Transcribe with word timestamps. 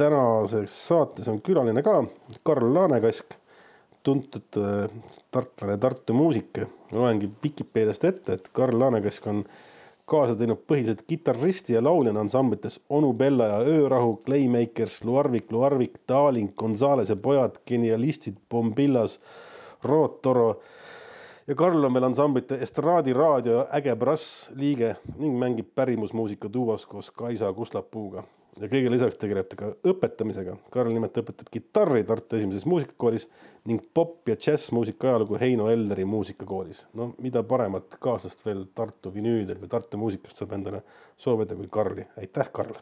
tänases 0.00 0.74
saates 0.88 1.28
on 1.28 1.40
külaline 1.44 1.82
ka 1.84 2.00
Karl 2.46 2.72
Laanekask, 2.74 3.36
tuntud 4.02 4.56
äh, 4.56 4.86
tartlane, 5.30 5.76
Tartu 5.78 6.16
muusik. 6.16 6.62
loengi 6.92 7.28
Vikipeediast 7.42 8.04
ette, 8.04 8.32
et 8.32 8.48
Karl 8.52 8.78
Laanekask 8.80 9.26
on 9.30 9.44
kaasa 10.10 10.34
teinud 10.34 10.62
põhiliselt 10.66 11.04
kitarristi 11.06 11.76
ja 11.76 11.84
lauljana 11.84 12.24
ansamblites 12.24 12.80
Onu 12.88 13.12
Bella 13.12 13.46
ja 13.46 13.60
Öörahu, 13.60 14.16
Playmakers, 14.24 15.04
Luarvik, 15.04 15.52
Luarvik, 15.52 16.00
Darling, 16.08 16.50
Gonzales 16.56 17.12
ja 17.12 17.16
pojad, 17.16 17.60
Genialistid, 17.66 18.40
Bombillas, 18.50 19.20
Rootoro 19.84 20.48
ja 21.46 21.54
Karl 21.54 21.84
on 21.84 21.94
veel 21.94 22.08
ansamblite 22.08 22.58
Estraadi 22.64 23.12
raadio 23.12 23.64
Äge 23.76 23.94
Brass 23.96 24.50
liige 24.56 24.96
ning 25.18 25.38
mängib 25.38 25.70
pärimusmuusika 25.74 26.50
duos 26.52 26.86
koos 26.86 27.10
Kaisa 27.10 27.52
Kuslapuuga. 27.52 28.24
Ja 28.58 28.68
kõige 28.68 28.90
lisaks 28.90 29.18
tegeleb 29.20 29.48
ta 29.50 29.56
ka 29.58 29.70
õpetamisega. 29.92 30.56
Karl 30.74 30.92
nimelt 30.94 31.16
õpetab 31.22 31.50
kitarri 31.52 32.02
Tartu 32.08 32.36
Esimeses 32.36 32.66
Muusikakoolis 32.66 33.28
ning 33.70 33.82
pop- 33.94 34.28
ja 34.28 34.36
džässmuusika 34.36 35.12
ajalugu 35.12 35.38
Heino 35.40 35.68
Elleri 35.70 36.04
muusikakoolis. 36.04 36.86
no 36.94 37.14
mida 37.18 37.42
paremat 37.42 37.96
kaaslast 38.00 38.44
veel 38.46 38.64
Tartu 38.74 39.14
vinüüdel 39.14 39.60
või 39.60 39.68
Tartu 39.68 40.00
muusikast 40.00 40.36
saab 40.36 40.52
endale 40.58 40.82
soovida 41.16 41.54
kui 41.56 41.68
Karli. 41.70 42.06
aitäh, 42.18 42.50
Karl! 42.52 42.74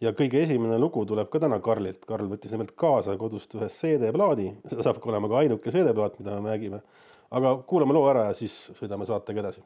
ja 0.00 0.12
kõige 0.12 0.42
esimene 0.42 0.78
lugu 0.78 1.04
tuleb 1.06 1.30
ka 1.32 1.40
täna 1.40 1.60
Karlilt. 1.64 2.04
Karl 2.08 2.28
võttis 2.28 2.52
nimelt 2.52 2.74
kaasa 2.76 3.16
kodust 3.20 3.54
ühe 3.54 3.68
CD-plaadi, 3.68 4.50
see 4.68 4.82
saab 4.82 5.00
ka 5.00 5.12
olema 5.12 5.28
ka 5.28 5.42
ainuke 5.44 5.70
CD-plaat, 5.70 6.18
mida 6.18 6.40
me 6.40 6.50
mängime. 6.50 6.82
aga 7.30 7.56
kuulame 7.66 7.92
loo 7.92 8.08
ära 8.08 8.28
ja 8.28 8.34
siis 8.34 8.70
sõidame 8.78 9.06
saatega 9.06 9.40
edasi. 9.40 9.64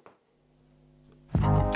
Tartu 1.39 1.68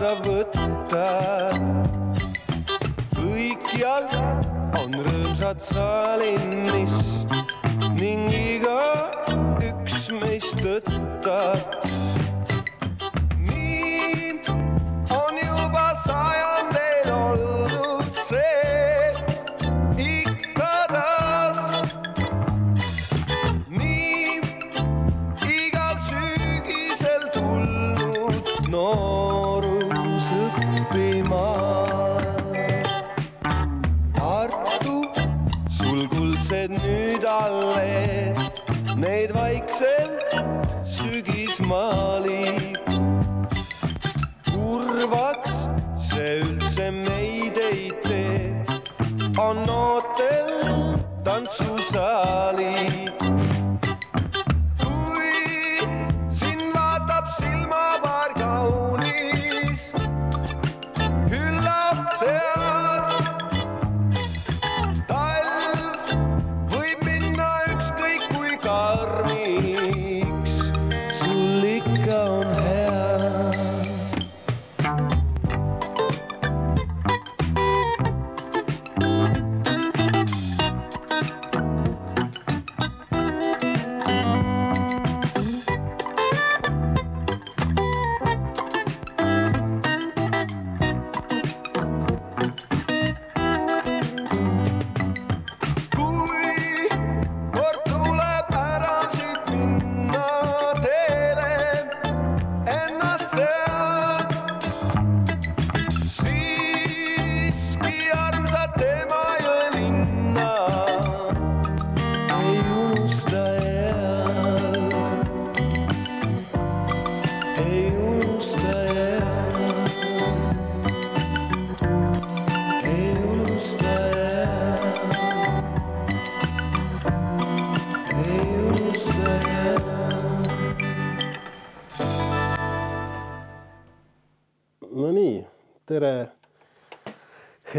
saab 0.00 0.22
võtta. 0.24 1.08
kõikjal 3.18 4.06
on 4.80 4.94
rõõmsad 5.06 5.60
saalinist 5.60 7.28
ning 7.98 8.32
igaüks 8.32 10.08
meist 10.22 10.56
tõttab 10.64 11.99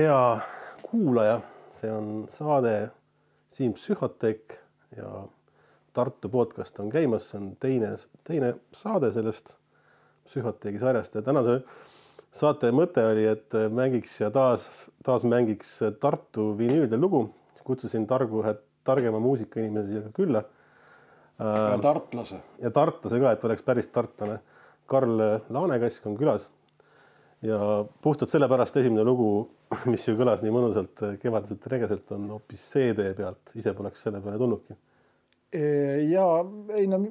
hea 0.02 0.40
kuulaja, 0.82 1.40
see 1.78 1.92
on 1.94 2.26
saade 2.32 2.90
Siim 3.52 3.76
Psühhoteek 3.78 4.56
ja 4.98 5.26
Tartu 5.94 6.30
podcast 6.32 6.80
on 6.80 6.90
käimas, 6.90 7.28
see 7.30 7.38
on 7.38 7.50
teine, 7.62 7.92
teine 8.28 8.54
saade 8.74 9.12
sellest 9.14 9.58
Psühhoteegi 10.30 10.80
sarjast 10.82 11.18
ja 11.20 11.22
tänase 11.26 11.60
saate 12.34 12.72
mõte 12.74 13.04
oli, 13.12 13.28
et 13.28 13.58
mängiks 13.76 14.16
ja 14.24 14.32
taas, 14.34 14.70
taas 15.06 15.26
mängiks 15.28 15.78
Tartu 16.00 16.52
vinüüldel 16.58 17.02
lugu. 17.02 17.28
kutsusin 17.64 18.08
Targu 18.08 18.42
ühe 18.42 18.56
targema 18.84 19.20
muusikainimese 19.22 19.88
siia 19.88 20.14
külla 20.16 20.42
ja 21.40 21.78
tartlase. 21.82 22.40
ja 22.60 22.72
tartlase 22.72 23.20
ka, 23.20 23.32
et 23.32 23.44
oleks 23.46 23.62
päris 23.62 23.88
tartlane. 23.88 24.40
Karl 24.86 25.22
Laanekask 25.50 26.06
on 26.08 26.18
külas 26.18 26.50
ja 27.42 27.58
puhtalt 28.02 28.30
sellepärast 28.30 28.78
esimene 28.78 29.06
lugu, 29.08 29.32
mis 29.92 30.06
ju 30.08 30.16
kõlas 30.20 30.44
nii 30.44 30.54
mõnusalt 30.54 31.04
kevadiselt 31.22 31.66
regeselt, 31.74 32.12
on 32.16 32.30
hoopis 32.36 32.64
CD 32.74 33.12
pealt, 33.18 33.56
ise 33.58 33.74
poleks 33.78 34.04
selle 34.06 34.22
peale 34.22 34.38
tulnudki. 34.42 34.78
ja 36.12 36.28
ei 36.78 36.88
no 36.88 37.02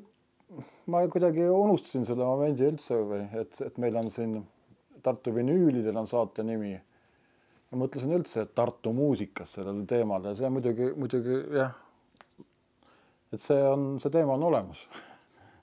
ma 0.91 1.03
kuidagi 1.09 1.45
unustasin 1.47 2.07
selle 2.09 2.27
momendi 2.27 2.67
üldse 2.67 2.97
või 3.07 3.25
et, 3.41 3.61
et 3.65 3.79
meil 3.79 3.99
on 4.01 4.11
siin 4.15 4.41
Tartu 5.01 5.33
vinüülidel 5.33 5.97
on 5.97 6.09
saate 6.09 6.45
nimi. 6.45 6.75
ma 7.71 7.79
mõtlesin 7.85 8.13
üldse, 8.13 8.43
et 8.45 8.55
Tartu 8.55 8.93
muusikas 8.93 9.55
sellel 9.57 9.85
teemal 9.89 10.27
ja 10.29 10.35
see 10.37 10.51
muidugi, 10.53 10.91
muidugi 10.97 11.39
jah. 11.57 11.77
et 13.33 13.41
see 13.41 13.63
on, 13.65 13.95
see 14.03 14.13
teema 14.13 14.35
on 14.37 14.49
olemas 14.51 14.83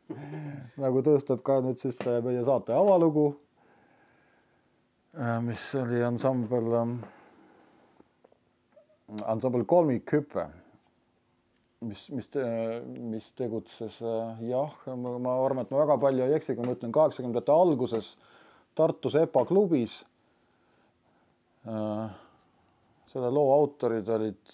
nagu 0.84 1.04
tõestab 1.04 1.44
ka 1.46 1.60
nüüd 1.66 1.82
siis 1.82 2.00
meie 2.24 2.44
saate 2.48 2.74
avalugu. 2.76 3.30
Mis 5.42 5.66
oli 5.80 6.04
ansambel, 6.06 6.74
ansambel 9.26 9.66
Kolmikhüpe 9.66 10.46
mis, 11.86 12.08
mis, 12.10 12.30
mis 13.12 13.30
tegutses 13.38 14.00
jah, 14.42 14.76
ma 14.98 15.36
arvan, 15.44 15.64
et 15.66 15.74
ma 15.74 15.84
väga 15.84 15.98
palju 16.02 16.26
ei 16.26 16.36
eksi, 16.38 16.56
kui 16.58 16.66
ma 16.66 16.76
ütlen 16.78 16.94
kaheksakümnendate 16.96 17.54
alguses 17.54 18.16
Tartus 18.78 19.16
EPA 19.18 19.46
klubis. 19.50 20.04
selle 23.08 23.30
loo 23.34 23.50
autorid 23.54 24.10
olid 24.14 24.54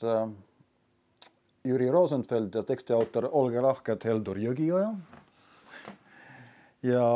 Jüri 1.64 1.90
Rosenfeld 1.92 2.56
ja 2.56 2.64
teksti 2.68 2.96
autor 2.96 3.28
Olge 3.32 3.62
lahked, 3.62 4.04
Heldur 4.08 4.40
Jõgioja. 4.40 4.94
ja, 6.84 7.10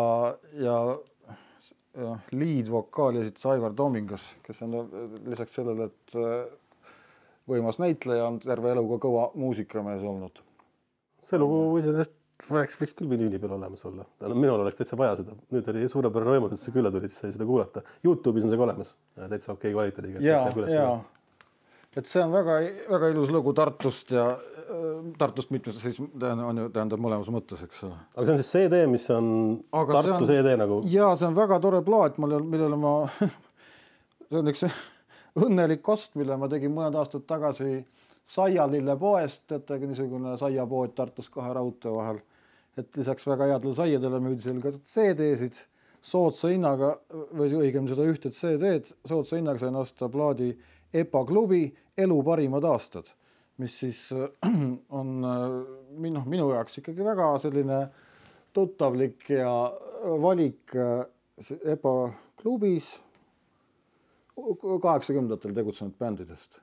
ja 0.54 0.78
liidvokaali 2.38 3.24
esitas 3.24 3.46
Aivar 3.54 3.74
Toomingas, 3.78 4.24
kes 4.46 4.62
on 4.66 4.76
lisaks 5.26 5.56
sellele, 5.58 5.90
et 5.90 6.18
võimas 7.50 7.80
näitleja, 7.82 8.28
on 8.28 8.38
terve 8.44 8.74
elu 8.74 8.84
ka 8.92 9.00
kõva 9.08 9.32
muusikamees 9.40 10.04
olnud. 10.06 10.44
see 11.28 11.40
lugu 11.40 11.78
iseenesest 11.80 12.14
võiks, 12.46 12.78
võiks 12.80 12.96
küll 12.96 13.10
vinüüli 13.12 13.40
peal 13.42 13.56
olemas 13.58 13.84
olla. 13.88 14.06
minul 14.34 14.62
oleks 14.62 14.78
täitsa 14.80 14.98
vaja 15.00 15.18
seda, 15.20 15.36
nüüd 15.52 15.70
oli 15.72 15.90
suurepärane 15.92 16.38
võimalus, 16.38 16.60
et 16.60 16.68
sa 16.68 16.74
külla 16.76 16.92
tulid, 16.94 17.14
sai 17.14 17.34
seda 17.36 17.48
kuulata. 17.48 17.84
Youtube'is 18.06 18.46
on 18.46 18.54
see 18.54 18.60
ka 18.60 18.68
olemas, 18.68 18.94
täitsa 19.18 19.54
okei 19.56 19.74
kvaliteediga. 19.74 20.24
ja, 20.24 20.44
ja, 20.72 20.88
et 21.98 22.06
see 22.06 22.24
on 22.24 22.36
väga-väga 22.36 23.12
ilus 23.14 23.34
lugu 23.34 23.54
Tartust 23.58 24.14
ja 24.16 24.30
Tartust 25.18 25.52
mitmes, 25.54 25.78
siis 25.80 26.00
on 26.02 26.58
ju, 26.60 26.68
tähendab 26.76 27.00
mõlemas 27.00 27.30
mõttes, 27.32 27.62
eks 27.64 27.86
ole. 27.88 27.96
aga 28.16 28.26
see 28.26 28.34
on 28.34 28.42
siis 28.42 28.52
CD, 28.52 28.82
mis 28.92 29.06
on 29.16 29.30
Aga 29.72 30.02
Tartu 30.02 30.16
on, 30.18 30.28
CD 30.28 30.56
nagu? 30.60 30.82
ja 30.92 31.14
see 31.16 31.30
on 31.30 31.38
väga 31.38 31.60
tore 31.64 31.80
plaat, 31.86 32.18
millele, 32.20 32.44
millele 32.44 32.80
ma 32.80 32.94
see 34.28 34.42
on 34.42 34.52
üks 34.52 34.66
õnnelik 35.38 35.88
ost, 35.94 36.16
mille 36.20 36.36
ma 36.40 36.50
tegin 36.52 36.74
mõned 36.76 36.98
aastad 37.00 37.24
tagasi 37.30 37.86
Saialille 38.28 38.98
poest, 39.00 39.46
teate, 39.48 39.78
niisugune 39.88 40.34
saiapood 40.36 40.92
Tartus 40.98 41.30
kahe 41.32 41.54
raudtee 41.56 41.94
vahel. 41.94 42.20
et 42.78 42.98
lisaks 42.98 43.24
väga 43.26 43.48
headele 43.54 43.74
saiadele 43.74 44.20
müüdi 44.22 44.44
seal 44.44 44.60
ka 44.62 44.74
CD-sid 44.84 45.56
soodsa 46.06 46.52
hinnaga 46.52 46.92
või 47.10 47.56
õigemini 47.58 47.94
seda 47.94 48.06
ühte 48.06 48.30
CD-d 48.36 48.92
soodsa 49.08 49.40
hinnaga 49.40 49.64
sain 49.64 49.76
osta 49.80 50.10
plaadi 50.12 50.52
EPA 50.94 51.24
klubi 51.26 51.64
Elu 51.98 52.18
parimad 52.24 52.68
aastad, 52.70 53.08
mis 53.58 53.80
siis 53.80 54.04
on 55.00 55.18
noh, 55.22 56.28
minu 56.30 56.52
jaoks 56.54 56.80
ikkagi 56.82 57.06
väga 57.06 57.32
selline 57.42 57.82
tuttavlik 58.54 59.30
ja 59.34 59.52
valik 60.22 60.74
EPA 60.78 61.98
klubis 62.42 62.96
kaheksakümnendatel 64.82 65.54
tegutsenud 65.54 65.98
bändidest. 66.00 66.60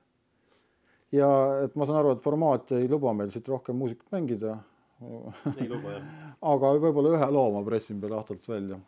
ja 1.13 1.29
et 1.65 1.75
ma 1.75 1.87
saan 1.87 2.01
aru, 2.01 2.15
et 2.15 2.23
formaat 2.23 2.73
ei 2.75 2.89
luba 2.91 3.13
meil 3.15 3.31
siit 3.31 3.49
rohkem 3.49 3.77
muusikat 3.79 4.11
mängida. 4.15 4.59
ei 5.59 5.69
luba 5.69 5.97
jah. 5.97 6.09
aga 6.55 6.73
võib-olla 6.79 7.15
ühe 7.19 7.31
loo 7.35 7.51
ma 7.55 7.63
pressin 7.67 8.01
veel 8.03 8.15
ahtalt 8.19 8.49
välja. 8.49 8.79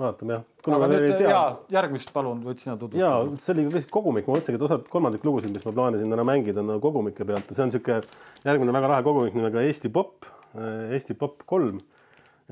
Vaatame 0.00 0.36
jah. 0.36 0.44
aga 0.76 0.90
nüüd 0.90 1.06
tea... 1.20 1.30
ja 1.30 1.40
järgmist 1.76 2.12
palun, 2.14 2.42
võid 2.44 2.62
sina 2.62 2.76
tutvustada. 2.80 3.04
ja 3.04 3.40
see 3.44 3.54
oli 3.54 3.66
lihtsalt 3.68 3.92
kogumik, 3.94 4.26
ma 4.26 4.36
mõtlesingi, 4.36 4.58
et 4.58 4.66
osad 4.68 4.86
kolmandik 4.92 5.26
lugusid, 5.26 5.54
mis 5.54 5.66
ma 5.66 5.74
plaanisin 5.76 6.14
täna 6.14 6.26
mängida, 6.26 6.62
on 6.62 6.72
nagu 6.72 6.82
kogumike 6.82 7.26
pealt 7.28 7.50
ja 7.50 7.56
see 7.58 7.66
on 7.66 7.72
niisugune 7.72 8.00
järgmine 8.48 8.74
väga 8.78 8.90
lahe 8.94 9.06
kogumik 9.06 9.36
nimega 9.38 9.62
Eesti 9.68 9.92
Pop, 9.94 10.26
Eesti 10.54 11.16
Pop 11.18 11.46
kolm 11.50 11.80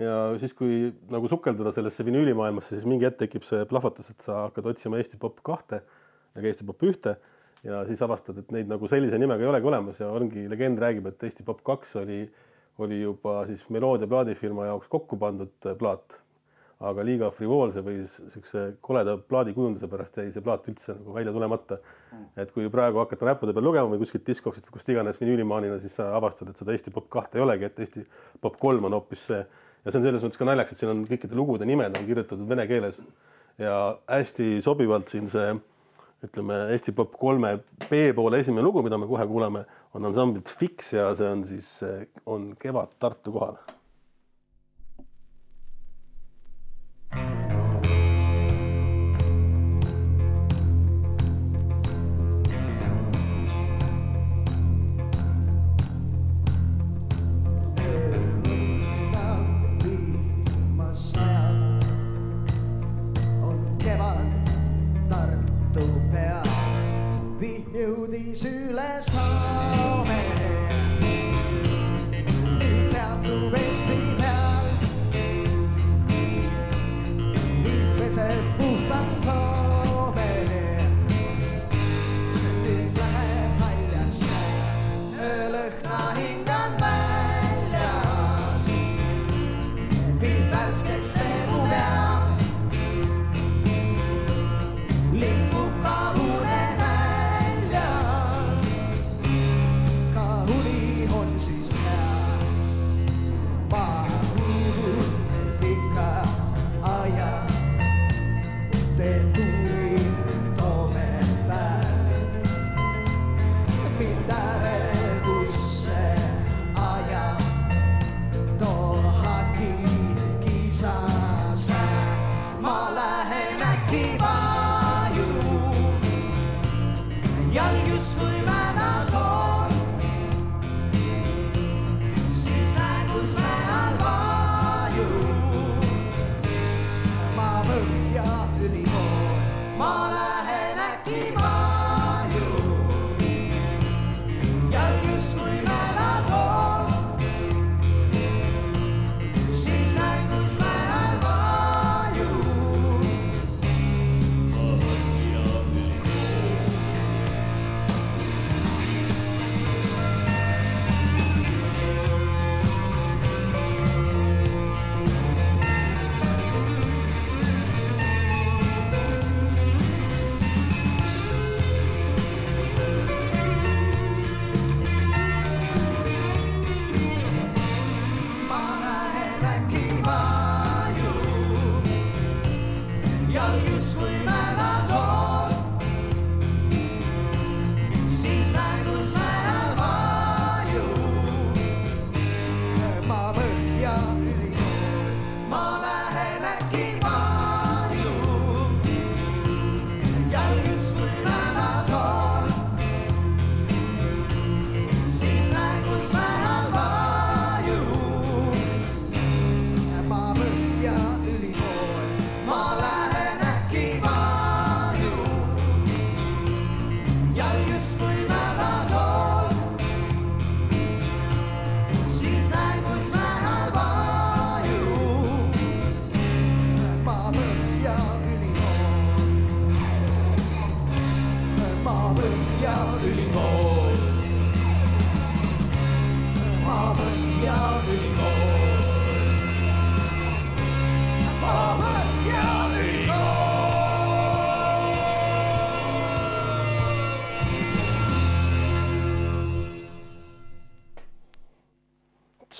ja 0.00 0.14
siis, 0.40 0.54
kui 0.56 0.92
nagu 1.12 1.28
sukelduda 1.28 1.74
sellesse 1.74 2.06
vinüülimaailmasse, 2.06 2.76
siis 2.76 2.88
mingi 2.88 3.06
hetk 3.08 3.20
tekib 3.26 3.44
see 3.48 3.66
plahvatus, 3.68 4.08
et 4.14 4.24
sa 4.24 4.46
hakkad 4.46 4.70
otsima 4.72 5.00
Eesti 5.02 5.20
Pop 5.20 5.42
kahte 5.44 5.82
ja 5.82 6.40
ka 6.40 6.48
Eesti 6.48 6.66
Pop 6.68 6.86
ühte 6.88 7.18
ja 7.66 7.82
siis 7.86 8.00
avastad, 8.02 8.38
et 8.40 8.50
neid 8.54 8.70
nagu 8.70 8.88
sellise 8.90 9.18
nimega 9.20 9.44
ei 9.44 9.50
olegi 9.50 9.68
olemas 9.70 10.00
ja 10.02 10.08
ongi, 10.14 10.46
legend 10.50 10.80
räägib, 10.82 11.06
et 11.10 11.28
Eesti 11.28 11.46
Pop 11.46 11.62
kaks 11.66 11.94
oli, 12.00 12.24
oli 12.82 13.02
juba 13.02 13.42
siis 13.50 13.64
Meloodia 13.74 14.08
plaadifirma 14.10 14.70
jaoks 14.70 14.90
kokku 14.92 15.18
pandud 15.20 15.72
plaat. 15.78 16.22
Aga 16.82 17.04
liiga 17.06 17.30
frivoolse 17.34 17.82
või 17.84 18.02
siukse 18.08 18.62
koleda 18.84 19.14
plaadikujunduse 19.30 19.88
pärast 19.90 20.16
jäi 20.18 20.30
see 20.34 20.44
plaat 20.44 20.66
üldse 20.70 20.96
nagu 20.96 21.14
välja 21.14 21.34
tulemata. 21.34 21.78
Mm.. 22.12 22.24
et 22.42 22.52
kui 22.52 22.68
praegu 22.72 23.00
hakata 23.00 23.28
näppude 23.30 23.54
peal 23.56 23.66
lugema 23.68 23.92
või 23.92 24.02
kuskilt 24.02 24.26
diskoksilt 24.26 24.66
või 24.68 24.76
kust 24.76 24.90
iganes 24.92 25.20
vinüülimaanina, 25.20 25.78
siis 25.80 25.94
sa 26.00 26.10
avastad, 26.16 26.50
et 26.50 26.60
seda 26.60 26.74
Eesti 26.74 26.92
Pop 26.94 27.08
kahte 27.12 27.38
ei 27.38 27.44
olegi, 27.44 27.68
et 27.68 27.82
Eesti 27.84 28.06
Pop 28.42 28.58
kolm 28.60 28.88
on 28.88 28.98
hoopis 28.98 29.26
see. 29.30 29.42
Ja 29.82 29.90
see 29.90 30.00
on 30.00 30.06
selles 30.06 30.24
mõttes 30.24 30.40
ka 30.40 30.46
naljakas, 30.46 30.76
et 30.76 30.82
siin 30.82 30.92
on 30.92 31.04
kõikide 31.08 31.38
lugude 31.38 31.66
nimed 31.66 31.98
on 31.98 32.08
kirjutatud 32.08 32.48
vene 32.48 32.66
keeles. 32.70 32.98
Ja 33.62 33.76
hästi 34.10 34.56
sobivalt 34.64 35.12
siin 35.12 35.30
see 35.32 35.52
ütleme 36.26 36.64
Eesti 36.74 36.94
Pop 36.96 37.14
kolme 37.18 37.56
B-poole 37.88 38.42
esimene 38.42 38.66
lugu, 38.66 38.82
mida 38.84 38.98
me 38.98 39.10
kohe 39.10 39.26
kuuleme, 39.30 39.64
on 39.96 40.10
ansamblilt 40.10 40.50
Fix 40.58 40.92
ja 40.94 41.10
see 41.18 41.30
on 41.30 41.46
siis, 41.46 41.70
on 42.26 42.52
Kevad 42.60 42.98
Tartu 43.02 43.34
kohal 43.34 43.58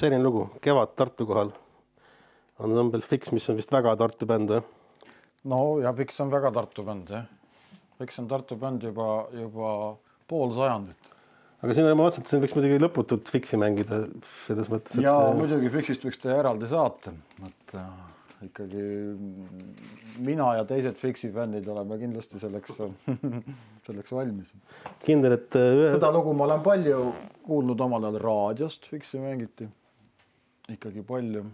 selline 0.02 0.23
lugu, 0.23 0.49
Kevad 0.62 0.97
Tartu 0.99 1.26
kohal. 1.28 1.52
ansambel 2.62 3.02
Fix, 3.06 3.30
mis 3.35 3.47
on 3.50 3.59
vist 3.59 3.71
väga 3.71 3.94
Tartu 3.99 4.26
bänd 4.26 4.50
või? 4.50 4.62
no 5.50 5.59
ja 5.82 5.92
Fiks 5.94 6.18
on 6.25 6.30
väga 6.32 6.50
Tartu 6.54 6.82
bänd 6.87 7.11
jah. 7.14 7.28
Fiks 8.00 8.18
on 8.18 8.26
Tartu 8.30 8.56
bänd 8.59 8.82
juba, 8.82 9.28
juba 9.37 9.73
pool 10.30 10.54
sajandit. 10.56 11.11
aga 11.62 11.76
siin 11.76 11.87
ma 11.87 11.94
vaatasin, 12.00 12.25
et 12.25 12.32
siin 12.32 12.42
võiks 12.42 12.56
muidugi 12.56 12.80
lõputult 12.82 13.30
Fixi 13.30 13.61
mängida 13.62 14.00
selles 14.47 14.71
mõttes, 14.73 14.97
et 14.97 15.06
ja 15.06 15.14
muidugi 15.38 15.71
Fiksist 15.76 16.06
võiks 16.06 16.18
teha 16.23 16.40
eraldi 16.40 16.71
saate, 16.73 17.12
et 17.47 17.75
äh, 17.78 17.92
ikkagi 18.49 18.87
mina 20.26 20.49
ja 20.59 20.64
teised 20.66 20.99
Fiksi 20.99 21.30
fännid 21.37 21.68
oleme 21.71 22.00
kindlasti 22.00 22.42
selleks, 22.42 22.75
selleks 23.87 24.16
valmis. 24.18 24.50
kindel, 25.06 25.38
et 25.38 25.61
äh, 25.61 25.68
ühe, 25.78 25.94
seda 25.94 26.11
lugu 26.14 26.35
ma 26.35 26.49
olen 26.49 26.66
palju 26.66 27.04
kuulnud 27.47 27.87
omal 27.87 28.11
ajal 28.11 28.18
raadiost, 28.26 28.90
Fiksi 28.90 29.23
mängiti 29.23 29.71
ikkagi 30.76 31.05
palju. 31.07 31.45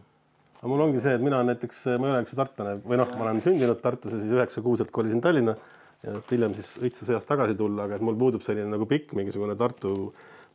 aga 0.59 0.71
mul 0.71 0.85
ongi 0.87 1.03
see, 1.03 1.17
et 1.19 1.25
mina 1.25 1.41
näiteks, 1.47 1.85
ma 1.99 2.09
ei 2.09 2.15
ole 2.15 2.23
üks 2.27 2.39
tartlane 2.39 2.79
või 2.85 3.01
noh, 3.01 3.11
ma 3.19 3.27
olen 3.27 3.43
sündinud 3.45 3.83
Tartus 3.83 4.15
ja 4.15 4.23
siis 4.23 4.33
üheksa 4.39 4.63
kuuselt 4.65 4.91
kolisin 4.95 5.23
Tallinna 5.25 5.55
ja 6.03 6.17
et 6.19 6.33
hiljem 6.35 6.55
siis 6.59 6.73
õitsus 6.83 7.11
east 7.15 7.29
tagasi 7.29 7.57
tulla, 7.59 7.87
aga 7.87 7.99
et 7.99 8.07
mul 8.07 8.19
puudub 8.19 8.43
selline 8.47 8.71
nagu 8.71 8.89
pikk 8.91 9.15
mingisugune 9.19 9.59
Tartu 9.59 9.93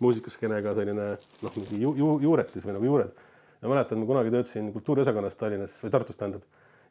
muusikaskenega 0.04 0.74
selline 0.76 1.14
noh, 1.16 1.56
mingi 1.60 1.80
ju, 1.80 1.94
ju, 2.00 2.18
juuretis 2.26 2.66
või 2.66 2.76
nagu 2.78 2.90
juured. 2.92 3.24
ja 3.62 3.72
mäletan, 3.72 4.02
ma 4.02 4.10
kunagi 4.10 4.34
töötasin 4.34 4.74
kultuuriosakonnas 4.76 5.40
Tallinnas 5.40 5.80
või 5.84 5.96
Tartus 5.96 6.20
tähendab 6.20 6.44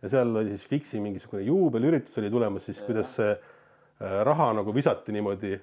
ja 0.03 0.11
seal 0.11 0.37
oli 0.37 0.57
siis 0.57 0.67
Fiksi 0.69 1.01
mingisugune 1.01 1.45
juubelüritus 1.47 2.19
oli 2.19 2.31
tulemas, 2.31 2.67
siis 2.67 2.81
kuidas 2.87 3.13
see 3.17 3.31
äh, 3.33 4.19
raha 4.27 4.51
nagu 4.59 4.75
visati 4.75 5.15
niimoodi 5.15 5.55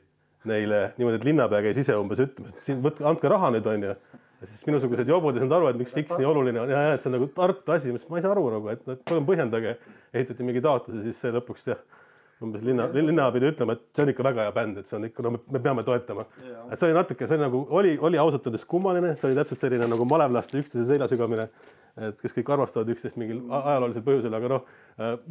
neile 0.49 0.81
niimoodi, 0.97 1.19
et 1.19 1.27
linnapea 1.27 1.61
käis 1.67 1.81
ise 1.81 1.95
umbes 1.99 2.21
ütlema, 2.23 2.53
et 2.53 2.67
siin 2.67 2.79
võtke, 2.83 3.03
andke 3.09 3.31
raha 3.31 3.51
nüüd 3.55 3.67
onju. 3.67 3.95
Ja 4.41 4.49
siis 4.49 4.65
minusugused 4.67 5.09
jobud 5.09 5.35
ei 5.35 5.43
saanud 5.43 5.55
aru, 5.57 5.69
et 5.71 5.79
miks 5.81 5.95
Fiks 5.95 6.17
nii 6.17 6.27
oluline 6.29 6.61
on 6.63 6.73
ja, 6.73 6.83
ja 6.87 6.97
et 6.97 7.03
see 7.03 7.11
on 7.11 7.17
nagu 7.17 7.29
Tartu 7.35 7.75
asi, 7.75 7.93
ma 7.95 8.19
ei 8.19 8.25
saa 8.25 8.33
aru 8.35 8.45
nagu, 8.55 8.69
et 8.73 8.85
no, 8.87 8.97
palun 9.09 9.25
põhjendage. 9.27 9.77
ehitati 10.13 10.45
mingi 10.47 10.61
taotlus 10.65 10.99
ja 10.99 11.07
siis 11.07 11.19
see 11.21 11.33
lõpuks 11.35 11.67
jah, 11.69 11.81
umbes 12.43 12.63
linna, 12.65 12.87
linna 12.95 13.27
pidi 13.35 13.51
ütlema, 13.51 13.75
et 13.75 13.83
see 13.93 14.05
on 14.05 14.13
ikka 14.13 14.25
väga 14.29 14.45
hea 14.47 14.53
bänd, 14.55 14.79
et 14.79 14.87
see 14.87 14.97
on 14.97 15.09
ikka, 15.09 15.25
no 15.25 15.33
me, 15.35 15.41
me 15.51 15.59
peame 15.65 15.83
toetama. 15.87 16.25
et 16.69 16.79
see 16.79 16.87
oli 16.87 16.97
natuke, 16.97 17.27
see 17.27 17.35
oli 17.35 17.45
nagu 17.45 17.65
oli, 17.81 17.97
oli 18.09 18.21
ausalt 18.21 18.47
öeldes 18.47 18.65
kummaline, 18.69 19.15
see 19.19 19.29
oli 19.29 19.37
täpselt 19.41 19.65
selline 19.67 19.91
nagu 19.91 20.07
malevlaste 20.07 20.63
üksteise 20.63 20.87
selja 20.89 21.11
sügamine 21.11 21.49
et 22.07 22.19
kes 22.21 22.33
kõik 22.35 22.49
armastavad 22.53 22.89
üksteist 22.93 23.17
mingil 23.19 23.41
ajaloolisel 23.55 24.03
põhjusel, 24.05 24.35
aga 24.35 24.51
noh, 24.53 24.67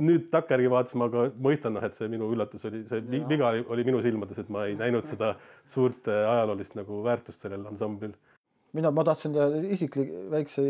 nüüd 0.00 0.28
takkajärgi 0.32 0.70
vaatasin 0.72 1.02
ma 1.02 1.08
ka 1.12 1.26
mõistan, 1.44 1.74
noh, 1.76 1.84
et 1.86 1.96
see 1.98 2.10
minu 2.12 2.30
üllatus 2.34 2.64
oli, 2.68 2.82
see 2.90 3.02
vi- 3.08 3.24
viga 3.30 3.52
oli, 3.52 3.64
oli 3.74 3.86
minu 3.88 4.02
silmades, 4.04 4.40
et 4.42 4.50
ma 4.52 4.66
ei 4.68 4.76
näinud 4.78 5.08
seda 5.08 5.34
suurt 5.74 6.10
äh, 6.10 6.24
ajaloolist 6.34 6.76
nagu 6.78 7.02
väärtust 7.06 7.44
sellel 7.44 7.66
ansamblil. 7.70 8.16
Mina, 8.76 8.90
ma 8.94 9.04
tahtsin 9.06 9.34
teha 9.36 9.62
isiklik, 9.74 10.12
väikse 10.32 10.64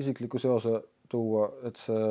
isikliku 0.00 0.40
seose 0.42 0.80
tuua, 1.10 1.46
et 1.66 1.80
see, 1.80 2.10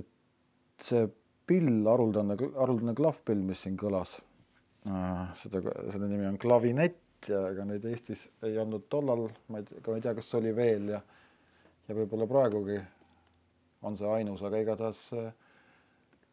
et 0.00 0.86
see 0.88 1.06
pill, 1.46 1.82
haruldane, 1.86 2.38
haruldane 2.56 2.94
klahvpill, 2.98 3.42
mis 3.46 3.62
siin 3.62 3.76
kõlas, 3.80 4.16
seda, 5.42 5.62
selle 5.92 6.08
nimi 6.10 6.28
on 6.28 6.38
klavinett 6.42 7.30
ja 7.30 7.46
ega 7.50 7.64
neid 7.66 7.84
Eestis 7.90 8.26
ei 8.46 8.58
olnud 8.62 8.86
tollal, 8.92 9.26
ma 9.50 9.62
ei 9.62 9.66
tea, 9.66 9.82
ma 9.88 9.98
ei 9.98 10.04
tea, 10.04 10.14
kas 10.18 10.34
oli 10.38 10.54
veel 10.54 10.94
ja 10.94 11.02
ja 11.86 11.94
võib-olla 11.94 12.26
praegugi 12.26 12.78
on 13.86 13.96
see 13.98 14.08
ainus, 14.10 14.42
aga 14.46 14.58
igatahes 14.62 15.02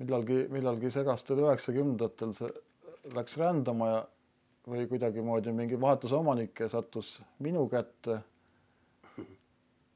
millalgi, 0.02 0.40
millalgi 0.54 0.92
segastel 0.94 1.44
üheksakümnendatel 1.44 2.34
see 2.38 2.50
läks 3.14 3.38
rändama 3.38 3.90
ja 3.92 4.00
või 4.70 4.86
kuidagimoodi 4.88 5.52
mingi 5.56 5.80
vahetuse 5.80 6.16
omanik 6.16 6.60
ja 6.64 6.70
sattus 6.72 7.10
minu 7.44 7.66
kätte. 7.72 8.22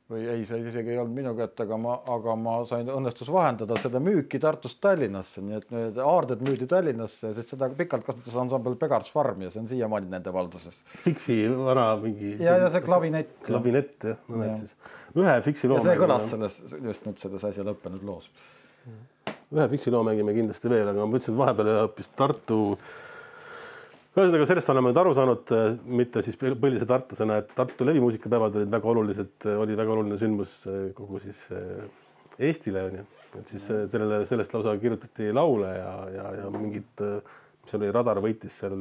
või 0.08 0.22
ei, 0.32 0.46
see 0.48 0.62
isegi 0.64 0.94
ei 0.94 1.00
olnud 1.02 1.16
minu 1.16 1.34
kätte, 1.36 1.66
aga 1.66 1.78
ma, 1.84 1.98
aga 2.12 2.36
ma 2.40 2.54
sain, 2.68 2.88
õnnestus 2.88 3.28
vahendada 3.32 3.76
seda 3.84 4.00
müüki 4.00 4.40
Tartust 4.40 4.80
Tallinnasse, 4.84 5.42
nii 5.44 5.58
et 5.58 5.74
need 5.76 5.98
aarded 6.00 6.44
müüdi 6.48 6.68
Tallinnasse, 6.72 7.34
sest 7.36 7.52
seda 7.52 7.68
pikalt 7.76 8.06
kasutas 8.08 8.38
ansambel 8.40 8.78
Pegars 8.80 9.10
Farm 9.12 9.44
ja 9.44 9.52
see 9.52 9.60
on 9.64 9.68
siiamaani 9.72 10.08
nende 10.14 10.32
valduses. 10.36 10.80
Fiksi 11.04 11.42
vana 11.52 11.90
mingi. 12.04 12.38
ja, 12.44 12.56
ja 12.64 12.70
see 12.72 12.84
klavinett. 12.86 13.34
klavinett 13.48 14.08
jah, 14.12 14.22
no 14.30 14.40
näed 14.44 14.54
Jah. 14.54 14.62
siis. 14.62 14.78
ühe 15.16 15.36
Fiksi 15.50 15.72
loo. 15.72 15.82
ja 15.82 15.90
see 15.90 16.00
kõlas 16.00 16.30
selles, 16.32 16.62
just 16.92 17.10
nüüd 17.10 17.20
selles 17.24 17.44
äsja 17.52 17.68
lõppenud 17.68 18.08
loos. 18.08 18.32
ühe 19.52 19.68
Fiksi 19.76 19.92
loo 19.92 20.06
mängime 20.08 20.36
kindlasti 20.40 20.72
veel, 20.72 20.88
aga 20.88 21.04
ma 21.04 21.12
mõtlesin, 21.18 21.36
et 21.36 21.44
vahepeal 21.44 21.74
hoopis 21.82 22.16
Tartu. 22.16 22.62
Ühesõnaga 24.24 24.50
sellest 24.50 24.74
oleme 24.74 24.92
nüüd 24.92 25.00
aru 25.04 25.14
saanud, 25.18 25.54
äh, 25.54 25.70
mitte 26.02 26.24
siis 26.26 26.40
põhilise 26.40 26.88
tartlasena, 26.90 27.42
et 27.44 27.54
Tartu 27.58 27.86
levimuusikapäevad 27.86 28.58
olid 28.58 28.74
väga 28.74 28.92
olulised, 28.94 29.48
oli 29.54 29.78
väga 29.78 29.96
oluline 29.96 30.20
sündmus 30.22 30.60
äh, 30.66 30.90
kogu 30.98 31.22
siis 31.24 31.44
äh, 31.54 31.88
Eestile 32.38 32.84
onju. 32.86 33.04
et 33.40 33.50
siis 33.50 33.66
äh, 33.74 33.84
sellele, 33.90 34.22
sellest 34.30 34.54
lausa 34.54 34.76
kirjutati 34.82 35.32
laule 35.34 35.74
ja, 35.74 35.92
ja, 36.14 36.26
ja 36.38 36.50
mingid, 36.54 37.02
mis 37.02 37.72
seal 37.72 37.82
oli, 37.82 37.92
Radar 37.96 38.22
võitis 38.24 38.60
seal 38.62 38.76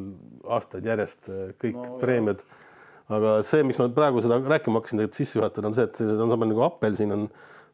aastaid 0.53 0.87
järjest 0.87 1.31
äh, 1.33 1.51
kõik 1.63 1.79
no, 1.81 1.97
preemiad. 2.03 2.45
aga 3.17 3.39
see, 3.47 3.65
miks 3.67 3.81
ma 3.81 3.89
praegu 3.95 4.23
seda 4.25 4.39
rääkima 4.43 4.81
hakkasin, 4.81 5.01
tegelikult 5.01 5.21
sisse 5.21 5.39
juhatada, 5.39 5.71
on 5.71 5.77
see, 5.79 5.87
et 5.89 6.01
sellised 6.01 6.23
ansambel 6.27 6.53
nagu 6.53 6.65
Appel 6.67 6.99
siin 6.99 7.15
on 7.17 7.29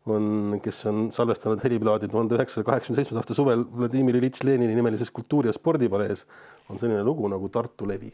on, 0.07 0.59
kes 0.63 0.87
on 0.91 1.05
salvestanud 1.15 1.63
heliplaadi 1.63 2.09
tuhande 2.11 2.35
üheksasaja 2.39 2.67
kaheksakümne 2.67 2.99
seitsmenda 2.99 3.23
aasta 3.23 3.37
suvel 3.39 3.65
Vladimir 3.79 4.19
Iljitš 4.19 4.43
Lenini 4.45 4.75
nimelises 4.75 5.13
kultuuri- 5.15 5.51
ja 5.51 5.53
spordipalees 5.53 6.27
on 6.69 6.79
selline 6.79 7.05
lugu 7.05 7.29
nagu 7.29 7.49
Tartu 7.49 7.89
levi. 7.89 8.13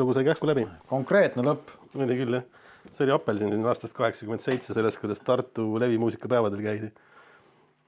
Lugu 0.00 0.14
sai 0.16 0.24
kähku 0.26 0.48
läbi 0.48 0.66
konkreetne 0.90 1.44
lõpp. 1.46 1.74
oli 1.96 2.16
küll 2.18 2.38
jah, 2.38 2.46
see 2.92 3.04
oli 3.06 3.14
Apelsin 3.16 3.52
siin 3.52 3.66
aastast 3.66 3.94
kaheksakümmend 3.96 4.44
seitse, 4.44 4.74
sellest, 4.74 5.00
kuidas 5.02 5.22
Tartu 5.24 5.68
levimuusikapäevadel 5.80 6.62
käidi. 6.64 6.90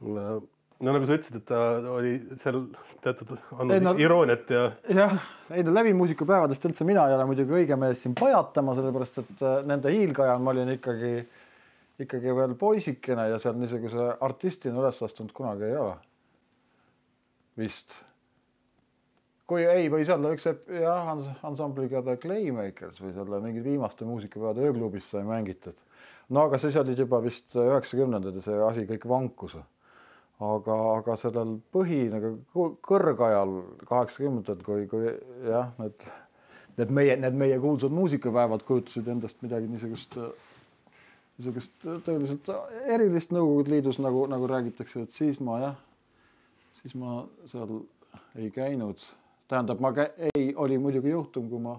no 0.04 0.92
nagu 0.94 1.06
sa 1.08 1.16
ütlesid, 1.18 1.40
et 1.40 1.46
ta 1.48 1.62
oli 1.90 2.12
seal 2.38 2.60
teatud, 3.02 3.34
Ei, 3.66 3.80
no- 3.82 3.94
irooniat 3.98 4.50
ja 4.54 4.64
jah, 4.94 5.16
ei 5.50 5.64
no 5.66 5.74
levimuusikapäevadest 5.74 6.68
üldse 6.70 6.86
mina 6.86 7.08
ei 7.08 7.16
ole 7.16 7.26
muidugi 7.30 7.56
õige 7.62 7.78
mees 7.80 8.02
siin 8.04 8.14
pajatama, 8.18 8.76
sellepärast 8.78 9.22
et 9.24 9.42
äh, 9.42 9.60
nende 9.66 9.92
hiilgajal 9.94 10.42
ma 10.42 10.54
olin 10.54 10.74
ikkagi, 10.76 11.14
ikkagi 12.04 12.34
veel 12.40 12.54
poisikene 12.58 13.28
ja 13.32 13.40
seal 13.42 13.58
niisuguse 13.58 14.12
artistina 14.24 14.78
üles 14.82 15.02
astunud 15.02 15.34
kunagi 15.34 15.66
ei 15.70 15.76
ole. 15.76 15.96
vist. 17.58 17.96
Kui 19.48 19.64
ei, 19.64 19.88
võis 19.92 20.10
olla 20.12 20.34
üks 20.36 20.44
jah, 20.48 21.08
ansambliga 21.42 22.02
The 22.04 22.18
Claymakers 22.20 23.00
võis 23.00 23.16
olla 23.16 23.40
mingid 23.40 23.64
viimaste 23.64 24.04
muusikapäevade 24.04 24.66
ööklubis 24.68 25.08
sai 25.10 25.24
mängitud. 25.24 25.76
no 26.28 26.44
aga 26.48 26.60
siis 26.60 26.76
olid 26.76 26.98
juba 26.98 27.22
vist 27.24 27.56
üheksakümnendad 27.56 28.36
ja 28.36 28.44
see 28.44 28.62
asi 28.68 28.86
kõik 28.90 29.08
vankus 29.08 29.56
aga, 30.38 30.76
aga 30.98 31.16
sellel 31.18 31.56
põhi 31.74 32.04
nagu 32.12 32.36
kõ- 32.54 32.76
kõrgajal 32.86 33.54
kaheksakümnendatel, 33.88 34.62
kui, 34.66 34.86
kui 34.90 35.10
jah, 35.48 35.72
need, 35.80 36.06
need 36.78 36.94
meie, 36.94 37.16
need 37.18 37.38
meie 37.38 37.58
kuulsad 37.62 37.94
muusikapäevad 37.94 38.62
kujutasid 38.68 39.08
endast 39.10 39.42
midagi 39.42 39.70
niisugust, 39.70 40.18
niisugust 41.38 41.88
tõeliselt 42.06 42.50
erilist 42.86 43.34
Nõukogude 43.34 43.74
Liidus 43.74 43.98
nagu, 44.02 44.26
nagu 44.30 44.50
räägitakse, 44.50 45.06
et 45.06 45.18
siis 45.18 45.40
ma 45.42 45.58
jah, 45.64 45.80
siis 46.82 46.94
ma 46.98 47.24
seal 47.50 47.80
ei 48.38 48.52
käinud. 48.54 49.02
tähendab, 49.48 49.80
ma 49.80 49.92
ei, 50.34 50.52
oli 50.56 50.78
muidugi 50.80 51.12
juhtum, 51.12 51.48
kui 51.50 51.62
ma, 51.62 51.74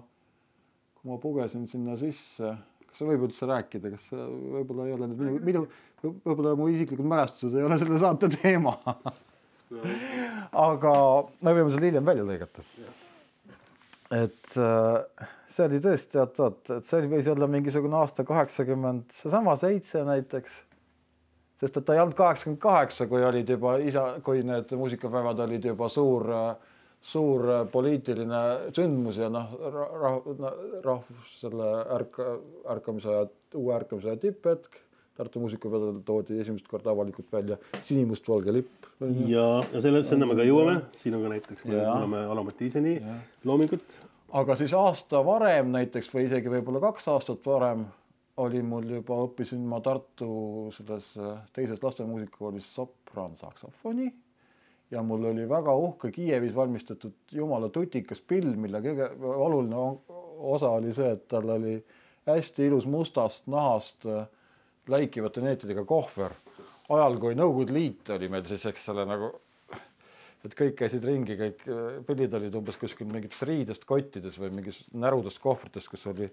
kui 0.98 1.12
ma 1.12 1.18
pugesin 1.22 1.66
sinna 1.70 1.96
sisse, 2.00 2.54
kas 2.86 2.98
sa 2.98 3.08
võib 3.08 3.28
üldse 3.28 3.48
rääkida, 3.48 3.92
kas 3.94 4.08
võib-olla 4.12 4.88
ei 4.88 4.96
ole 4.96 5.10
nüüd 5.10 5.22
minu, 5.24 5.42
minu, 5.48 5.66
võib-olla 6.02 6.56
mu 6.58 6.70
isiklikud 6.72 7.06
mälestused 7.06 7.58
ei 7.58 7.66
ole 7.66 7.78
selle 7.80 8.00
saate 8.02 8.30
teema. 8.40 8.76
aga 10.66 10.94
me 11.46 11.52
võime 11.54 11.70
selle 11.70 11.92
hiljem 11.92 12.08
välja 12.08 12.24
lõigata. 12.26 12.64
et 14.18 14.56
äh, 14.58 15.28
see 15.50 15.68
oli 15.68 15.78
tõesti, 15.84 16.18
oot, 16.18 16.40
oot, 16.42 16.72
et 16.78 16.88
see 16.88 17.06
võis 17.10 17.28
olla 17.30 17.46
mingisugune 17.50 18.00
aasta 18.00 18.26
kaheksakümmend, 18.26 19.06
seesama 19.14 19.54
seitse 19.60 20.02
näiteks. 20.06 20.58
sest 21.62 21.76
et 21.76 21.86
ta 21.86 21.94
ei 21.94 22.02
olnud 22.02 22.18
kaheksakümmend 22.18 22.62
kaheksa, 22.62 23.06
kui 23.06 23.22
olid 23.24 23.54
juba 23.54 23.76
isa, 23.84 24.06
kui 24.26 24.42
need 24.46 24.74
muusikapäevad 24.74 25.46
olid 25.46 25.70
juba 25.70 25.88
suur, 25.92 26.26
suur 27.02 27.46
äh, 27.48 27.64
poliitiline 27.72 28.42
sündmus 28.76 29.18
ja 29.20 29.30
noh, 29.32 29.52
rahvus 30.84 31.32
selle 31.40 31.70
ärka, 31.96 32.36
ärkamise 32.74 33.10
aja, 33.12 33.26
uue 33.56 33.74
ärkamise 33.76 34.12
aja 34.12 34.20
tipphetk. 34.26 34.80
Tartu 35.20 35.40
muusikapäeval 35.42 35.98
toodi 36.06 36.38
esimest 36.40 36.68
korda 36.70 36.94
avalikult 36.94 37.28
välja 37.32 37.58
sinimustvalge 37.84 38.54
lipp. 38.56 38.86
ja, 39.28 39.46
ja 39.72 39.80
selle, 39.80 40.00
sinna 40.06 40.28
me 40.28 40.36
ka 40.38 40.46
jõuame, 40.48 40.78
sinuga 40.96 41.32
näiteks 41.32 41.66
me 41.68 41.80
Alo 41.82 42.44
Mattiiseni 42.46 42.94
loomingut. 43.44 43.98
aga 44.32 44.56
siis 44.56 44.72
aasta 44.76 45.20
varem 45.26 45.74
näiteks 45.74 46.08
või 46.14 46.24
isegi 46.28 46.52
võib-olla 46.52 46.80
kaks 46.86 47.08
aastat 47.12 47.44
varem 47.44 47.84
oli 48.40 48.62
mul 48.64 48.86
juba, 48.88 49.18
õppisin 49.26 49.60
ma 49.68 49.82
Tartu 49.84 50.70
selles 50.76 51.10
teises 51.52 51.82
lastemuusikakoolis 51.84 52.70
sopran-saksofoni 52.78 54.08
ja 54.90 55.02
mul 55.06 55.24
oli 55.30 55.48
väga 55.48 55.74
uhke 55.74 56.10
Kiievis 56.14 56.54
valmistatud 56.54 57.14
jumala 57.32 57.68
tutikas 57.68 58.20
pill, 58.20 58.54
mille 58.58 58.80
kõige 58.82 59.10
oluline 59.20 59.84
osa 60.50 60.72
oli 60.78 60.94
see, 60.94 61.12
et 61.14 61.26
tal 61.30 61.50
oli 61.56 61.76
hästi 62.26 62.66
ilus 62.66 62.86
mustast 62.90 63.46
nahast 63.50 64.06
äh, 64.06 64.26
läikivate 64.90 65.44
neetidega 65.44 65.84
kohver. 65.84 66.34
ajal, 66.90 67.18
kui 67.22 67.36
Nõukogude 67.38 67.74
Liit 67.74 68.10
oli 68.10 68.28
meil 68.28 68.46
siis, 68.48 68.64
eks 68.66 68.88
ole, 68.90 69.04
nagu 69.06 69.30
et 70.44 70.56
kõik 70.56 70.74
käisid 70.78 71.04
ringi, 71.06 71.36
kõik 71.38 71.66
äh, 71.68 72.00
pillid 72.06 72.34
olid 72.38 72.56
umbes 72.58 72.78
kuskil 72.80 73.10
mingites 73.10 73.42
riidest 73.46 73.86
kottides 73.88 74.38
või 74.40 74.50
mingis 74.58 74.82
närudest 74.92 75.38
kohvrites, 75.42 75.86
kus 75.90 76.06
oli, 76.10 76.30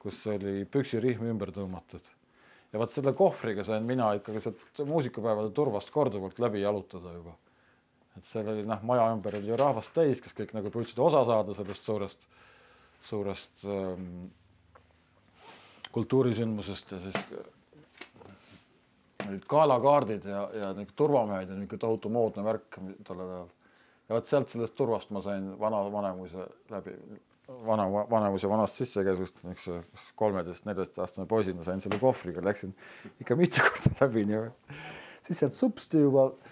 kus 0.00 0.22
oli 0.32 0.62
püksirihm 0.70 1.28
ümber 1.32 1.52
tõmmatud. 1.54 2.14
ja 2.72 2.78
vot 2.78 2.92
selle 2.92 3.12
kohvriga 3.16 3.64
sain 3.64 3.84
mina 3.84 4.12
ikkagi 4.18 4.40
sealt 4.44 4.82
muusikapäevade 4.86 5.50
turvast 5.56 5.90
korduvalt 5.90 6.38
läbi 6.38 6.64
jalutada 6.64 7.12
juba. 7.12 7.36
Et 8.18 8.32
seal 8.32 8.48
oli 8.52 8.64
noh, 8.66 8.82
maja 8.86 9.06
ümber 9.12 9.38
oli 9.38 9.50
ju 9.50 9.58
rahvast 9.58 9.94
täis, 9.94 10.20
kes 10.22 10.34
kõik 10.36 10.54
nagu 10.56 10.72
püüdsid 10.74 10.98
osa 11.02 11.22
saada 11.28 11.54
sellest 11.56 11.86
suurest, 11.86 12.26
suurest 13.08 13.64
ähm, 13.68 14.26
kultuurisündmusest 15.94 16.92
ja 16.92 16.98
siis 17.04 17.20
olid 19.28 19.46
galakaardid 19.50 20.26
ja, 20.28 20.42
ja 20.54 20.72
niisugune 20.72 20.98
turvamehed 20.98 21.52
ja 21.52 21.56
niisugune 21.56 21.84
tohutu 21.84 22.12
moodne 22.12 22.44
värk 22.44 22.80
tollel 23.06 23.32
ajal. 23.36 23.48
ja 24.08 24.18
vot 24.18 24.28
sealt 24.28 24.52
sellest 24.52 24.76
turvast 24.78 25.14
ma 25.14 25.22
sain 25.24 25.50
vana 25.60 25.80
Vanemuise 25.92 26.46
läbi, 26.72 26.94
vana, 27.66 27.88
Vanemuise 28.10 28.50
vanast 28.50 28.80
sissekäisust, 28.80 29.42
niisuguse 29.44 30.12
kolmeteist-neljateistaastane 30.20 31.26
poisina 31.28 31.64
sain 31.66 31.80
selle 31.84 32.00
kohvriga, 32.02 32.44
läksin 32.44 32.76
ikka 33.20 33.36
mitu 33.36 33.64
korda 33.64 33.96
läbi 34.04 34.24
niimoodi. 34.28 34.78
siis 35.22 35.42
sealt 35.44 35.56
supsti 35.56 36.04
juba 36.04 36.30
äh, 36.30 36.47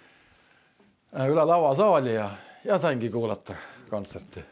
üle 1.24 1.48
lavasaali 1.48 2.14
ja, 2.14 2.31
ja 2.64 2.79
saingi 2.79 3.11
kuulata 3.11 3.57
kontserti. 3.90 4.44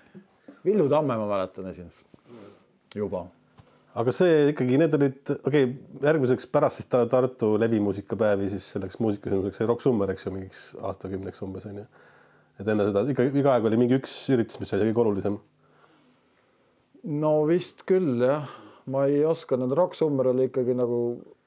Villu 0.64 0.88
Tamme 0.88 1.16
ma 1.20 1.28
mäletan 1.28 1.66
esines 1.68 2.04
juba 2.94 3.26
aga 3.98 4.14
see 4.14 4.48
ikkagi, 4.50 4.78
need 4.80 4.94
olid, 4.96 5.20
okei 5.36 5.66
okay,, 5.66 5.74
järgmiseks 6.02 6.48
pärast 6.50 6.80
siis 6.80 6.88
ta 6.90 7.04
Tartu 7.10 7.52
levimuusikapäevi 7.62 8.50
siis 8.54 8.66
selleks 8.74 8.98
muusikasündmuseks 9.02 9.60
sai 9.60 9.68
Rock 9.70 9.84
Summer, 9.84 10.10
eks 10.10 10.26
ju, 10.26 10.32
mingiks 10.34 10.64
aastakümneks 10.82 11.42
umbes 11.46 11.66
onju. 11.70 11.84
et 12.58 12.70
enne 12.70 12.88
seda 12.88 13.04
ikka 13.10 13.28
iga 13.30 13.54
aeg 13.54 13.68
oli 13.70 13.78
mingi 13.78 13.98
üks 14.00 14.16
üritus, 14.34 14.58
mis 14.62 14.74
oli 14.74 14.90
kõige 14.90 15.04
olulisem. 15.04 15.38
no 17.22 17.34
vist 17.50 17.86
küll 17.86 18.26
jah, 18.26 18.50
ma 18.90 19.06
ei 19.10 19.22
oska 19.26 19.58
nüüd, 19.60 19.76
Rock 19.78 19.98
Summer 19.98 20.32
oli 20.32 20.48
ikkagi 20.50 20.74
nagu 20.78 21.00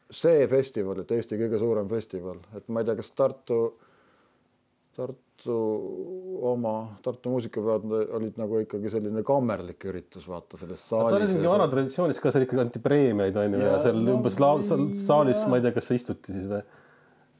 see 0.08 0.48
festival, 0.48 1.04
et 1.04 1.12
Eesti 1.12 1.40
kõige 1.42 1.60
suurem 1.60 1.92
festival, 1.92 2.40
et 2.56 2.64
ma 2.72 2.80
ei 2.80 2.88
tea, 2.88 2.96
kas 2.96 3.12
Tartu, 3.12 3.62
Tartu 4.98 5.56
oma, 6.50 6.72
Tartu 7.06 7.30
muusikapäevad 7.30 7.92
olid 8.18 8.40
nagu 8.42 8.58
ikkagi 8.64 8.90
selline 8.90 9.22
kammerlik 9.26 9.86
üritus, 9.92 10.26
vaata 10.30 10.58
selles 10.58 10.82
ta 10.90 11.04
oli 11.04 11.12
saalis. 11.14 11.34
mingi 11.36 11.52
vana 11.52 11.68
traditsioonis 11.70 12.22
ka, 12.24 12.32
seal 12.34 12.48
ikkagi 12.48 12.64
anti 12.64 12.82
preemiaid 12.82 13.38
onju 13.38 13.60
ja, 13.62 13.68
Ja, 13.76 13.84
seal 13.86 14.00
no, 14.02 14.16
umbes 14.18 14.40
lau-, 14.42 14.64
saalis 14.66 15.38
jaa. 15.44 15.52
ma 15.52 15.60
ei 15.60 15.68
tea, 15.68 15.76
kas 15.78 15.92
istuti 15.94 16.34
siis 16.34 16.48
või? 16.50 16.64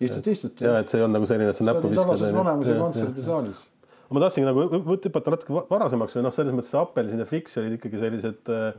istuti, 0.06 0.36
istuti. 0.38 0.68
ja 0.68 0.76
et 0.84 0.94
see 0.94 1.00
ei 1.02 1.08
olnud 1.08 1.18
nagu 1.18 1.32
selline, 1.32 1.50
et 1.50 1.58
sa 1.58 1.64
see 1.64 1.70
näppu 1.72 1.90
viskad. 1.96 2.28
Vanemuise 2.38 2.78
kontserdisaalis. 2.84 3.66
ma 4.14 4.22
tahtsingi 4.28 4.48
nagu 4.52 4.68
hüpata 4.94 5.34
natuke 5.34 5.58
va- 5.58 5.66
varasemaks 5.74 6.14
või 6.20 6.28
noh, 6.30 6.36
selles 6.38 6.54
mõttes 6.54 6.70
see 6.76 6.80
Appelsin 6.84 7.26
ja 7.26 7.28
Fix 7.34 7.58
olid 7.58 7.80
ikkagi 7.80 8.04
sellised 8.06 8.54
eh, 8.54 8.70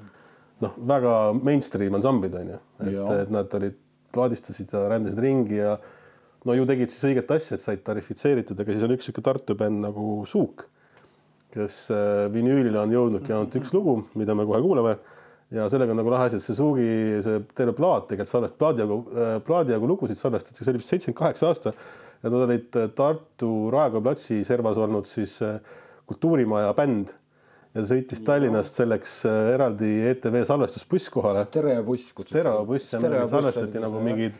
noh, 0.62 0.78
väga 0.94 1.18
mainstream 1.42 1.98
ansamblid 1.98 2.38
onju, 2.38 2.62
et 2.86 2.94
Jaa., 2.94 3.18
et 3.26 3.34
nad 3.34 3.58
olid, 3.58 3.74
plaadistasid 4.14 4.70
ja 4.72 4.86
rändasid 4.94 5.18
ringi 5.20 5.58
ja 5.58 5.74
no 6.46 6.56
ju 6.56 6.66
tegid 6.68 6.92
siis 6.92 7.04
õiget 7.10 7.30
asja, 7.34 7.58
et 7.58 7.64
said 7.64 7.84
tarifitseeritud, 7.86 8.58
aga 8.60 8.74
siis 8.74 8.86
on 8.86 8.94
üks 8.94 9.08
sihuke 9.08 9.24
Tartu 9.26 9.56
bänd 9.58 9.82
nagu 9.86 10.08
Suuk, 10.30 10.66
kes 11.54 11.86
äh, 11.94 12.26
vinüülile 12.34 12.82
on 12.82 12.94
jõudnudki 12.94 13.34
ainult 13.34 13.56
üks 13.58 13.72
lugu, 13.74 14.02
mida 14.18 14.36
me 14.38 14.46
kohe 14.48 14.60
kuulame. 14.64 14.98
Ja 15.54 15.64
sellega 15.72 15.94
on 15.94 15.96
nagu 15.96 16.10
lahe 16.12 16.26
asi, 16.28 16.36
et 16.36 16.44
see 16.44 16.58
Suugi 16.58 16.88
see 17.24 17.38
terve 17.56 17.72
plaat 17.72 18.10
tegelikult 18.10 18.34
salvest-, 18.34 18.58
plaadijagu, 18.60 18.98
plaadijagu 19.46 19.88
lugusid 19.88 20.20
salvestati, 20.20 20.60
see 20.60 20.74
oli 20.74 20.82
vist 20.82 20.92
seitsekümmend 20.92 21.22
kaheksa 21.22 21.48
aasta 21.48 21.72
ja 22.22 22.30
nad 22.30 22.40
olid 22.40 22.76
äh, 22.76 22.90
Tartu 22.94 23.70
Raekoja 23.70 24.02
platsi 24.02 24.42
servas 24.44 24.78
olnud 24.78 25.06
siis 25.06 25.38
äh, 25.42 25.58
kultuurimaja 26.08 26.74
bänd. 26.76 27.14
Ja 27.76 27.84
sõitis 27.86 28.22
Tallinnast 28.24 28.78
selleks 28.78 29.20
äh, 29.28 29.52
eraldi 29.54 29.90
ETV 30.10 30.40
salvestusbuss 30.48 31.10
kohale. 31.12 31.44
Stereobuss. 31.46 32.12
stereobuss 32.26 32.96
millega 32.98 33.28
salvestati 33.30 33.82
nagu 33.82 34.02
mingid 34.02 34.38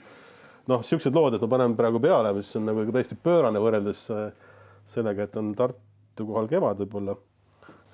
noh, 0.68 0.84
siuksed 0.84 1.14
lood, 1.14 1.36
et 1.36 1.44
ma 1.44 1.50
panen 1.54 1.76
praegu 1.78 2.00
peale, 2.02 2.32
mis 2.36 2.50
on 2.58 2.68
nagu 2.68 2.84
täiesti 2.94 3.18
pöörane 3.22 3.62
võrreldes 3.62 4.04
äh, 4.14 4.52
sellega, 4.88 5.28
et 5.28 5.40
on 5.40 5.54
Tartu 5.58 6.28
kohal 6.28 6.50
kevad 6.50 6.84
võib-olla. 6.84 7.16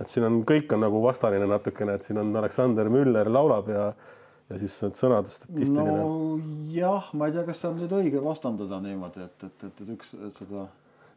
et 0.00 0.10
siin 0.10 0.26
on, 0.26 0.42
kõik 0.48 0.72
on 0.74 0.84
nagu 0.86 1.02
vastaline 1.04 1.46
natukene, 1.50 1.94
et 1.94 2.06
siin 2.06 2.18
on 2.22 2.34
Aleksander 2.36 2.90
Müller 2.90 3.30
laulab 3.30 3.70
ja 3.70 3.92
ja 4.50 4.58
siis 4.60 4.74
need 4.84 4.98
sõnad 5.00 5.28
statistiline 5.32 5.84
no.. 5.96 6.08
nojah, 6.36 7.06
ma 7.16 7.30
ei 7.30 7.32
tea, 7.32 7.46
kas 7.46 7.62
see 7.62 7.70
on 7.70 7.78
nüüd 7.80 7.92
õige 7.96 8.20
vastandada 8.20 8.76
niimoodi, 8.84 9.24
et, 9.24 9.46
et, 9.46 9.68
et, 9.70 9.78
et 9.80 9.92
üks, 9.94 10.10
et 10.20 10.42
seda 10.42 10.66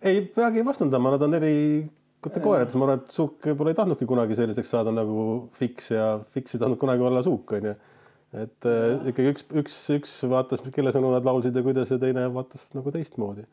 ei 0.01 0.21
peagi 0.21 0.63
vastandama, 0.65 1.11
nad 1.15 1.25
on 1.25 1.33
eri 1.37 1.55
kategooriates, 2.23 2.75
ma 2.77 2.87
arvan, 2.87 3.03
et 3.03 3.13
Suuk 3.13 3.45
võib-olla 3.49 3.73
ei 3.73 3.77
tahtnudki 3.77 4.07
kunagi 4.09 4.37
selliseks 4.37 4.73
saada 4.73 4.93
nagu 4.93 5.21
Fix 5.57 5.91
ja 5.93 6.17
Fix 6.33 6.55
ei 6.55 6.61
tahtnud 6.61 6.79
kunagi 6.81 7.05
olla 7.07 7.23
Suuk 7.25 7.53
onju. 7.57 7.73
Et 8.35 8.67
äh, 8.67 9.07
ikkagi 9.11 9.31
üks, 9.31 9.47
üks, 9.61 9.77
üks 9.95 10.17
vaatas, 10.31 10.63
kelle 10.75 10.91
sõnu 10.95 11.13
nad 11.13 11.27
laulsid 11.27 11.55
ja 11.55 11.63
kuidas 11.65 11.93
ja 11.93 11.99
teine 12.01 12.27
vaatas 12.33 12.67
nagu 12.75 12.91
teistmoodi. 12.91 13.45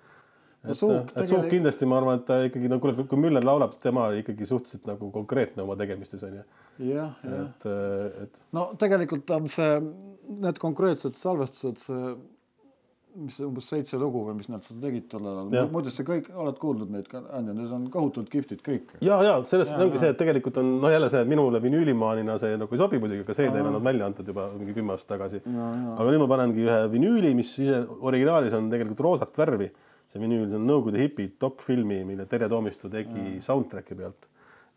et 0.64 0.78
Suuk 0.78 1.12
et 1.14 1.30
Suuk 1.30 1.46
kindlasti 1.52 1.86
ma 1.86 2.00
arvan, 2.00 2.20
et 2.20 2.26
ta 2.26 2.40
ikkagi 2.48 2.70
no 2.72 2.80
kuule, 2.82 3.06
kui 3.06 3.20
Müller 3.20 3.44
laulab, 3.44 3.76
tema 3.84 4.08
oli 4.10 4.24
ikkagi 4.24 4.48
suhteliselt 4.50 4.88
nagu 4.90 5.10
konkreetne 5.14 5.62
oma 5.62 5.76
tegemistes 5.78 6.24
on 6.26 6.38
ju, 6.40 6.44
jah, 6.90 7.14
jah. 7.22 7.44
et, 7.44 7.68
et 8.24 8.42
no 8.56 8.70
tegelikult 8.80 9.30
on 9.36 9.50
see, 9.52 9.70
need 10.46 10.62
konkreetsed 10.62 11.20
salvestused, 11.20 11.84
see, 11.84 12.14
mis 13.14 13.36
umbes 13.44 13.68
seitse 13.70 13.98
lugu 14.00 14.24
või 14.26 14.34
mis 14.38 14.48
nad 14.50 14.64
seal 14.66 14.80
tegid 14.82 15.12
Jah. 15.12 15.26
ajal, 15.46 15.68
muidu 15.72 15.92
see 15.94 16.06
kõik, 16.06 16.30
oled 16.40 16.56
kuulnud 16.58 16.90
neid 16.90 17.06
ka, 17.10 17.20
on 17.38 17.46
ju, 17.50 17.54
need 17.58 17.72
on 17.76 17.86
kohutavalt 17.92 18.30
kihvtid 18.32 18.62
kõik. 18.64 18.94
ja, 19.04 19.18
ja 19.22 19.34
selles 19.48 19.70
Jaa, 19.70 19.84
ongi 19.84 20.00
see, 20.02 20.10
et 20.14 20.18
tegelikult 20.18 20.58
on 20.62 20.72
noh, 20.82 20.90
jälle 20.90 21.10
see 21.12 21.22
minule 21.30 21.60
vinüülimaanina 21.62 22.36
see 22.42 22.58
nagu 22.60 22.74
ei 22.74 22.82
sobi 22.82 23.00
muidugi, 23.02 23.22
aga 23.26 23.36
CD-l 23.38 23.70
on 23.70 23.76
nad 23.78 23.86
välja 23.86 24.08
antud 24.10 24.30
juba 24.32 24.48
mingi 24.58 24.74
kümme 24.76 24.96
aastat 24.96 25.14
tagasi. 25.14 25.42
aga 25.46 26.08
nüüd 26.10 26.24
ma 26.24 26.28
panengi 26.34 26.66
ühe 26.66 26.78
vinüüli, 26.94 27.34
mis 27.38 27.54
ise 27.62 27.82
originaalis 28.10 28.56
on 28.58 28.70
tegelikult 28.72 29.04
roosat 29.06 29.42
värvi. 29.44 29.70
see 30.10 30.20
vinüül, 30.20 30.48
see 30.50 30.58
on 30.58 30.66
Nõukogude 30.68 31.00
hipi 31.00 31.30
dokfilmi, 31.40 32.02
mille 32.08 32.26
Terje 32.30 32.50
Toomistu 32.52 32.90
tegi 32.92 33.38
soundtrack'i 33.44 33.98
pealt. 34.00 34.26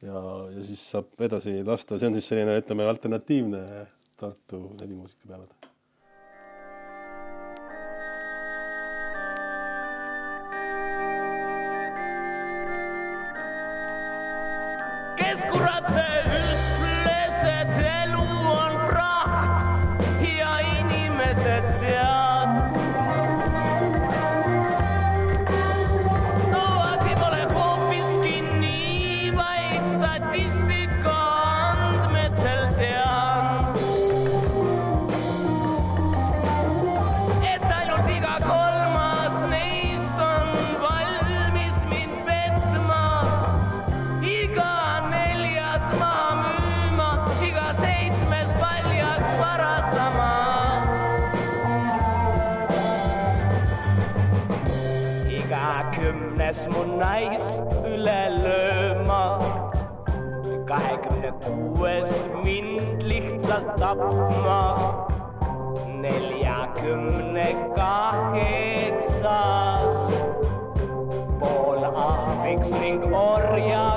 ja, 0.05 0.21
ja 0.53 0.67
siis 0.67 0.85
saab 0.93 1.25
edasi 1.29 1.63
lasta, 1.65 1.97
see 1.97 2.11
on 2.11 2.19
siis 2.19 2.29
selline, 2.29 2.59
ütleme, 2.61 2.85
alternatiivne 2.87 3.63
Tartu 4.17 4.61
helimuusikapäevad. 4.81 5.66
Kes 15.67 16.16
naist 56.97 57.73
üle 57.85 58.21
lööma, 58.33 59.23
kahekümne 60.69 61.31
kuues 61.43 62.11
mind 62.43 63.03
lihtsalt 63.09 63.69
tapma, 63.81 64.61
neljakümne 66.01 67.49
kaheksas. 67.75 69.27
Pool 71.41 71.81
ahviks 71.91 72.71
ning 72.81 73.01
orjaks 73.13 73.96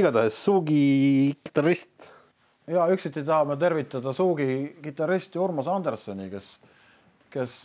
igatahes 0.00 0.36
Suugi 0.44 1.34
kitarrist, 1.44 2.08
ja 2.70 2.86
üksiti 2.92 3.22
tahame 3.26 3.56
tervitada 3.60 4.12
Suugi 4.16 4.76
kitarristi 4.84 5.38
Urmas 5.42 5.68
Andersoni, 5.70 6.28
kes, 6.32 6.50
kes, 7.34 7.56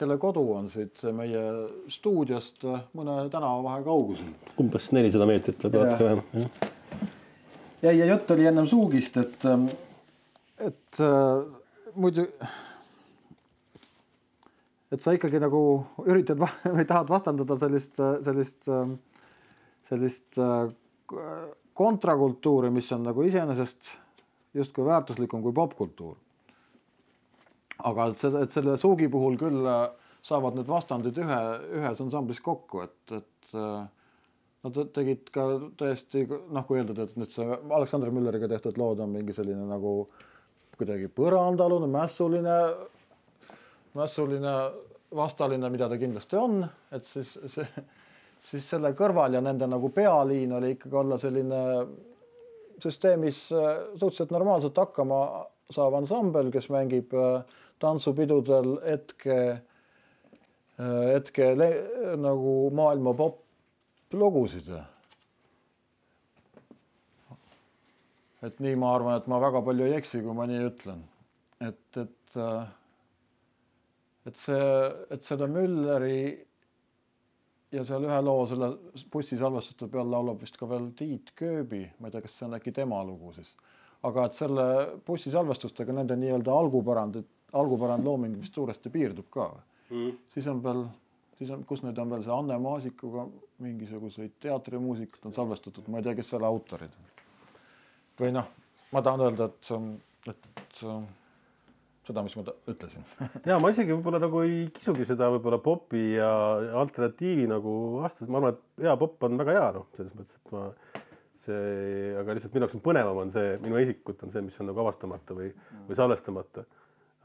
kelle 0.00 0.16
kodu 0.22 0.42
on 0.56 0.70
siit 0.72 1.04
meie 1.14 1.42
stuudiost 1.92 2.64
mõne 2.96 3.18
tänavavahe 3.32 3.84
kaugusel. 3.86 4.32
umbes 4.62 4.88
nelisada 4.96 5.28
meetrit 5.30 5.62
või 5.66 5.76
Jah. 5.76 5.84
natuke 5.86 6.08
vähem. 6.08 6.48
ja, 7.82 7.92
ja 7.92 8.08
jutt 8.12 8.30
oli 8.34 8.48
ennem 8.50 8.66
Suugist, 8.66 9.16
et, 9.22 9.46
et 10.66 11.00
äh, 11.04 11.60
muidu, 11.94 12.26
et 14.92 15.02
sa 15.02 15.14
ikkagi 15.16 15.38
nagu 15.42 15.60
üritad 16.06 16.40
va- 16.42 16.54
või 16.76 16.86
tahad 16.88 17.10
vastandada 17.12 17.58
sellist, 17.60 18.00
sellist, 18.26 18.66
sellist 19.88 20.38
äh, 20.42 20.68
kontrakultuuri, 21.76 22.70
mis 22.74 22.90
on 22.92 23.04
nagu 23.06 23.24
iseenesest 23.26 23.92
justkui 24.56 24.86
väärtuslikum 24.86 25.42
kui 25.44 25.52
popkultuur. 25.56 26.16
aga 27.84 28.06
et 28.10 28.16
seda, 28.16 28.40
et 28.42 28.50
selle 28.50 28.76
Suugi 28.80 29.08
puhul 29.12 29.36
küll 29.40 29.66
äh, 29.68 29.84
saavad 30.26 30.56
need 30.56 30.68
vastandid 30.68 31.18
ühe, 31.22 31.42
ühes 31.80 32.00
ansamblis 32.02 32.40
kokku, 32.42 32.86
et, 32.86 33.18
et 33.20 33.54
äh, 33.54 33.84
Nad 34.66 34.78
tegid 34.96 35.28
ka 35.30 35.44
täiesti 35.78 36.24
noh, 36.26 36.64
kui 36.66 36.80
eeldada, 36.80 37.04
et 37.06 37.18
nüüd 37.20 37.30
see 37.30 37.44
Aleksandr 37.46 38.10
Mülleriga 38.10 38.48
tehtud 38.50 38.80
lood 38.80 38.98
on 39.04 39.12
mingi 39.14 39.34
selline 39.36 39.62
nagu 39.68 39.92
kuidagi 40.76 41.06
põrandalune, 41.14 41.86
mässuline, 41.92 42.56
mässuline, 43.94 44.54
vastaline, 45.14 45.70
mida 45.70 45.86
ta 45.92 46.00
kindlasti 46.00 46.38
on, 46.40 46.64
et 46.96 47.06
siis 47.12 47.36
see, 47.52 47.66
siis 48.46 48.66
selle 48.70 48.92
kõrval 48.98 49.34
ja 49.36 49.42
nende 49.42 49.66
nagu 49.70 49.90
pealiin 49.94 50.52
oli 50.58 50.74
ikkagi 50.76 50.98
olla 51.02 51.18
selline 51.18 51.60
süsteemis 52.82 53.46
äh, 53.52 53.70
suhteliselt 53.94 54.34
normaalselt 54.34 54.76
hakkama 54.78 55.20
saav 55.74 55.96
ansambel, 55.98 56.52
kes 56.54 56.68
mängib 56.70 57.14
äh, 57.16 57.40
tantsupidudel 57.82 58.76
hetke, 58.86 59.38
hetke 60.78 61.48
le- 61.58 62.16
nagu 62.20 62.54
maailma 62.72 63.12
popp 63.18 63.42
lugusid. 64.16 64.70
et 68.46 68.60
nii 68.62 68.76
ma 68.78 68.94
arvan, 68.94 69.16
et 69.18 69.26
ma 69.26 69.40
väga 69.42 69.62
palju 69.66 69.86
ei 69.88 69.96
eksi, 69.98 70.20
kui 70.22 70.34
ma 70.36 70.46
nii 70.46 70.62
ütlen. 70.68 71.02
et, 71.60 71.98
et, 71.98 72.38
et 74.30 74.36
see, 74.40 74.66
et 75.10 75.24
seda 75.24 75.48
Mülleri 75.50 76.45
ja 77.72 77.84
seal 77.84 78.04
ühe 78.06 78.18
loo 78.22 78.44
selle 78.48 78.70
bussisalvestuste 79.12 79.88
peal 79.92 80.10
laulab 80.10 80.42
vist 80.42 80.58
ka 80.58 80.68
veel 80.70 80.90
Tiit 80.98 81.32
Kööbi, 81.38 81.82
ma 81.98 82.08
ei 82.08 82.14
tea, 82.14 82.22
kas 82.24 82.36
see 82.38 82.46
on 82.46 82.58
äkki 82.58 82.72
tema 82.74 83.02
lugu 83.04 83.32
siis. 83.36 83.54
aga 84.06 84.26
et 84.26 84.38
selle 84.38 84.66
bussisalvestustega 85.06 85.92
nende 85.96 86.16
nii-öelda 86.20 86.52
algupärand, 86.52 87.18
algupärandlooming 87.52 88.38
vist 88.40 88.54
suuresti 88.54 88.92
piirdub 88.92 89.30
ka 89.30 89.48
või? 89.54 90.12
siis 90.34 90.46
on 90.50 90.62
veel, 90.62 90.84
siis 91.38 91.50
on, 91.50 91.64
kus 91.64 91.82
nüüd 91.82 91.98
on 91.98 92.10
veel 92.10 92.24
see 92.26 92.34
Anne 92.34 92.58
Maasikuga 92.62 93.26
mingisuguseid 93.62 94.36
teatrimuusikat 94.42 95.26
on 95.26 95.34
salvestatud, 95.34 95.88
ma 95.88 95.98
ei 96.00 96.06
tea, 96.06 96.16
kes 96.18 96.34
selle 96.34 96.46
autorid 96.46 96.94
on. 97.00 97.12
või 98.20 98.34
noh, 98.38 98.50
ma 98.92 99.02
tahan 99.02 99.26
öelda, 99.28 99.50
et 99.50 99.70
see 99.70 99.78
on, 99.78 99.94
et 100.28 100.50
seda, 102.06 102.22
mis 102.26 102.36
ma 102.38 102.44
ütlesin. 102.70 103.04
ja 103.50 103.58
ma 103.62 103.72
isegi 103.72 103.94
võib-olla 103.94 104.20
nagu 104.22 104.42
ei 104.46 104.66
kisugi 104.74 105.06
seda 105.08 105.28
võib-olla 105.34 105.58
popi 105.62 106.04
ja 106.16 106.30
alternatiivi 106.82 107.48
nagu 107.50 107.74
vastas, 108.00 108.30
ma 108.30 108.40
arvan, 108.40 108.56
et 108.56 108.86
hea 108.86 108.94
popp 109.00 109.26
on 109.26 109.38
väga 109.40 109.58
hea 109.58 109.68
noh, 109.76 109.86
selles 109.98 110.14
mõttes, 110.16 110.38
et 110.38 110.54
ma 110.54 110.64
see, 111.46 111.60
aga 112.20 112.36
lihtsalt 112.36 112.56
minu 112.56 112.66
jaoks 112.66 112.78
on 112.78 112.84
põnevam 112.86 113.22
on 113.22 113.30
see, 113.34 113.54
minu 113.62 113.78
isikut 113.82 114.26
on 114.26 114.34
see, 114.34 114.44
mis 114.46 114.58
on 114.62 114.70
nagu 114.70 114.82
avastamata 114.82 115.36
või, 115.36 115.52
või 115.88 115.98
salvestamata. 115.98 116.66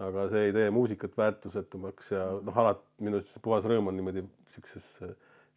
aga 0.02 0.30
see 0.32 0.48
ei 0.48 0.54
tee 0.56 0.70
muusikat 0.74 1.18
väärtusetumaks 1.18 2.14
ja 2.16 2.24
noh, 2.42 2.64
alati 2.64 3.06
minu 3.06 3.20
arust 3.22 3.42
puhas 3.46 3.68
rõõm 3.70 3.92
on 3.92 4.00
niimoodi 4.00 4.26
siukses 4.56 4.88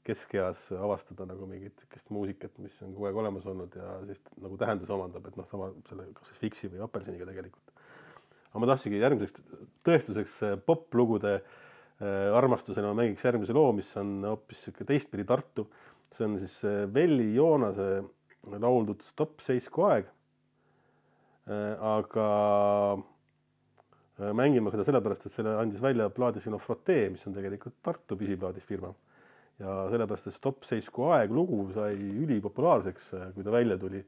keskeas 0.04 0.66
avastada 0.76 1.24
nagu 1.24 1.46
mingit 1.48 1.78
sihukest 1.80 2.10
muusikat, 2.12 2.52
mis 2.60 2.74
on 2.84 2.92
kogu 2.92 3.08
aeg 3.08 3.20
olemas 3.22 3.46
olnud 3.48 3.72
ja 3.78 3.94
siis 4.04 4.20
nagu 4.36 4.58
tähenduse 4.60 4.92
omandab, 4.92 5.30
et 5.30 5.38
noh, 5.40 5.48
sama 5.48 5.70
selle 5.88 6.10
kas 6.18 6.34
Fiksi 6.42 6.68
või 6.72 6.82
Apelsiniga 6.84 7.28
tegelikult 7.30 7.73
aga 8.54 8.62
ma 8.62 8.68
tahtsingi 8.70 9.00
järgmiseks 9.02 9.54
tõestuseks 9.82 10.34
poplugude 10.62 11.32
äh, 11.40 12.28
armastusena 12.38 12.92
ma 12.92 13.00
mängiks 13.00 13.24
järgmise 13.26 13.56
loo, 13.56 13.72
mis 13.74 13.88
on 13.98 14.20
hoopis 14.28 14.60
sihuke 14.62 14.86
teistpidi 14.86 15.26
Tartu. 15.26 15.66
see 16.14 16.28
on 16.28 16.36
siis 16.38 16.54
äh, 16.62 16.84
Velli 16.94 17.32
Joonase 17.34 18.04
lauldud 18.62 19.02
Stopp 19.02 19.42
seisku 19.42 19.88
aeg. 19.88 20.06
aga 21.44 22.28
äh, 24.22 24.30
mängin 24.38 24.62
ma 24.62 24.70
seda 24.70 24.86
sellepärast, 24.86 25.26
et 25.26 25.34
selle 25.34 25.58
andis 25.58 25.82
välja 25.82 26.06
plaadifirma 26.14 26.62
Frotee, 26.62 27.10
mis 27.10 27.26
on 27.26 27.34
tegelikult 27.34 27.74
Tartu 27.82 28.16
pisiplaadifirma. 28.22 28.94
ja 29.58 29.80
sellepärast, 29.90 30.30
et 30.30 30.38
Stopp 30.38 30.62
seisku 30.70 31.10
aeg 31.10 31.34
lugu 31.34 31.72
sai 31.74 31.98
ülipopulaarseks, 31.98 33.10
kui 33.34 33.42
ta 33.42 33.50
välja 33.50 33.82
tuli. 33.82 34.06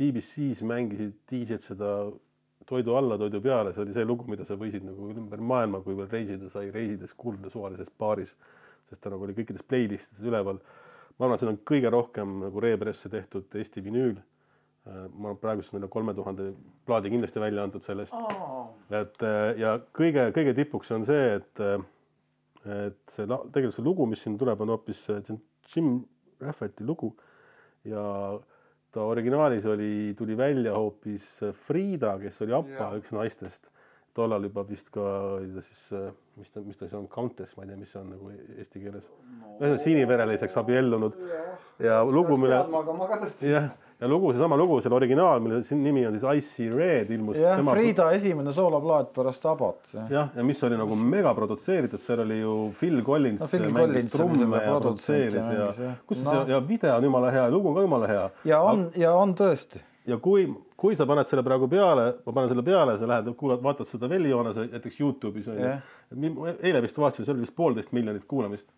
BBC-s 0.00 0.64
mängisid 0.66 1.20
DJ-d 1.30 1.60
seda 1.62 1.90
toidu 2.66 2.96
alla, 2.96 3.18
toidu 3.20 3.40
peale, 3.44 3.72
see 3.74 3.82
oli 3.84 3.94
see 3.96 4.06
lugu, 4.08 4.26
mida 4.30 4.46
sa 4.48 4.56
võisid 4.60 4.84
nagu 4.86 5.10
ümber 5.12 5.42
maailma, 5.44 5.82
kui 5.84 5.96
veel 5.98 6.08
reisida 6.12 6.48
sai, 6.52 6.70
reisides 6.74 7.12
kuulda 7.16 7.50
suvalises 7.52 7.90
baaris. 8.00 8.34
sest 8.88 9.00
ta 9.00 9.10
nagu 9.12 9.24
oli 9.24 9.34
kõikides 9.36 9.64
playlistides 9.68 10.24
üleval. 10.24 10.60
ma 11.18 11.26
arvan, 11.26 11.34
et 11.34 11.44
seda 11.44 11.52
on 11.52 11.60
kõige 11.70 11.90
rohkem 11.92 12.38
nagu 12.44 12.60
reepresse 12.60 13.08
tehtud 13.08 13.54
Eesti 13.54 13.84
vinüül. 13.84 14.16
ma 14.84 15.28
olen 15.28 15.38
praeguseks 15.40 15.72
neile 15.72 15.88
kolme 15.88 16.12
tuhande 16.14 16.50
plaadi 16.86 17.10
kindlasti 17.10 17.40
välja 17.40 17.62
antud 17.64 17.82
sellest. 17.82 18.14
et 18.90 19.22
äh, 19.22 19.58
ja 19.58 19.78
kõige, 19.92 20.30
kõige 20.36 20.54
tipuks 20.54 20.90
on 20.92 21.06
see, 21.08 21.36
et, 21.36 21.60
et 22.64 22.98
see 23.08 23.26
tegelikult 23.26 23.76
see 23.76 23.84
lugu, 23.84 24.06
mis 24.06 24.24
siin 24.24 24.38
tuleb, 24.38 24.60
on 24.60 24.74
hoopis 24.76 25.06
äh, 25.10 25.36
Jim 25.74 26.04
Rafferty 26.40 26.84
lugu 26.84 27.14
ja 27.84 28.04
ta 28.94 29.04
originaalis 29.10 29.64
oli, 29.66 30.14
tuli 30.18 30.36
välja 30.38 30.74
hoopis 30.76 31.26
Frida, 31.66 32.14
kes 32.22 32.42
oli 32.46 32.54
Appa 32.56 32.92
üks 32.98 33.14
naistest. 33.14 33.70
tollal 34.14 34.44
juba 34.46 34.62
vist 34.68 34.92
ka 34.94 35.04
oli 35.40 35.48
ta 35.56 35.62
siis, 35.66 35.80
mis 36.38 36.50
ta, 36.54 36.60
mis 36.62 36.76
ta 36.78 36.86
siis 36.86 36.92
on, 36.94 37.08
Countess, 37.10 37.56
ma 37.56 37.64
ei 37.64 37.72
tea, 37.72 37.78
mis 37.80 37.90
see 37.90 37.98
on 37.98 38.12
nagu 38.12 38.28
eesti 38.30 38.82
keeles 38.84 39.08
no.. 39.08 39.56
ühesõnaga 39.56 39.80
sinivereliseks 39.82 40.58
abiellunud 40.62 41.16
ja 41.82 41.96
lugu, 42.06 42.36
mille, 42.38 42.60
jah, 43.42 43.66
ja 44.04 44.08
lugu, 44.10 44.32
seesama 44.36 44.56
lugu, 44.60 44.76
selle 44.84 44.98
originaal, 44.98 45.40
mille 45.40 45.62
nimi 45.80 46.02
on 46.06 46.18
siis 46.18 46.24
Icy 46.38 46.66
Red 46.76 47.10
ilmus. 47.16 47.38
jah, 47.40 47.62
Frida 47.70 48.10
esimene 48.12 48.52
sooloplaat 48.52 49.12
pärast 49.16 49.46
Abot. 49.48 49.80
jah, 50.10 50.28
ja 50.36 50.44
mis 50.44 50.60
oli 50.68 50.76
nagu 50.76 50.96
mega 50.98 51.32
produtseeritud, 51.34 52.02
seal 52.04 52.20
oli 52.26 52.36
ju 52.42 52.52
Phil 52.80 53.00
Collins 53.06 53.40
No 53.40 53.48
Phil 53.48 53.70
Collins 53.72 54.12
trumme 54.12 54.60
ja 54.60 54.62
ja 54.66 54.76
produtseeris 54.76 55.40
ja 55.40 55.70
jah. 55.70 55.96
kusjuures 56.06 56.44
No. 56.44 56.52
ja 56.52 56.60
video 56.68 56.96
on 56.98 57.08
jumala 57.08 57.30
hea, 57.32 57.48
lugu 57.50 57.68
on 57.72 57.74
ka 57.80 57.86
jumala 57.88 58.06
hea. 58.12 58.28
ja 58.44 58.60
on, 58.60 58.86
ja 58.96 59.14
on 59.16 59.34
tõesti. 59.40 59.80
ja 60.06 60.18
kui, 60.20 60.44
kui 60.76 60.96
sa 61.00 61.06
paned 61.08 61.26
selle 61.30 61.42
praegu 61.46 61.68
peale, 61.72 62.10
ma 62.26 62.32
panen 62.36 62.52
selle 62.52 62.62
peale, 62.66 62.98
sa 63.00 63.08
lähed 63.08 63.32
kuulad, 63.40 63.62
vaatad 63.64 63.88
seda 63.88 64.08
Vellijoonase 64.12 64.68
näiteks 64.74 65.00
Youtube'is 65.00 65.48
on 65.48 65.56
ju 65.56 65.64
Jah.. 65.70 65.80
eile 66.62 66.82
vist 66.84 66.98
vaatasin, 67.00 67.24
seal 67.24 67.38
oli 67.38 67.46
vist 67.48 67.56
poolteist 67.56 67.92
miljonit 67.96 68.28
kuulamist. 68.28 68.68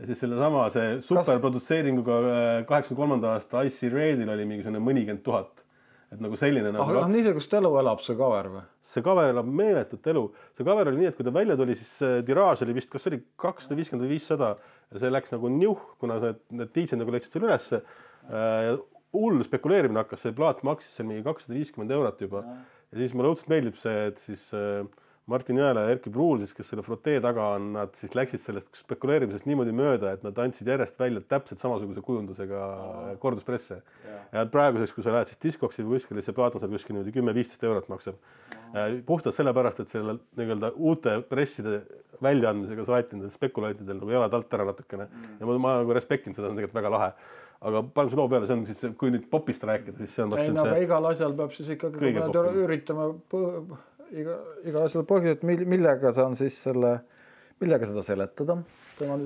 Ja 0.00 0.08
siis 0.08 0.22
sellesama, 0.24 0.66
see 0.74 1.00
superprodutseeringuga 1.06 2.20
äh, 2.20 2.52
kaheksakümne 2.68 3.00
kolmanda 3.00 3.34
aasta 3.36 3.64
Icy 3.68 3.90
Redil 3.92 4.30
oli 4.32 4.46
mingisugune 4.48 4.82
mõnikümmend 4.82 5.24
tuhat. 5.26 5.58
et 6.12 6.20
nagu 6.20 6.36
selline 6.36 6.68
ah 6.68 6.74
nagu 6.76 6.92
noh, 6.92 7.06
niisugust 7.08 7.54
elu 7.56 7.70
elab 7.80 8.02
see 8.04 8.16
cover 8.18 8.48
või? 8.52 8.62
see 8.84 9.04
cover 9.04 9.30
elab 9.32 9.48
meeletut 9.48 10.06
elu, 10.12 10.26
see 10.58 10.66
cover 10.68 10.90
oli 10.90 11.00
nii, 11.00 11.10
et 11.12 11.16
kui 11.16 11.24
ta 11.24 11.32
välja 11.32 11.56
tuli, 11.56 11.76
siis 11.78 11.92
see 12.02 12.22
tiraaž 12.28 12.64
oli 12.66 12.76
vist, 12.76 12.90
kas 12.92 13.08
oli 13.08 13.22
kakssada 13.40 13.78
viiskümmend 13.78 14.04
või 14.04 14.16
viissada 14.16 14.50
ja 14.92 15.00
see 15.00 15.12
läks 15.12 15.32
nagu 15.32 15.52
niuh, 15.52 15.86
kuna 16.02 16.18
see, 16.24 16.34
need 16.58 16.74
DJ-d 16.74 17.00
nagu 17.00 17.14
leidsid 17.14 17.36
selle 17.36 17.48
ülesse 17.48 17.80
äh,. 18.28 18.74
hull 19.12 19.44
spekuleerimine 19.44 20.00
hakkas, 20.00 20.22
see 20.24 20.36
plaat 20.36 20.62
maksis 20.64 20.92
seal 20.96 21.08
mingi 21.08 21.24
kakssada 21.24 21.56
viiskümmend 21.56 21.92
eurot 21.96 22.20
juba 22.24 22.44
ja 22.92 23.00
siis 23.00 23.16
mulle 23.16 23.32
õudselt 23.32 23.48
meeldib 23.52 23.80
see, 23.80 23.96
et 24.10 24.20
siis 24.20 24.44
äh, 24.56 24.84
Martin 25.32 25.58
Jõela 25.60 25.86
ja 25.86 25.94
Erkki 25.94 26.12
Pruul 26.12 26.42
siis, 26.42 26.52
kes 26.56 26.70
selle 26.72 26.84
Frotee 26.86 27.20
taga 27.24 27.48
on, 27.56 27.72
nad 27.76 27.96
siis 27.98 28.14
läksid 28.16 28.42
sellest 28.42 28.82
spekuleerimisest 28.82 29.48
niimoodi 29.48 29.74
mööda, 29.76 30.12
et 30.16 30.26
nad 30.26 30.38
andsid 30.44 30.68
järjest 30.68 30.98
välja 31.00 31.22
täpselt 31.32 31.62
samasuguse 31.62 32.04
kujundusega 32.04 32.62
korduspresse. 33.22 33.80
ja 34.32 34.46
praeguseks, 34.52 34.94
kui 34.96 35.04
sa 35.06 35.16
lähed 35.16 35.32
siis 35.32 35.42
diskoksi 35.42 35.86
või 35.86 36.00
kuskile, 36.00 36.24
see 36.24 36.36
plaat 36.36 36.56
on 36.56 36.64
seal 36.64 36.72
kuskil 36.72 36.96
niimoodi 36.96 37.16
kümme-viisteist 37.16 37.64
eurot 37.68 37.88
maksab. 37.92 38.20
puhtalt 39.06 39.36
sellepärast, 39.36 39.80
et 39.80 39.92
selle 39.92 40.18
nii-öelda 40.38 40.72
uute 40.76 41.20
presside 41.28 41.82
väljaandmisega 42.22 42.84
saati 42.88 43.16
nendel 43.16 43.32
spekulantidel 43.34 43.98
nagu 44.00 44.12
jalad 44.14 44.34
alt 44.36 44.52
ära 44.56 44.66
natukene 44.68 45.08
ja 45.08 45.48
ma, 45.48 45.56
ma 45.58 45.78
nagu 45.82 45.96
respektin 45.96 46.36
seda, 46.36 46.46
see 46.46 46.52
on 46.52 46.60
tegelikult 46.60 46.78
väga 46.80 46.92
lahe. 46.96 47.10
aga 47.62 47.80
panen 47.94 48.10
selle 48.10 48.18
loo 48.18 48.30
peale, 48.30 48.46
see 48.50 48.56
on 48.56 48.62
siis, 48.66 48.80
kui 48.98 49.12
nüüd 49.14 49.28
popist 49.30 49.62
rääkida, 49.68 49.94
siis 50.00 50.16
see 50.16 50.24
on 50.24 50.32
ei 50.34 50.50
no 50.50 50.64
aga 50.64 50.74
see, 50.74 50.86
igal 50.86 51.04
asjal 51.12 51.36
peab 51.38 51.52
siis 51.54 51.68
ikkagi, 51.76 51.98
kui 52.00 52.08
Kõige 52.08 52.24
iga, 54.12 54.36
igal 54.68 54.86
asjal 54.86 55.06
põhjused, 55.08 55.44
millega 55.46 56.12
sa 56.14 56.26
on 56.28 56.36
siis 56.38 56.56
selle, 56.66 56.92
millega 57.62 57.88
seda 57.88 58.04
seletada. 58.06 58.58
tema 58.98 59.18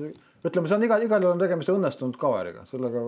ütleme, 0.47 0.67
see 0.71 0.75
on 0.79 0.83
igal, 0.89 1.03
igal 1.07 1.21
juhul 1.25 1.35
on 1.37 1.45
tegemist 1.45 1.69
õnnestunud 1.73 2.17
cover'iga, 2.21 2.65
sellega 2.71 3.03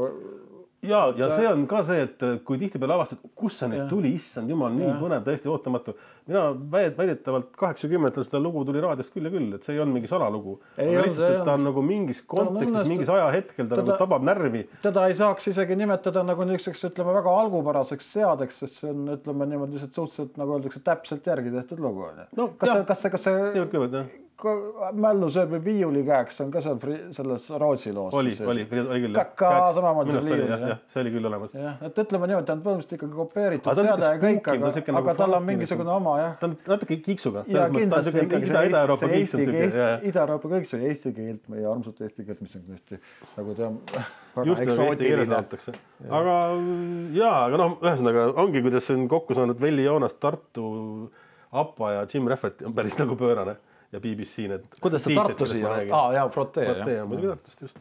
ja, 0.82 0.99
ja 1.19 1.28
see 1.36 1.47
on 1.49 1.65
ka 1.67 1.82
see, 1.84 2.06
et 2.06 2.21
kui 2.47 2.56
tihtipeale 2.62 2.93
avastad, 2.95 3.19
kust 3.36 3.60
see 3.60 3.67
nüüd 3.67 3.89
tuli, 3.91 4.13
issand 4.15 4.47
jumal, 4.52 4.71
nii 4.71 4.86
Jah. 4.88 4.99
põnev, 5.02 5.25
täiesti 5.25 5.49
ootamatu. 5.52 5.93
mina 6.30 6.43
väid- 6.71 6.93
väidetavalt 6.95 7.49
kaheksakümnendatel 7.58 8.23
seda 8.28 8.39
lugu 8.39 8.62
tuli 8.65 8.80
raadiost 8.84 9.12
küll 9.15 9.25
ja 9.28 9.32
küll, 9.34 9.49
et 9.58 9.63
see 9.65 9.73
ei 9.73 9.80
olnud 9.82 9.97
mingi 9.97 10.08
salalugu. 10.08 10.60
Aga 10.78 11.02
lihtsalt, 11.08 11.34
et 11.39 11.43
ta 11.49 11.54
on 11.58 11.63
nagu 11.65 11.82
mingis 11.82 12.21
on 12.30 12.30
kontekstis, 12.47 12.88
mingis 12.88 13.10
ajahetkel 13.10 13.67
ta 13.67 13.75
Teda- 13.75 13.84
nagu 13.88 13.97
tabab 13.97 14.23
närvi. 14.30 14.63
teda 14.86 15.08
ei 15.10 15.15
saaks 15.19 15.47
isegi 15.52 15.75
nimetada 15.75 16.23
nagu 16.23 16.43
niisuguseks, 16.45 16.86
ütleme 16.93 17.13
väga 17.17 17.34
algupäraseks 17.41 18.13
seadeks, 18.13 18.60
sest 18.63 18.80
see 18.84 18.89
on, 18.93 19.06
ütleme 19.17 19.49
niimoodi 19.49 19.73
lihtsalt 19.80 19.93
suhteliselt 19.99 20.38
nagu 20.38 20.54
öeldakse, 20.60 20.80
täpselt 20.86 21.25
järgi 21.28 21.52
tehtud 21.52 21.80
lugu 21.80 22.04
on 22.08 22.23
ju 22.23 22.25
No 22.38 22.47
kas 22.58 22.69
jah. 22.69 22.78
see, 22.78 22.86
kas 22.86 23.02
see, 23.02 23.10
kas 23.10 23.23
see 23.23 24.19
Mällu 24.39 25.28
sööb 25.34 25.52
viiuli 25.63 26.02
käeks 26.08 26.38
on 26.43 26.52
ka 26.54 26.62
seal 26.63 26.78
selles 27.15 27.47
Rootsi 27.60 27.91
loos. 27.91 28.13
oli, 28.15 28.32
oli, 28.45 28.63
oli 28.80 29.02
küll. 29.04 29.17
Ka- 29.17 29.25
ka 29.36 29.49
samamoodi 29.75 30.13
minu 30.13 30.21
arust 30.21 30.30
see 30.30 30.63
oli 30.63 30.78
see 30.93 31.02
oli 31.02 31.12
küll 31.15 31.28
olemas. 31.28 31.52
jah, 31.54 31.75
et 31.84 31.99
ütleme 32.04 32.30
niimoodi, 32.32 32.47
ta 32.47 32.56
on 32.56 32.63
põhimõtteliselt 32.63 32.95
ikkagi 32.97 33.17
kopeeritud 33.17 33.82
seade 33.82 34.08
ja 34.08 34.21
kõik, 34.23 34.47
aga 34.54 34.71
sihuke, 34.78 34.93
aga 34.93 34.97
nagu 35.02 35.15
tal 35.19 35.38
on 35.39 35.45
mingisugune 35.49 35.89
nagu- 35.89 35.99
oma 35.99 36.15
jah. 36.21 36.34
ta 36.39 36.47
on 36.47 36.56
natuke 36.71 36.99
kiiksuga. 37.04 37.43
ja 37.52 37.67
kindlasti 37.73 38.15
ikkagi 38.15 38.49
Ida, 38.49 38.63
Ida-Euroopa 38.71 39.06
see 39.06 39.13
kiiks 39.17 39.36
on 39.36 39.45
siuke, 39.45 39.91
Ida-Euroopa 40.13 40.52
kõik 40.56 40.67
see 40.71 40.84
eesti 40.88 41.13
keelt, 41.19 41.47
meie 41.52 41.69
armsat 41.75 42.02
eesti 42.08 42.28
keelt, 42.28 42.41
mis 42.47 42.56
on 42.56 42.67
tõesti 42.71 42.99
nagu 43.38 43.56
väga 43.60 44.45
just 44.54 44.65
nagu 44.65 44.89
eesti 44.89 45.06
keeles 45.06 45.34
laultakse. 45.36 45.80
aga 46.10 46.36
jaa, 47.19 47.38
aga 47.49 47.63
noh, 47.65 47.80
ühesõnaga 47.84 48.30
ongi, 48.39 48.63
kuidas 48.63 48.88
see 48.88 48.95
on 48.95 49.08
kokku 49.12 49.36
saanud 49.36 49.60
Velli 49.60 49.84
Joonas, 49.84 50.15
Tartu, 50.15 51.10
Appa 51.52 51.91
ja 51.97 52.06
Jim 52.13 52.28
Rafferty 52.30 52.63
on 52.69 52.73
päris 52.78 52.95
nagu 52.99 53.17
pöörane 53.19 53.58
ja 53.91 53.99
BBC 53.99 54.38
need. 54.47 54.63
kuidas 54.82 55.04
see 55.04 55.15
Tartu 55.15 55.45
siia, 55.45 55.69
aa 55.91 56.13
jaa, 56.13 56.30
Frotee 56.30 56.65
Partei 56.65 56.95
jah 56.95 57.04
on. 57.04 57.10
muidugi 57.10 57.28
Tartust 57.28 57.62
just. 57.62 57.78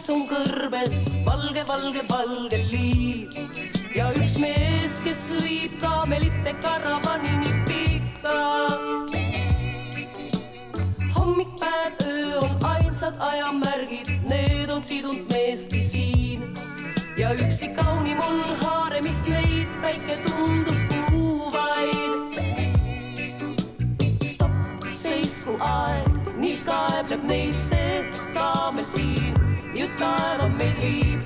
Saatjaks 0.00 0.08
on 0.10 0.22
kõrbes 0.28 1.24
valge, 1.26 1.64
valge, 1.68 2.02
valge 2.08 2.58
liiv 2.70 3.28
ja 3.94 4.10
üks 4.16 4.38
mees, 4.38 5.00
kes 5.04 5.32
viib 5.42 5.78
kaamelite 5.80 6.54
karavanini 6.62 7.50
pikka. 7.66 8.36
hommik, 11.16 11.48
päev, 11.60 11.92
öö 12.06 12.38
on 12.40 12.64
ainsad 12.64 13.14
ajamärgid, 13.20 14.08
need 14.28 14.70
on 14.70 14.82
sidunud 14.82 15.28
meesti 15.30 15.80
siin. 15.80 16.54
Ja 17.16 17.34
üksi 17.34 17.68
kaunim 17.76 18.18
on 18.20 18.40
haaremist 18.62 19.26
neid, 19.26 19.68
päike 19.82 20.16
tundub 20.24 20.80
kuuvaid 21.10 22.40
stopp, 24.24 24.86
seisku 24.92 25.58
aeg, 25.60 26.08
nii 26.36 26.56
kaebleb 26.64 27.24
neid 27.24 27.54
see 27.68 28.08
ka 28.34 28.70
meil 28.72 28.86
siin, 28.88 29.29
ju 30.00 30.06
taeva 30.06 30.48
meid 30.48 30.76
viib. 30.80 31.20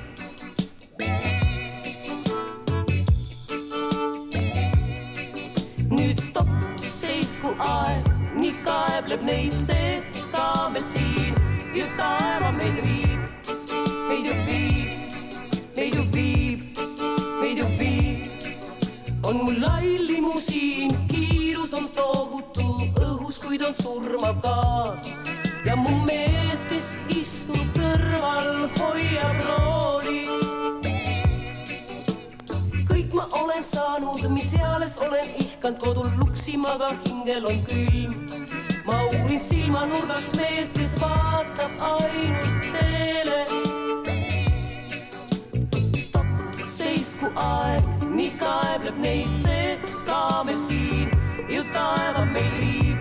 nüüd 5.95 6.19
stopp, 6.19 6.49
seisku 6.83 7.53
aeg, 7.63 8.09
nii 8.35 8.53
kaebleb 8.65 9.23
neid 9.23 9.53
see 9.55 10.01
ka 10.33 10.67
meil 10.73 10.83
siin, 10.83 11.37
ju 11.77 11.85
taeva 11.99 12.51
meid 12.59 12.81
viib, 12.83 13.19
meid 14.09 14.25
ju 14.27 14.35
viib, 14.47 14.89
meid 15.77 15.95
ju 15.95 16.03
viib, 16.15 16.81
meid 17.41 17.59
ju 17.63 17.69
viib. 17.79 18.27
on 19.23 19.37
mul 19.45 19.61
lai 19.61 19.97
limusiin, 20.09 20.91
kiirus 21.07 21.73
on 21.73 21.87
tohutu 21.95 22.67
õhus, 22.99 23.39
kuid 23.39 23.63
on 23.69 23.79
surmav 23.83 24.43
gaas 24.43 25.24
ja 25.65 25.75
mu 25.75 25.97
mees, 26.05 26.67
kes 26.69 26.93
istub 27.09 27.65
kõrval, 27.73 28.67
hoiab 28.77 29.39
rooli 29.47 30.21
kõik 32.89 33.15
ma 33.17 33.25
olen 33.39 33.63
saanud, 33.65 34.27
mis 34.29 34.53
eales 34.59 34.99
olen 35.01 35.33
ihkanud 35.41 35.79
kodul 35.81 36.09
luksima, 36.19 36.75
aga 36.77 36.93
hingel 37.05 37.49
on 37.49 37.61
külm. 37.65 38.13
ma 38.85 39.01
uurin 39.07 39.41
silmanurgast 39.41 40.35
meest, 40.37 40.77
kes 40.77 40.93
vaatab 41.01 41.71
ainult 41.89 42.69
teele. 42.75 43.39
stopp, 45.97 46.61
seisku 46.77 47.31
aeg, 47.35 47.83
nii 48.13 48.31
kaebleb 48.39 48.97
neid 49.01 49.33
see 49.41 49.79
ka 50.05 50.43
meil 50.45 50.61
siin, 50.67 51.09
ju 51.49 51.65
taeva 51.73 52.25
meid 52.29 52.53
viib. 52.61 52.94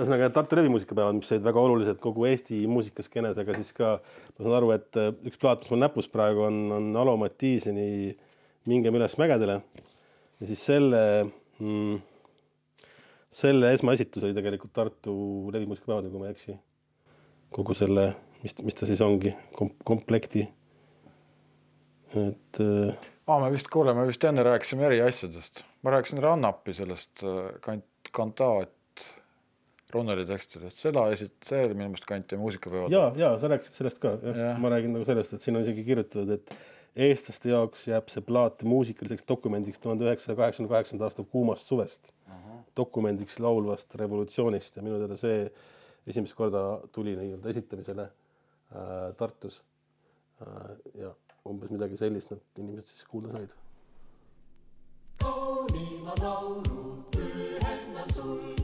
Ühesõnaga 0.00 0.30
Tartu 0.32 0.56
revimuusikapäevad, 0.56 1.18
mis 1.18 1.30
olid 1.34 1.44
väga 1.44 1.60
olulised 1.60 1.98
kogu 2.00 2.24
Eesti 2.30 2.62
muusikaskenes, 2.70 3.38
aga 3.42 3.56
siis 3.58 3.74
ka 3.76 3.98
ma 4.00 4.44
saan 4.44 4.56
aru, 4.56 4.72
et 4.76 4.98
äh, 5.00 5.10
üks 5.28 5.40
plaat, 5.40 5.64
mis 5.64 5.72
mul 5.74 5.82
näpus 5.82 6.08
praegu 6.12 6.46
on, 6.46 6.60
on 6.76 6.90
Alo 7.02 7.16
Mattiiseni 7.20 8.14
Mingem 8.68 8.96
üles 8.96 9.16
mägedele 9.20 9.58
ja 10.40 10.48
siis 10.48 10.62
selle 10.64 11.02
mm,, 11.60 12.00
selle 13.30 13.74
esmaesitus 13.76 14.24
oli 14.24 14.36
tegelikult 14.36 14.72
Tartu 14.76 15.14
revimuusikapäevadel, 15.52 16.10
kui 16.12 16.22
ma 16.22 16.30
ei 16.30 16.36
eksi. 16.36 16.56
kogu 17.50 17.74
selle, 17.74 18.06
mis, 18.44 18.56
mis 18.64 18.76
ta 18.78 18.88
siis 18.88 19.00
ongi 19.04 19.34
kom,, 19.56 19.72
komplekti. 19.84 20.46
et 22.16 22.60
aa, 22.60 23.38
me 23.38 23.52
vist, 23.52 23.68
kuule, 23.70 23.94
me 23.94 24.06
vist 24.08 24.24
enne 24.24 24.42
rääkisime 24.46 24.88
eri 24.88 25.00
asjadest. 25.04 25.64
ma 25.82 25.96
rääkisin 25.96 26.22
Rannapi 26.22 26.74
sellest 26.74 27.24
äh, 27.24 27.52
kant-, 27.64 28.12
kantaat 28.16 28.72
Runneli 29.94 30.26
tekstidest, 30.28 30.78
seda 30.78 31.06
esit-, 31.14 31.36
see 31.48 31.62
minu 31.72 31.90
meelest 31.90 32.08
kanti 32.08 32.38
muusikapäeval. 32.40 32.92
ja, 32.94 33.06
ja 33.18 33.32
sa 33.40 33.50
rääkisid 33.52 33.80
sellest 33.80 34.02
ka, 34.02 34.16
jah 34.22 34.36
ja. 34.36 34.50
Jah., 34.50 34.60
ma 34.62 34.70
räägin 34.72 34.94
nagu 34.96 35.06
sellest, 35.08 35.34
et 35.34 35.44
siin 35.44 35.58
on 35.58 35.66
isegi 35.66 35.84
kirjutatud, 35.86 36.36
et 36.36 36.54
eestlaste 37.06 37.52
jaoks 37.52 37.86
jääb 37.86 38.08
see 38.10 38.22
plaat 38.26 38.62
muusikaliseks 38.66 39.26
dokumendiks 39.28 39.78
tuhande 39.82 40.08
üheksasaja 40.08 40.38
kaheksakümne 40.40 40.72
kaheksanda 40.72 41.06
aasta 41.06 41.24
kuumast 41.34 41.66
suvest 41.70 42.10
uh. 42.10 42.34
-huh. 42.34 42.62
dokumendiks 42.76 43.38
laulvast 43.38 43.94
revolutsioonist 43.94 44.76
ja 44.76 44.82
minu 44.82 44.98
teada 44.98 45.16
see 45.16 45.50
esimest 46.06 46.34
korda 46.34 46.80
tuli 46.92 47.16
nii-öelda 47.16 47.50
esitamisele 47.50 48.02
äh, 48.02 49.14
Tartus 49.16 49.62
äh,. 50.42 50.76
ja 50.94 51.14
umbes 51.44 51.70
midagi 51.70 51.96
sellist 51.96 52.30
nad 52.30 52.40
inimesed 52.58 52.86
siis 52.86 53.04
kuulda 53.04 53.32
said. 53.32 53.54
kaunimad 55.22 56.22
laulud 56.22 57.04
pühendan 57.14 58.14
sul, 58.14 58.56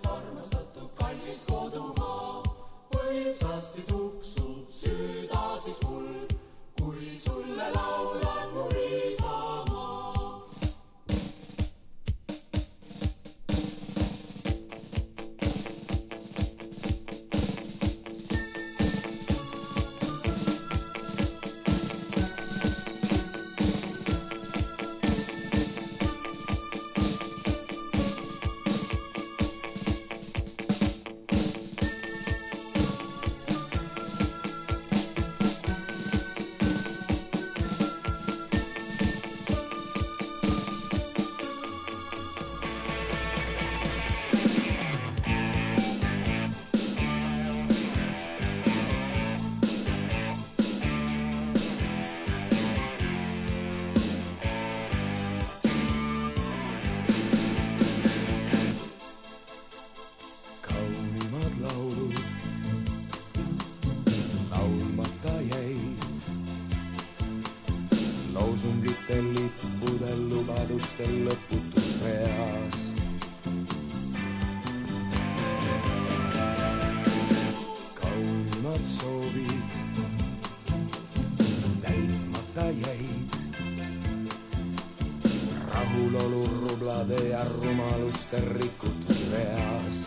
vanematest 0.00 0.06
armastatud 0.06 0.90
kallis 0.96 1.44
kodumaa. 1.44 2.42
võimsasti 2.92 3.82
tuksub 3.82 3.91
rahulolu 85.92 86.44
rublade 86.68 87.28
ja 87.28 87.40
rumaluste 87.44 88.36
rikutud 88.54 89.32
reas 89.32 90.06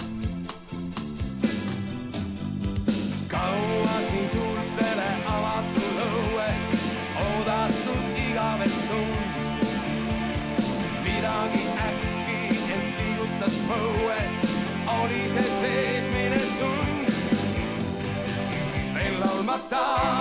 kaua 3.28 3.98
siin 4.10 4.30
tuultele 4.30 5.10
avatud 5.26 6.00
õues 6.06 6.68
oodatud 7.26 8.18
igavest 8.30 8.90
tund. 8.90 9.66
midagi 11.06 11.64
äkki 11.86 12.42
end 12.74 13.00
liigutas 13.00 13.62
põues, 13.70 14.42
oli 15.02 15.24
see 15.30 15.48
seesmine 15.62 16.42
sund. 16.58 17.14
veel 18.94 19.20
laulmata 19.22 20.15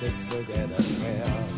this 0.00 0.14
so 0.14 0.42
get 0.44 0.72
us 0.72 1.02
well. 1.02 1.49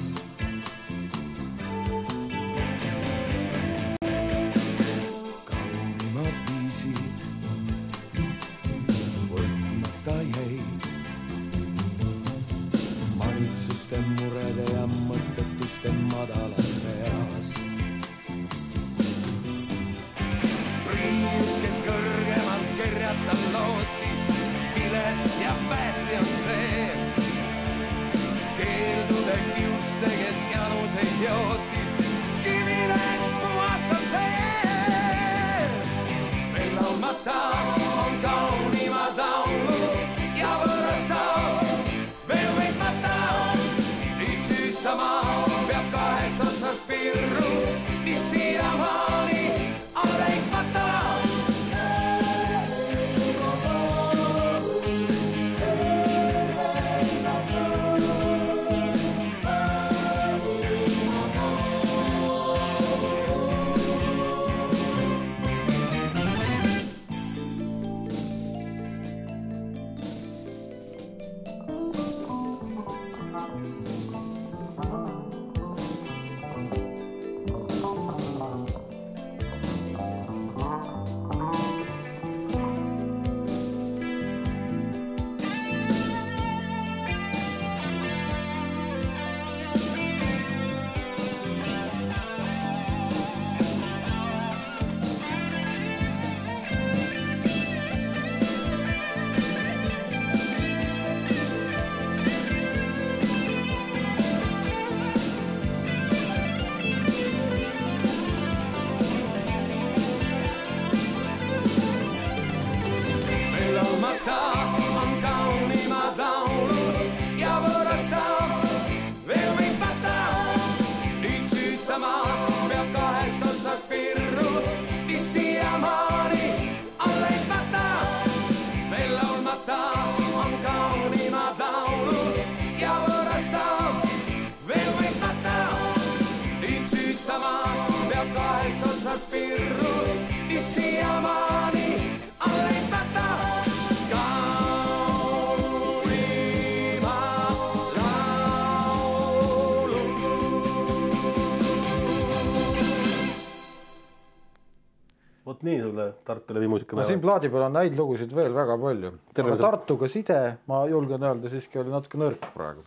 Levi 156.92 157.00
no 157.00 157.08
siin 157.08 157.20
plaadi 157.24 157.48
peal 157.48 157.62
on 157.66 157.76
häid 157.80 157.94
lugusid 157.96 158.32
veel 158.36 158.52
väga 158.54 158.74
palju. 158.78 159.10
Aga 159.40 159.54
Tartuga 159.60 160.08
side, 160.12 160.40
ma 160.68 160.82
julgen 160.90 161.22
öelda, 161.24 161.48
siiski 161.52 161.80
oli 161.80 161.92
natuke 161.94 162.18
nõrk 162.20 162.48
praegu. 162.54 162.84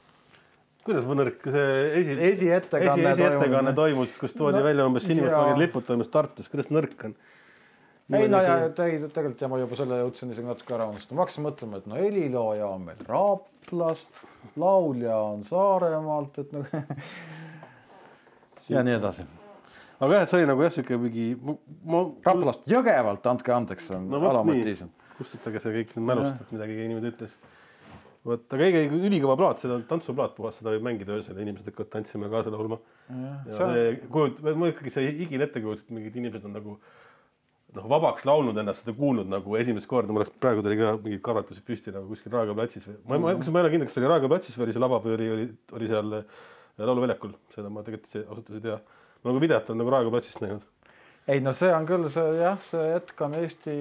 kuidas 0.86 1.06
ma 1.10 1.16
nõrk, 1.18 1.40
see 1.50 1.70
esi, 2.00 2.16
Esiettekanne 2.30 3.08
esi, 3.10 3.14
esiettekanne 3.16 3.72
toimus. 3.74 4.12
toimus, 4.14 4.18
kus 4.22 4.36
toodi 4.38 4.60
No, 4.60 4.66
välja 4.68 4.86
umbes 4.86 5.08
sinimustvalged 5.10 5.56
jaa. 5.56 5.62
lipud 5.64 5.88
toimus 5.88 6.12
Tartus, 6.14 6.50
kuidas 6.52 6.70
nõrk 6.70 7.08
on? 7.08 7.16
ei 8.14 8.28
no 8.30 8.38
ja 8.46 8.60
tegelikult, 8.70 9.16
tegelikult 9.16 9.42
ja 9.42 9.48
ma 9.50 9.58
juba 9.58 9.80
selle 9.80 9.98
jõudsin 10.04 10.30
isegi 10.36 10.46
natuke 10.46 10.76
ära 10.78 10.86
unustada, 10.92 11.18
ma 11.18 11.26
hakkasin 11.26 11.48
mõtlema, 11.48 11.80
et 11.82 11.88
no 11.90 11.98
helilooja 11.98 12.68
on 12.70 12.86
meil 12.86 13.02
Raplast, 13.10 14.22
laulja 14.62 15.16
on 15.18 15.42
Saaremaalt, 15.50 16.38
et 16.44 16.54
nagu 16.54 16.70
ja 18.70 18.86
nii 18.86 18.94
edasi. 19.00 19.26
Aga 20.06 20.20
jah, 20.20 20.26
et 20.26 20.32
see 20.32 20.40
oli 20.40 20.50
nagu 20.50 20.64
jah, 20.66 20.74
siuke 20.76 21.00
mingi, 21.02 21.26
ma. 21.90 22.02
Raplast, 22.26 22.66
Jõgevalt, 22.72 23.28
andke 23.32 23.54
andeks, 23.56 23.92
on 23.96 24.08
no 24.12 24.22
alamotiivsem., 24.32 24.92
kustutage 25.20 25.62
see 25.64 25.76
kõik 25.80 25.94
nüüd 25.96 26.10
mälust, 26.12 26.42
mida 26.52 26.68
keegi 26.70 26.90
inimene 26.90 27.14
ütles. 27.14 27.38
vot, 28.26 28.44
aga 28.58 28.68
ei, 28.68 28.90
ülikõva 28.90 29.38
plaat, 29.38 29.62
seda 29.62 29.78
tantsuplaat 29.90 30.34
puhas, 30.38 30.58
seda 30.60 30.74
võib 30.74 30.86
mängida 30.88 31.14
öösel 31.14 31.38
ja 31.38 31.46
inimesed 31.46 31.70
hakkavad 31.70 31.92
tantsima 31.94 32.26
ja 32.26 32.34
kaasa 32.34 32.54
laulma. 32.54 32.80
ja 33.12 33.58
see 33.60 33.74
see 33.76 33.98
kujut-, 34.12 34.42
ma 34.58 34.72
ikkagi 34.72 34.94
see 34.96 35.12
higine 35.22 35.46
ettekujutust, 35.46 35.90
et 35.90 35.98
mingid 35.98 36.18
inimesed 36.22 36.48
on 36.50 36.58
nagu 36.58 36.80
noh, 37.76 37.86
vabaks 37.92 38.26
laulnud 38.28 38.58
ennast, 38.58 38.84
seda 38.84 38.96
kuulnud 38.98 39.30
nagu 39.30 39.58
esimest 39.60 39.88
korda, 39.92 40.14
mul 40.14 40.24
oleks 40.24 40.34
praegu 40.42 40.64
tuli 40.66 40.80
ka 40.80 40.96
mingeid 40.98 41.24
karvatusi 41.26 41.64
püsti 41.66 41.94
nagu 41.94 42.10
kuskil 42.12 42.34
Raekoja 42.34 42.58
platsis 42.58 42.86
või 42.88 42.98
ma, 43.04 43.22
ma, 43.28 43.38
kas 43.40 43.52
ma 43.52 43.62
ei 43.62 43.68
ole 43.68 43.74
kindel, 43.76 43.90
kas 43.90 43.98
see 43.98 44.04
oli 44.04 44.12
Raekoja 44.12 44.34
platsis 44.34 44.58
või 44.58 44.68
oli 44.68 44.76
see 44.76 44.84
Lava 44.84 45.00
või 45.04 45.16
oli, 45.18 45.30
oli, 45.36 45.48
oli 45.80 45.90
seal 45.92 46.18
äh, 46.20 46.44
Lauluväljakul, 46.78 47.36
seda 47.56 47.72
ma 47.72 47.84
tegelikult 47.88 48.16
ausalt 48.26 48.50
öeldes 48.52 48.58
ei 48.60 48.66
tea. 48.66 48.80
Nagu 49.26 49.42
videot 49.42 49.70
olen 49.70 49.82
nagu 49.82 49.94
Raekoja 49.94 50.16
platsist 50.18 50.42
näinud. 50.44 50.66
ei 51.28 51.42
no 51.42 51.54
see 51.54 51.72
on 51.74 51.88
küll 51.90 52.10
see 52.14 52.36
jah, 52.40 52.60
see 52.70 52.90
hetk 52.94 53.22
on 53.26 53.38
Eesti, 53.40 53.78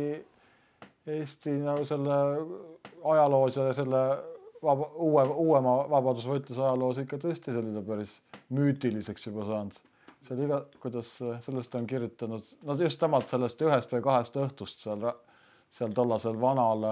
Eesti 1.16 1.57
nagu 1.64 1.84
selle 1.88 2.20
ajaloos 3.12 3.59
ja 3.61 3.72
selle 3.76 4.05
vaba, 4.64 4.88
uue, 4.95 5.24
uuema 5.47 5.76
vabadusvõitluse 5.90 6.62
ajaloos 6.62 7.01
ikka 7.03 7.20
tõesti 7.22 7.53
selline 7.53 7.82
päris 7.86 8.16
müütiliseks 8.55 9.28
juba 9.28 9.47
saanud. 9.49 9.80
seal 10.24 10.45
iga, 10.47 10.62
kuidas 10.80 11.11
sellest 11.45 11.74
on 11.76 11.86
kirjutanud, 11.86 12.55
no 12.64 12.76
just 12.80 13.01
temalt 13.01 13.28
sellest 13.28 13.61
ühest 13.61 13.92
või 13.92 14.05
kahest 14.07 14.38
õhtust 14.40 14.86
seal, 14.86 15.11
seal 15.70 15.92
tollasel 15.92 16.40
vanal 16.40 16.86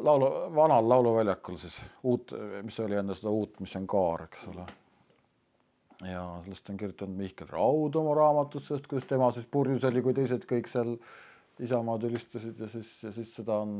laulu, 0.00 0.30
vanal 0.56 0.88
lauluväljakul 0.88 1.60
siis 1.60 1.76
uut, 2.02 2.32
mis 2.62 2.80
oli 2.80 2.96
enne 2.96 3.18
seda 3.18 3.34
uut, 3.34 3.60
mis 3.60 3.76
on 3.76 3.86
Kaar, 3.86 4.30
eks 4.30 4.48
ole 4.54 4.64
ja 6.08 6.22
sellest 6.44 6.70
on 6.70 6.78
kirjutanud 6.80 7.18
Mihkel 7.18 7.50
Raud 7.50 7.98
oma 8.00 8.14
raamatus, 8.18 8.66
sellest, 8.68 8.88
kuidas 8.90 9.08
tema 9.10 9.30
siis 9.34 9.46
purjus 9.50 9.84
oli, 9.88 10.02
kui 10.02 10.16
teised 10.16 10.46
kõik 10.50 10.70
seal 10.72 10.96
Isamaad 11.62 12.06
ülistasid 12.08 12.58
ja 12.58 12.68
siis, 12.72 12.88
ja 13.04 13.12
siis 13.14 13.34
seda 13.36 13.58
on, 13.62 13.74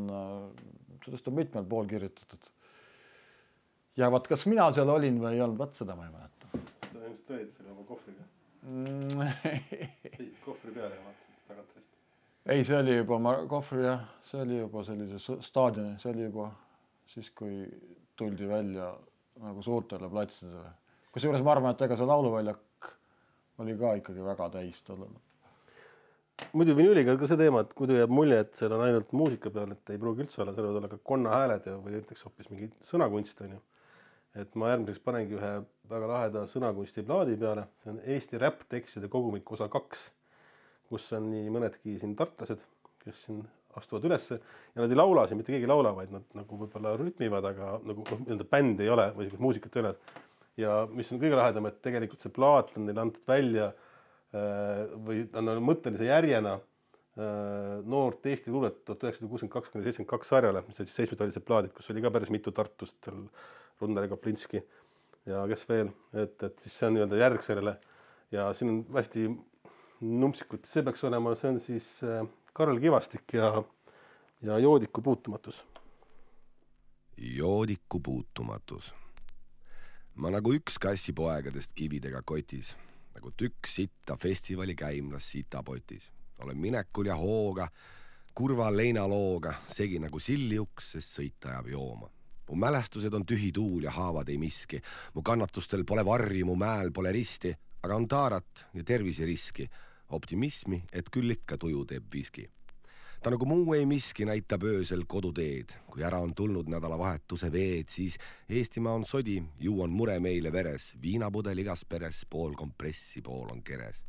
sellest 1.06 1.30
on 1.30 1.38
mitmel 1.38 1.64
pool 1.66 1.88
kirjutatud. 1.90 2.52
ja 3.96 4.10
vot, 4.12 4.28
kas 4.28 4.46
mina 4.46 4.68
seal 4.72 4.92
olin 4.92 5.18
või 5.22 5.34
ei 5.34 5.42
olnud, 5.42 5.58
vot 5.58 5.74
seda 5.80 5.96
ma 5.98 6.06
ei 6.06 6.12
mäleta 6.12 6.32
sa 6.92 6.98
ilmselt 7.08 7.30
olid 7.30 7.52
selle 7.52 7.70
oma 7.72 7.84
kohvriga, 7.88 8.24
mm. 8.62 9.22
seisid 10.16 10.36
kohvri 10.44 10.74
peale 10.74 10.98
ja 10.98 11.04
vaatasid 11.06 11.46
tagant 11.48 11.72
hästi. 11.76 11.96
ei, 12.54 12.64
see 12.68 12.78
oli 12.78 12.96
juba 12.96 13.18
ma 13.22 13.34
kohvri 13.50 13.86
jah, 13.86 14.04
see 14.28 14.42
oli 14.42 14.58
juba 14.58 14.84
sellise 14.88 15.38
staadioni, 15.48 15.96
see 16.02 16.12
oli 16.12 16.28
juba 16.28 16.50
siis, 17.14 17.30
kui 17.38 17.64
tuldi 18.16 18.48
välja 18.48 18.92
nagu 19.42 19.62
suurtele 19.64 20.08
platsidele. 20.12 20.70
Kusjuures 21.12 21.44
ma 21.44 21.56
arvan, 21.56 21.74
et 21.74 21.84
ega 21.88 21.98
see 21.98 22.08
lauluväljak 22.08 22.94
oli 23.62 23.76
ka 23.78 23.96
ikkagi 24.00 24.24
väga 24.24 24.48
täis 24.56 24.80
tollal 24.86 25.12
muidu 26.56 26.74
vinüüliga 26.76 27.14
on 27.14 27.20
ka 27.20 27.28
see 27.30 27.38
teema, 27.40 27.62
et 27.64 27.74
muidu 27.78 27.96
jääb 27.96 28.12
mulje, 28.12 28.38
et 28.44 28.56
seal 28.58 28.72
on 28.76 28.82
ainult 28.84 29.12
muusika 29.16 29.52
peal, 29.54 29.74
et 29.74 29.92
ei 29.92 30.00
pruugi 30.00 30.24
üldse 30.24 30.42
olla, 30.42 30.54
seal 30.56 30.66
võivad 30.66 30.80
olla 30.80 30.90
ka 30.90 30.98
konnahääled 31.10 31.68
ja, 31.68 31.76
või 31.84 31.94
näiteks 31.96 32.26
hoopis 32.26 32.50
mingi 32.52 32.68
sõnakunst 32.88 33.44
on 33.46 33.54
ju. 33.56 33.60
et 34.42 34.54
ma 34.56 34.70
järgmiseks 34.72 35.04
panengi 35.04 35.36
ühe 35.36 35.52
väga 35.90 36.06
laheda 36.08 36.42
sõnakunstiplaadi 36.48 37.36
peale, 37.40 37.66
see 37.82 37.92
on 37.92 37.98
Eesti 38.14 38.40
räpptekstide 38.40 39.10
kogumik 39.12 39.50
osa 39.52 39.68
kaks, 39.72 40.06
kus 40.88 41.10
on 41.16 41.28
nii 41.32 41.50
mõnedki 41.52 41.98
siin 42.00 42.16
tartlased, 42.16 42.62
kes 43.04 43.24
siin 43.26 43.42
astuvad 43.76 44.04
ülesse 44.08 44.38
ja 44.38 44.80
nad 44.80 44.92
ei 44.92 44.98
laula 44.98 45.26
siin, 45.28 45.40
mitte 45.40 45.52
keegi 45.52 45.68
ei 45.68 45.72
laula, 45.72 45.92
vaid 45.96 46.12
nad 46.12 46.24
nagu 46.36 46.58
võib-olla 46.64 46.94
rütmivad, 47.00 47.48
aga 47.52 47.74
nagu 47.84 48.04
noh, 48.08 48.24
nii-öelda 48.24 48.48
bändi 48.48 48.86
ei 48.86 48.92
ole 48.92 49.08
või 49.12 49.26
niisugust 49.26 49.46
muusikat 49.46 49.76
ei 49.76 49.84
ole. 49.84 49.94
Ja 50.62 50.82
mis 50.90 51.10
on 51.12 51.20
kõige 51.22 51.38
lahedam, 51.38 51.68
et 51.68 51.80
tegelikult 51.84 52.22
see 52.24 52.34
plaat 52.34 52.72
on 52.76 52.86
neile 52.88 53.04
antud 53.04 53.24
välja 53.28 53.70
äh, 53.70 54.84
või 55.06 55.24
ta 55.32 55.42
on 55.42 55.64
mõttelise 55.64 56.08
järjena 56.08 56.56
äh, 56.58 57.80
noort 57.84 58.26
Eesti 58.26 58.52
luulet 58.54 58.82
tuhat 58.86 59.08
üheksasada 59.08 59.30
kuuskümmend 59.30 59.56
kaks 59.56 59.72
kuni 59.72 59.86
seitsekümmend 59.86 60.12
kaks 60.14 60.32
sarjale, 60.34 60.64
mis 60.68 60.78
olid 60.78 60.90
siis 60.92 61.00
seitsmetoilised 61.02 61.46
plaadid, 61.48 61.74
kus 61.76 61.90
oli 61.92 62.04
ka 62.04 62.12
päris 62.14 62.32
mitu 62.34 62.54
Tartust, 62.54 62.98
seal 63.04 63.26
Runnari 63.82 64.10
Kaplinski 64.12 64.62
ja 65.26 65.44
kes 65.50 65.66
veel, 65.68 65.90
et, 66.14 66.36
et 66.42 66.64
siis 66.64 66.76
see 66.78 66.88
on 66.88 66.96
nii-öelda 66.96 67.18
järg 67.20 67.44
sellele 67.46 67.76
ja 68.34 68.48
siin 68.56 68.70
on 68.72 68.80
hästi 68.96 69.28
numpsikut, 70.02 70.66
see 70.70 70.82
peaks 70.86 71.04
olema, 71.06 71.34
see 71.38 71.52
on 71.52 71.60
siis 71.62 71.88
äh, 72.06 72.24
Karel 72.52 72.80
Kivastik 72.82 73.36
ja, 73.36 73.52
ja 74.42 74.58
Joodiku 74.58 75.02
puutumatus. 75.02 75.62
joodiku 77.16 78.00
puutumatus. 78.00 78.94
Ma 80.14 80.30
nagu 80.32 80.52
üks 80.56 80.78
kassipoegadest 80.82 81.72
kividega 81.76 82.22
kotis, 82.26 82.72
nagu 83.16 83.32
tükk 83.36 83.68
sitta 83.68 84.16
festivali 84.16 84.74
käimlas 84.74 85.30
sitapotis. 85.30 86.10
olen 86.42 86.56
minekul 86.56 87.06
ja 87.06 87.16
hooga, 87.16 87.68
kurva 88.34 88.70
leinalooga, 88.76 89.54
segi 89.74 89.98
nagu 89.98 90.18
silliuks, 90.18 90.92
sest 90.92 91.18
sõita 91.18 91.48
ajab 91.48 91.68
jooma. 91.68 92.10
mu 92.48 92.56
mälestused 92.56 93.14
on 93.14 93.24
tühi 93.26 93.52
tuul 93.52 93.84
ja 93.84 93.90
haavad 93.90 94.28
ei 94.28 94.38
miski, 94.38 94.82
mu 95.14 95.22
kannatustel 95.22 95.84
pole 95.84 96.04
varju, 96.04 96.46
mu 96.46 96.56
mäel 96.56 96.92
pole 96.92 97.12
risti, 97.12 97.54
aga 97.82 97.96
on 97.96 98.08
taarat 98.08 98.66
ja 98.74 98.84
terviseriski, 98.84 99.70
optimismi, 100.08 100.84
et 100.92 101.08
küll 101.10 101.30
ikka 101.30 101.56
tuju 101.56 101.84
teeb 101.86 102.12
viski 102.12 102.48
ta 103.22 103.30
nagu 103.30 103.46
muu 103.46 103.74
ei 103.76 103.84
miski 103.86 104.24
näitab 104.26 104.64
öösel 104.66 105.04
koduteed, 105.06 105.70
kui 105.86 106.02
ära 106.02 106.18
on 106.24 106.32
tulnud 106.34 106.66
nädalavahetuse 106.72 107.52
veed, 107.54 107.90
siis 107.94 108.16
Eestimaa 108.50 108.96
on 108.98 109.04
sodi, 109.06 109.36
ju 109.62 109.76
on 109.84 109.94
mure 109.94 110.16
meile 110.20 110.50
veres, 110.52 110.88
viinapudel 111.02 111.62
igas 111.62 111.84
peres, 111.86 112.24
pool 112.30 112.56
kompressi, 112.58 113.22
pool 113.22 113.52
on 113.54 113.62
keres. 113.62 114.02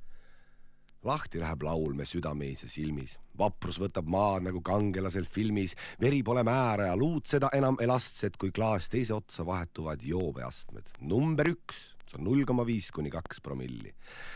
lahti 1.03 1.39
läheb 1.39 1.63
laul 1.67 1.93
me 1.93 2.05
südameis 2.07 2.61
ja 2.63 2.69
silmis, 2.71 3.17
vaprus 3.37 3.75
võtab 3.81 4.07
maad 4.07 4.45
nagu 4.47 4.61
kangelasel 4.63 5.25
filmis, 5.27 5.75
veri 5.99 6.23
pole 6.23 6.45
määra 6.47 6.85
ja 6.87 6.95
luud 6.95 7.27
seda 7.27 7.49
enam 7.53 7.77
elastsed, 7.83 8.37
kui 8.39 8.51
klaas 8.55 8.87
teise 8.89 9.13
otsa 9.13 9.45
vahetuvad 9.45 10.01
joobeastmed. 10.01 10.89
number 11.01 11.51
üks, 11.51 11.92
see 12.13 12.21
on 12.21 12.29
null 12.29 12.45
koma 12.45 12.65
viis 12.65 12.91
kuni 12.91 13.09
kaks 13.09 13.41
promilli. 13.41 13.93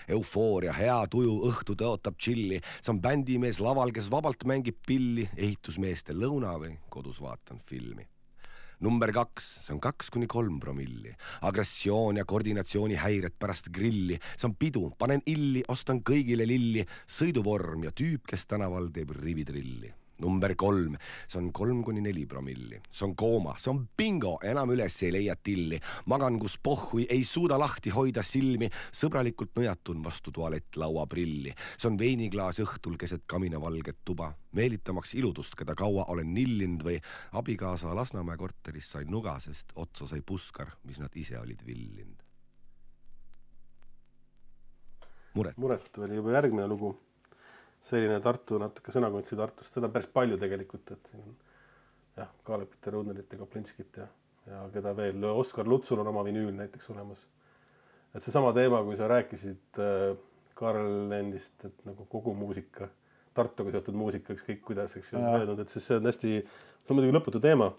eufooria, 0.10 0.74
hea 0.74 0.98
tuju, 1.08 1.38
õhtu 1.50 1.76
tõotab 1.78 2.18
tšilli, 2.18 2.62
see 2.82 2.92
on 2.92 3.02
bändimees 3.02 3.60
laval, 3.60 3.92
kes 3.92 4.10
vabalt 4.10 4.46
mängib 4.46 4.78
pilli, 4.86 5.30
ehitusmeeste 5.36 6.14
lõuna 6.14 6.58
või 6.58 6.78
kodus 6.90 7.22
vaatan 7.22 7.62
filmi. 7.66 8.08
Number 8.80 9.10
kaks, 9.10 9.46
see 9.66 9.74
on 9.74 9.80
kaks 9.82 10.12
kuni 10.14 10.28
kolm 10.28 10.60
promilli. 10.60 11.16
agressioon 11.42 12.18
ja 12.18 12.26
koordinatsioonihäired 12.26 13.34
pärast 13.40 13.70
grilli, 13.74 14.20
see 14.38 14.48
on 14.48 14.56
pidu, 14.56 14.92
panen 14.98 15.22
illi, 15.26 15.64
ostan 15.68 16.02
kõigile 16.02 16.46
lilli, 16.46 16.86
sõiduvorm 17.08 17.84
ja 17.84 17.92
tüüp, 17.92 18.28
kes 18.28 18.46
tänaval 18.46 18.92
teeb 18.94 19.16
rivitrilli 19.18 19.94
number 20.24 20.56
kolm, 20.56 20.98
see 21.28 21.40
on 21.40 21.52
kolm 21.56 21.84
kuni 21.86 22.02
neli 22.02 22.26
promilli, 22.30 22.82
see 22.92 23.06
on 23.08 23.16
kooma, 23.18 23.56
see 23.62 23.72
on 23.72 23.84
bingo, 23.98 24.36
enam 24.46 24.74
üles 24.76 24.98
ei 25.06 25.14
leia 25.14 25.38
tilli, 25.40 25.80
magan 26.12 26.40
kus 26.42 26.58
pohhui, 26.64 27.08
ei 27.10 27.24
suuda 27.28 27.60
lahti 27.60 27.94
hoida 27.94 28.24
silmi, 28.26 28.70
sõbralikult 28.92 29.56
nõjatun 29.58 30.04
vastu 30.06 30.34
tualettlaua 30.36 31.08
prilli, 31.12 31.54
see 31.78 31.92
on 31.92 32.00
veiniklaas 32.00 32.62
õhtul 32.66 32.98
keset 33.00 33.26
kaminavalget 33.30 34.04
tuba, 34.06 34.32
meelitamaks 34.58 35.16
iludust, 35.18 35.58
keda 35.58 35.76
kaua 35.78 36.08
olen 36.14 36.34
nillinud 36.34 36.86
või 36.88 37.02
abikaasa 37.38 37.96
Lasnamäe 37.98 38.38
korteris 38.38 38.94
sai 38.94 39.06
nuga, 39.10 39.38
sest 39.44 39.76
otsa 39.76 40.10
sai 40.10 40.24
puskar, 40.26 40.74
mis 40.88 41.02
nad 41.02 41.14
ise 41.16 41.38
olid 41.40 41.62
villinud. 41.66 42.28
muret, 45.38 45.58
muretu 45.62 46.02
oli 46.02 46.18
juba 46.18 46.34
järgmine 46.38 46.68
lugu. 46.68 46.96
Selline 47.86 48.20
Tartu 48.24 48.60
natuke 48.62 48.94
sõnakunsti 48.94 49.38
Tartust, 49.40 49.74
seda 49.74 49.90
on 49.90 49.94
päris 49.94 50.10
palju 50.14 50.38
tegelikult, 50.42 50.92
et 50.96 51.12
siin 51.12 51.24
on 51.24 51.36
jah, 52.18 52.30
Kaalepit 52.48 52.86
ja 52.88 52.94
Runerit 52.96 53.34
ja 53.34 53.40
Kaplinskit 53.42 54.00
ja, 54.02 54.08
ja 54.50 54.62
keda 54.74 54.94
veel, 54.98 55.24
Oskar 55.32 55.68
Lutsul 55.70 56.02
on 56.02 56.12
oma 56.12 56.24
vinüül 56.28 56.54
näiteks 56.58 56.90
olemas. 56.94 57.26
et 58.16 58.24
seesama 58.24 58.54
teema, 58.54 58.82
kui 58.84 58.98
sa 58.98 59.08
rääkisid 59.12 59.82
äh, 59.84 60.16
Karl 60.58 61.12
endist, 61.14 61.54
et 61.66 61.86
nagu 61.86 62.08
kogu 62.10 62.34
muusika, 62.34 62.90
Tartuga 63.38 63.76
seotud 63.76 63.94
muusika, 63.94 64.34
ükskõik 64.34 64.64
kuidas, 64.66 64.96
eks 64.98 65.12
ju, 65.14 65.20
öeldud, 65.22 65.60
et 65.62 65.70
siis 65.70 65.86
see 65.86 66.00
on 66.00 66.10
hästi, 66.10 66.32
see 66.82 66.94
on 66.94 66.98
muidugi 66.98 67.14
lõputu 67.20 67.42
teema 67.44 67.70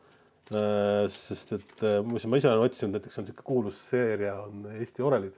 äh,. 0.53 1.09
sest 1.13 1.57
et 1.59 1.83
äh, 1.83 1.99
muuseas, 2.07 2.31
ma 2.31 2.39
ise 2.39 2.53
olen 2.53 2.69
otsinud, 2.69 2.95
näiteks 2.95 3.19
on 3.19 3.27
niisugune 3.27 3.51
kuulus 3.51 3.83
seeria 3.91 4.39
on 4.45 4.69
Eesti 4.79 5.03
orelid 5.03 5.35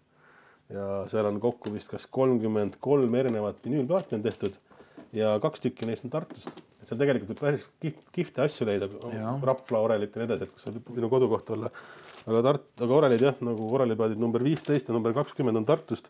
ja 0.71 0.89
seal 1.11 1.29
on 1.31 1.41
kokku 1.43 1.73
vist 1.75 1.91
kas 1.91 2.07
kolmkümmend 2.11 2.79
kolm 2.83 3.15
erinevat 3.19 3.59
vinüülplaati 3.65 4.19
on 4.19 4.27
tehtud 4.27 4.59
ja 5.17 5.35
kaks 5.43 5.63
tükki 5.65 5.89
neist 5.89 6.05
on 6.07 6.13
Tartust. 6.15 6.51
et 6.81 6.89
seal 6.89 7.01
tegelikult 7.01 7.33
võib 7.33 7.43
päris 7.43 7.67
kihvt, 7.83 8.03
kihvte 8.15 8.45
asju 8.47 8.67
leida. 8.69 8.89
Rapla 9.45 9.83
orelit 9.85 10.15
ja 10.15 10.23
nii 10.23 10.29
edasi, 10.31 10.47
et 10.47 10.55
kus 10.55 10.67
saab 10.67 10.93
minu 10.95 11.11
kodukoht 11.13 11.51
olla. 11.57 11.71
aga 12.27 12.43
Tart-, 12.47 12.85
aga 12.87 12.99
orelid 13.03 13.25
jah, 13.27 13.41
nagu 13.45 13.71
oreliplaadid 13.77 14.23
number 14.23 14.45
viisteist 14.47 14.89
ja 14.89 14.97
number 14.97 15.15
kakskümmend 15.17 15.61
on 15.61 15.67
Tartust. 15.69 16.09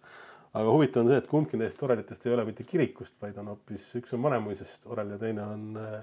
aga 0.52 0.70
huvitav 0.70 1.04
on 1.04 1.12
see, 1.12 1.18
et 1.22 1.28
kumbki 1.30 1.58
neist 1.58 1.82
orelitest 1.82 2.26
ei 2.26 2.34
ole 2.34 2.44
mitte 2.44 2.66
kirikust, 2.66 3.14
vaid 3.22 3.36
on 3.38 3.52
hoopis, 3.54 3.86
üks 4.00 4.16
on 4.16 4.22
Vanemuisest 4.22 4.86
orel 4.90 5.14
ja 5.14 5.18
teine 5.18 5.44
on 5.46 5.76
äh, 5.78 6.00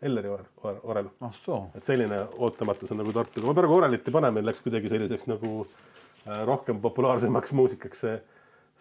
Elleri 0.00 0.30
orel, 0.32 0.46
orel, 0.88 1.08
ah 1.20 1.34
et 1.76 1.84
selline 1.84 2.22
ootamatus 2.38 2.94
on 2.94 3.02
nagu 3.02 3.12
Tartuga, 3.12 3.48
ma 3.50 3.56
praegu 3.58 3.76
orelit 3.76 4.06
ei 4.06 4.14
pane, 4.14 4.30
meil 4.32 4.46
läks 4.46 4.62
kuidagi 4.64 4.88
selliseks 4.94 5.26
nagu 5.28 5.50
äh, 5.66 5.99
rohkem 6.48 6.80
populaarsemaks 6.82 7.52
muusikaks 7.56 8.02
see, 8.04 8.18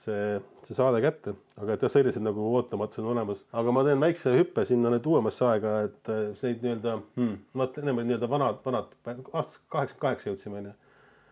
see, 0.04 0.26
see 0.68 0.76
saade 0.78 1.02
kätte, 1.04 1.34
aga 1.60 1.76
et 1.76 1.86
jah, 1.86 1.92
sellised 1.94 2.24
nagu 2.24 2.50
ootamatused 2.56 3.04
on 3.04 3.14
olemas, 3.16 3.42
aga 3.62 3.74
ma 3.76 3.84
teen 3.88 4.04
väikse 4.04 4.34
hüppe 4.38 4.66
sinna 4.70 4.92
nüüd 4.94 5.08
uuemasse 5.12 5.46
aega, 5.48 5.74
et 5.90 6.12
äh, 6.14 6.28
neid 6.44 6.62
nii-öelda 6.66 6.94
hmm,, 7.18 7.34
ma 7.60 7.68
ennem 7.82 8.00
olid 8.02 8.12
nii-öelda 8.12 8.30
vanad, 8.32 8.62
vanad, 8.66 8.94
aastast 9.10 9.60
kaheksakümmend 9.74 10.06
kaheksa 10.06 10.32
jõudsime 10.32 10.62
onju. 10.62 10.74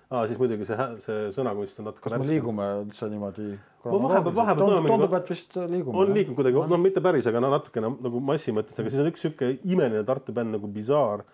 aa, 0.09 0.27
siis 0.27 0.37
muidugi 0.39 0.67
see, 0.67 0.89
see 1.05 1.23
sõnakunst 1.35 1.81
on 1.81 1.89
natuke 1.91 2.09
kas 2.09 2.19
me 2.21 2.29
liigume 2.31 2.67
üldse 2.85 3.09
niimoodi? 3.11 3.49
vahepeal- 3.87 4.35
vahepeal 4.35 4.77
tundub, 4.87 5.17
et 5.19 5.29
vist 5.31 5.57
liigume. 5.57 5.97
on 6.03 6.13
liikunud 6.15 6.39
kuidagi, 6.41 6.63
no 6.71 6.79
mitte 6.81 7.03
päris, 7.03 7.27
aga 7.31 7.43
no 7.43 7.51
natukene 7.55 7.91
nagu 8.03 8.21
massi 8.31 8.55
mõttes, 8.55 8.79
aga 8.79 8.91
siis 8.91 9.03
on 9.03 9.11
üks 9.11 9.23
sihuke 9.23 9.53
imeline 9.63 10.03
Tartu 10.07 10.35
bänd 10.35 10.55
nagu 10.57 10.67
Bizarre, 10.71 11.27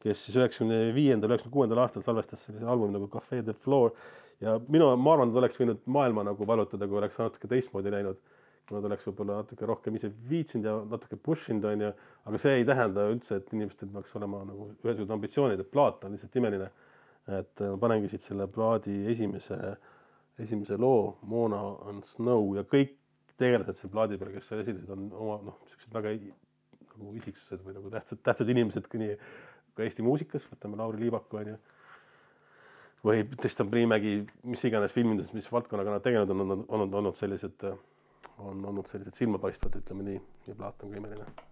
kes 0.00 0.24
siis 0.26 0.38
üheksakümne 0.40 0.80
viiendal, 0.96 1.34
üheksakümne 1.34 1.54
kuuendal 1.58 1.82
aastal 1.84 2.02
salvestas 2.06 2.46
sellise 2.46 2.66
albumi 2.66 2.96
nagu 2.96 3.10
Cafe 3.12 3.42
de 3.46 3.52
Flor 3.52 3.92
ja 4.44 4.56
minu, 4.68 4.90
ma 4.96 5.14
arvan, 5.14 5.32
et 5.32 5.40
oleks 5.42 5.58
võinud 5.60 5.80
maailma 5.90 6.24
nagu 6.30 6.46
valutada, 6.48 6.88
kui 6.88 7.00
oleks 7.00 7.18
natuke 7.20 7.50
teistmoodi 7.50 7.92
läinud. 7.94 8.20
kui 8.70 8.76
nad 8.78 8.84
oleks 8.86 9.02
võib-olla 9.08 9.40
natuke 9.40 9.66
rohkem 9.66 9.96
ise 9.98 10.12
viitsinud 10.30 10.66
ja 10.68 10.72
natuke 10.92 11.16
push 11.18 11.50
inud, 11.50 11.64
onju, 11.66 11.88
aga 12.30 12.38
see 12.38 12.60
ei 12.60 12.66
tähenda 12.68 13.08
üldse, 13.10 13.40
et 13.40 13.48
inimestel 13.50 13.88
peaks 13.90 14.12
olema 14.14 14.44
nagu 14.46 14.68
ühesugused 14.84 15.10
ambitsioonid, 15.10 15.58
et 15.58 15.72
plaat 15.72 16.04
on 16.06 16.14
lihtsalt 16.14 16.38
imeline. 16.38 16.70
et 17.30 17.60
ma 17.60 17.76
panengi 17.82 18.08
siit 18.10 18.22
selle 18.22 18.46
plaadi 18.50 18.94
esimese, 19.10 19.56
esimese 20.38 20.78
loo 20.78 21.18
Mona 21.30 21.60
on 21.90 22.00
Snow 22.06 22.54
ja 22.56 22.62
kõik 22.62 22.94
tegelased 23.40 23.76
seal 23.80 23.92
plaadi 23.92 24.18
peal, 24.20 24.32
kes 24.36 24.48
seal 24.50 24.62
esinesid, 24.62 24.90
on 24.94 25.10
oma 25.12 25.36
noh, 25.48 25.58
siuksed 25.72 25.92
väga 25.94 26.14
nagu 27.00 27.14
isiksused 27.16 27.62
või 27.64 27.76
nagu 27.76 27.92
tähtsad, 27.92 28.20
tähtsad 28.26 28.50
inimesed 28.52 28.88
nii 29.02 29.14
ka 29.76 29.86
Eesti 29.86 30.04
muusikas, 30.04 30.46
võtame 30.50 30.78
Lauri 30.80 31.04
Liivaku 31.04 31.40
onju. 31.40 31.56
Või 33.04 33.24
Tristan 33.36 33.70
Priimägi, 33.70 34.16
mis 34.44 34.64
iganes 34.68 34.92
filmides, 34.92 35.32
mis 35.36 35.48
valdkonnaga 35.52 35.96
nad 35.96 36.04
tegelenud 36.04 36.34
on, 36.34 36.42
on 36.44 36.64
olnud, 36.68 36.98
olnud 37.02 37.20
sellised, 37.20 37.64
on 38.38 38.64
olnud 38.72 38.90
sellised 38.90 39.16
silmapaistvad, 39.16 39.80
ütleme 39.80 40.06
nii, 40.08 40.20
ja 40.48 40.58
plaat 40.58 40.84
on 40.84 40.92
ka 40.92 41.49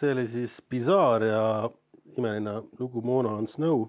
see 0.00 0.12
oli 0.14 0.26
siis 0.28 0.60
Bizarre 0.70 1.28
ja 1.28 1.70
imeline 2.16 2.62
lugu 2.78 3.02
Mona 3.04 3.34
on 3.36 3.48
Snow. 3.48 3.86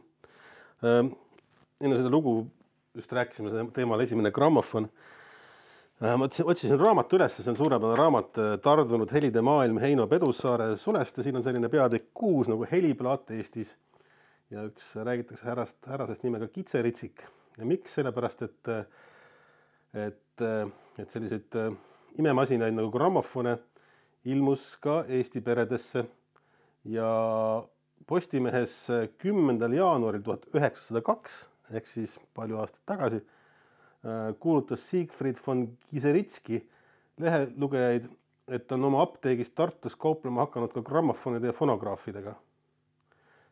enne 0.84 1.96
seda 1.96 2.10
lugu 2.10 2.48
just 2.96 3.12
rääkisime 3.12 3.72
teemal 3.74 4.00
Esimene 4.00 4.32
grammofon. 4.32 4.90
ma 6.02 6.26
otsisin, 6.26 6.46
otsisin 6.50 6.80
raamatu 6.80 7.16
üles, 7.16 7.36
see 7.38 7.52
on 7.52 7.58
suurepärane 7.60 7.98
raamat 8.00 8.38
äh, 8.42 8.56
Tardunud 8.62 9.12
helide 9.14 9.42
maailm 9.46 9.78
Heino 9.78 10.08
Pedussaare 10.10 10.74
sulest 10.82 11.18
ja 11.18 11.24
siin 11.24 11.38
on 11.38 11.44
selline 11.46 11.70
peatükk 11.70 12.08
kuus 12.18 12.50
nagu 12.50 12.66
heliplaat 12.72 13.30
Eestis 13.38 13.70
ja 14.50 14.66
üks 14.66 14.96
räägitakse 14.98 15.46
härrast, 15.46 15.78
härrasest 15.86 16.26
nimega 16.26 16.48
Kitseritsik 16.50 17.22
ja 17.58 17.70
miks, 17.70 17.94
sellepärast 17.94 18.42
et, 18.48 18.72
et, 19.94 20.46
et 20.98 21.14
selliseid 21.14 21.60
äh, 21.62 21.70
imemasinaid 22.18 22.76
nagu 22.76 22.90
grammofone 22.92 23.60
ilmus 24.26 24.64
ka 24.82 25.04
Eesti 25.08 25.42
peredesse 25.42 26.06
ja 26.86 27.12
Postimehes 28.08 28.74
kümnendal 29.22 29.74
jaanuaril 29.78 30.24
tuhat 30.26 30.46
üheksasada 30.58 31.02
kaks 31.06 31.46
ehk 31.72 31.88
siis 31.88 32.18
palju 32.36 32.60
aastaid 32.60 32.84
tagasi 32.90 33.20
äh, 33.22 34.34
kuulutas 34.40 34.84
Siegfried 34.90 35.40
von 35.46 35.68
Giseritski 35.94 36.62
lehelugejaid, 37.22 38.08
et 38.52 38.68
ta 38.68 38.76
on 38.76 38.90
oma 38.90 39.04
apteegis 39.06 39.52
Tartus 39.56 39.96
kauplema 39.96 40.46
hakanud 40.46 40.74
ka 40.74 40.84
grammofonide 40.86 41.52
ja 41.52 41.56
fonograafidega. 41.56 42.34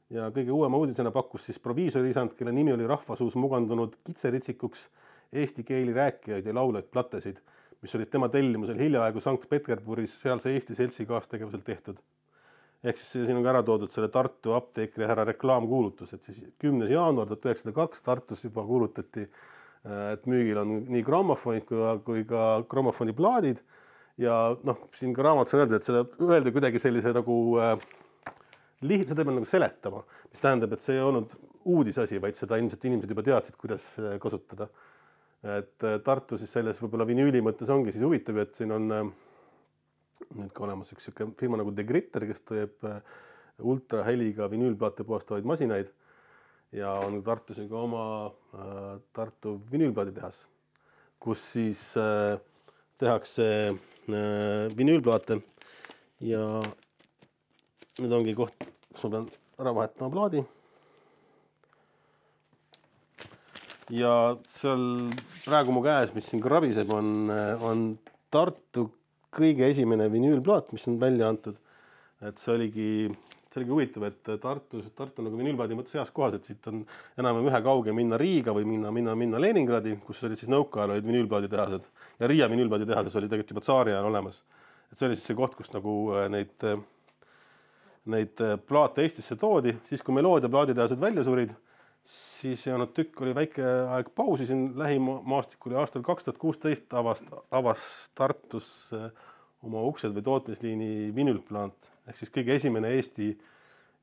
Ja 0.09 0.31
kõige 0.33 0.51
uuema 0.55 0.79
uudisena 0.81 1.11
pakkus 1.13 1.45
siis 1.45 1.59
proviisorisand, 1.61 2.33
kelle 2.37 2.51
nimi 2.55 2.73
oli 2.73 2.87
rahvasuus 2.89 3.35
mugandunud 3.37 3.93
kitseritsikuks 4.07 4.87
eesti 5.37 5.63
keeli 5.63 5.93
rääkijaid 5.93 6.47
ja 6.49 6.55
lauljaid 6.57 6.89
platesid, 6.89 7.37
mis 7.83 7.95
olid 7.95 8.11
tema 8.11 8.29
tellimusel 8.29 8.79
hiljaaegu 8.79 9.21
Sankt-Peterburis 9.23 10.17
sealse 10.21 10.51
Eesti 10.53 10.75
seltsi 10.75 11.05
kaastegevusel 11.09 11.61
tehtud. 11.65 11.99
ehk 12.83 12.97
siis 12.97 13.25
siin 13.27 13.35
on 13.35 13.43
ka 13.43 13.51
ära 13.51 13.63
toodud 13.67 13.91
selle 13.91 14.07
Tartu 14.07 14.53
apteekri 14.55 15.07
härra 15.07 15.25
reklaamkuulutus, 15.27 16.13
et 16.13 16.23
siis 16.23 16.43
kümnes 16.63 16.91
jaanuar 16.91 17.27
tuhat 17.27 17.49
üheksasada 17.49 17.75
kaks 17.75 18.01
Tartus 18.01 18.43
juba 18.43 18.63
kuulutati, 18.63 19.25
et 20.13 20.25
müügil 20.27 20.59
on 20.61 20.71
nii 20.87 21.03
grammofonid 21.03 21.65
kui 21.67 21.83
kui 22.07 22.23
ka 22.27 22.45
grammofoniplaadid 22.71 23.59
ja 24.19 24.35
noh, 24.67 24.83
siin 24.99 25.13
ka 25.15 25.23
raamatus 25.27 25.55
on 25.55 25.63
öeldud, 25.63 25.79
et 25.79 25.87
seda 25.87 26.03
öeldi 26.27 26.53
kuidagi 26.55 26.81
sellise 26.83 27.13
nagu 27.15 27.35
äh, 27.63 27.75
lihtsalt, 28.83 29.13
seda 29.13 29.23
peab 29.23 29.37
nagu 29.37 29.49
seletama, 29.49 30.03
mis 30.31 30.43
tähendab, 30.43 30.75
et 30.75 30.83
see 30.83 30.97
ei 30.97 31.03
olnud 31.03 31.35
uudisasi, 31.69 32.19
vaid 32.23 32.37
seda 32.39 32.59
ilmselt 32.59 32.85
inimesed 32.89 33.11
juba 33.13 33.25
teadsid, 33.27 33.57
kuidas 33.59 33.85
äh, 33.99 34.17
kasutada. 34.21 34.69
Et 35.43 35.83
äh, 35.87 35.99
Tartu 36.03 36.37
siis 36.39 36.51
selles 36.51 36.79
võib-olla 36.81 37.07
vinüüli 37.07 37.41
mõttes 37.43 37.69
ongi 37.71 37.93
siis 37.95 38.03
huvitav, 38.03 38.41
et 38.43 38.55
siin 38.59 38.73
on 38.75 38.91
äh, 38.91 39.05
nüüd 40.35 40.51
ka 40.55 40.65
olemas 40.65 40.91
üks 40.93 41.07
sihuke 41.07 41.29
firma 41.39 41.59
nagu 41.61 41.71
De 41.75 41.85
Gritter, 41.87 42.25
kes 42.27 42.43
teeb 42.47 42.83
äh, 42.87 42.99
ultraheliga 43.59 44.49
vinüülplaate 44.51 45.05
puhastavaid 45.07 45.47
masinaid 45.47 45.91
ja 46.75 46.91
on 47.05 47.21
Tartus 47.23 47.59
ju 47.59 47.67
ka 47.71 47.79
oma 47.87 48.03
Tartu 49.15 49.57
vinüülplaaditehas, 49.71 50.43
kus 51.19 51.41
siis 51.55 51.81
tehakse 53.01 53.47
vinüülplaate 54.77 55.39
ja 56.23 56.43
nüüd 57.99 58.15
ongi 58.15 58.37
koht, 58.37 58.69
kus 58.93 59.03
ma 59.07 59.11
pean 59.17 59.27
ära 59.59 59.75
vahetama 59.75 60.13
plaadi. 60.13 60.45
Ja 63.93 64.13
seal 64.59 64.83
praegu 65.45 65.73
mu 65.73 65.81
käes, 65.85 66.13
mis 66.15 66.27
siin 66.29 66.43
krabiseb, 66.43 66.91
on, 66.93 67.31
on 67.65 67.87
Tartu 68.29 68.85
kõige 69.33 69.69
esimene 69.69 70.09
vinüülplaat, 70.11 70.73
mis 70.73 70.85
on 70.89 70.99
välja 71.01 71.29
antud. 71.29 71.57
et 72.19 72.37
see 72.37 72.51
oligi, 72.51 72.87
see 73.47 73.61
oligi 73.61 73.71
huvitav, 73.71 74.03
et 74.09 74.29
Tartus, 74.43 74.89
Tartu 74.95 75.23
nagu 75.23 75.39
vinüülplaadi 75.39 75.77
mõttes 75.77 75.95
heas 75.95 76.11
kohas, 76.11 76.35
et 76.35 76.49
siit 76.49 76.67
on 76.67 76.81
enam-vähem 77.17 77.47
ühekauge 77.47 77.93
minna 77.95 78.19
Riiga 78.19 78.53
või 78.55 78.67
minna, 78.67 78.91
minna, 78.91 79.15
minna 79.15 79.39
Leningradi, 79.39 79.95
kus 80.05 80.21
olid 80.27 80.41
siis 80.41 80.51
nõukaajal 80.51 80.97
olid 80.97 81.07
vinüülplaaditehased 81.07 81.87
ja 82.19 82.29
Riia 82.29 82.49
vinüülplaaditehases 82.51 83.15
oli 83.15 83.29
tegelikult 83.31 83.55
juba 83.55 83.65
tsaariajal 83.65 84.09
olemas. 84.11 84.43
et 84.91 84.99
see 84.99 85.07
oli 85.07 85.15
siis 85.15 85.29
see 85.31 85.37
koht, 85.37 85.55
kus 85.55 85.71
nagu 85.71 85.95
äh, 86.17 86.27
neid, 86.33 86.67
neid 88.09 88.43
äh, 88.43 88.57
plaate 88.67 89.05
Eestisse 89.05 89.37
toodi, 89.39 89.77
siis 89.89 90.03
kui 90.03 90.17
Meloodia 90.17 90.49
plaaditehased 90.49 90.99
välja 90.99 91.23
surid, 91.23 91.53
siis 92.09 92.65
olnud 92.71 92.93
tükk, 92.95 93.21
oli 93.21 93.35
väike 93.37 93.65
aeg 93.95 94.09
pausi 94.15 94.47
siin 94.49 94.71
lähimaastikul 94.79 95.75
ja 95.75 95.83
aastal 95.83 96.05
kaks 96.05 96.25
tuhat 96.25 96.39
kuusteist 96.41 96.93
avas, 96.97 97.21
avas 97.51 97.83
Tartus 98.17 98.69
äh, 98.95 99.09
oma 99.65 99.83
uksed 99.89 100.15
või 100.15 100.25
tootmisliini 100.25 100.91
vinüülplant 101.15 101.89
ehk 102.09 102.17
siis 102.17 102.33
kõige 102.33 102.55
esimene 102.55 102.91
Eesti 102.95 103.33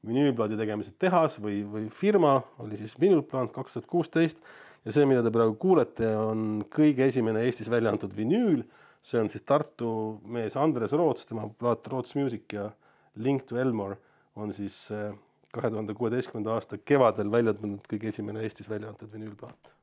vinüülplaadi 0.07 0.59
tegemise 0.61 0.93
tehas 1.03 1.41
või, 1.43 1.63
või 1.67 1.89
firma 1.91 2.39
oli 2.63 2.79
siis 2.79 2.95
vinüülplant 3.01 3.53
kaks 3.55 3.77
tuhat 3.77 3.91
kuusteist 3.91 4.41
ja 4.87 4.95
see, 4.95 5.07
mida 5.09 5.25
te 5.25 5.33
praegu 5.35 5.57
kuulete, 5.59 6.13
on 6.15 6.65
kõige 6.73 7.09
esimene 7.11 7.43
Eestis 7.47 7.71
välja 7.73 7.91
antud 7.91 8.15
vinüül. 8.17 8.63
see 9.07 9.21
on 9.21 9.29
siis 9.31 9.45
Tartu 9.47 10.19
mees 10.27 10.57
Andres 10.59 10.93
Roots, 10.93 11.27
tema 11.27 11.47
plaat 11.59 11.87
Roots 11.87 12.15
Music 12.19 12.53
ja 12.53 12.71
Link 13.17 13.47
to 13.47 13.57
Elmore 13.57 13.97
on 14.37 14.53
siis 14.53 14.75
äh, 14.91 15.15
kahe 15.57 15.71
tuhande 15.71 15.95
kuueteistkümnenda 15.95 16.55
aasta 16.55 16.79
kevadel 16.79 17.31
välja 17.33 17.55
tulnud 17.57 17.89
kõige 17.91 18.13
esimene 18.13 18.45
Eestis 18.45 18.69
välja 18.71 18.93
antud 18.93 19.13
vinüülplaat. 19.13 19.76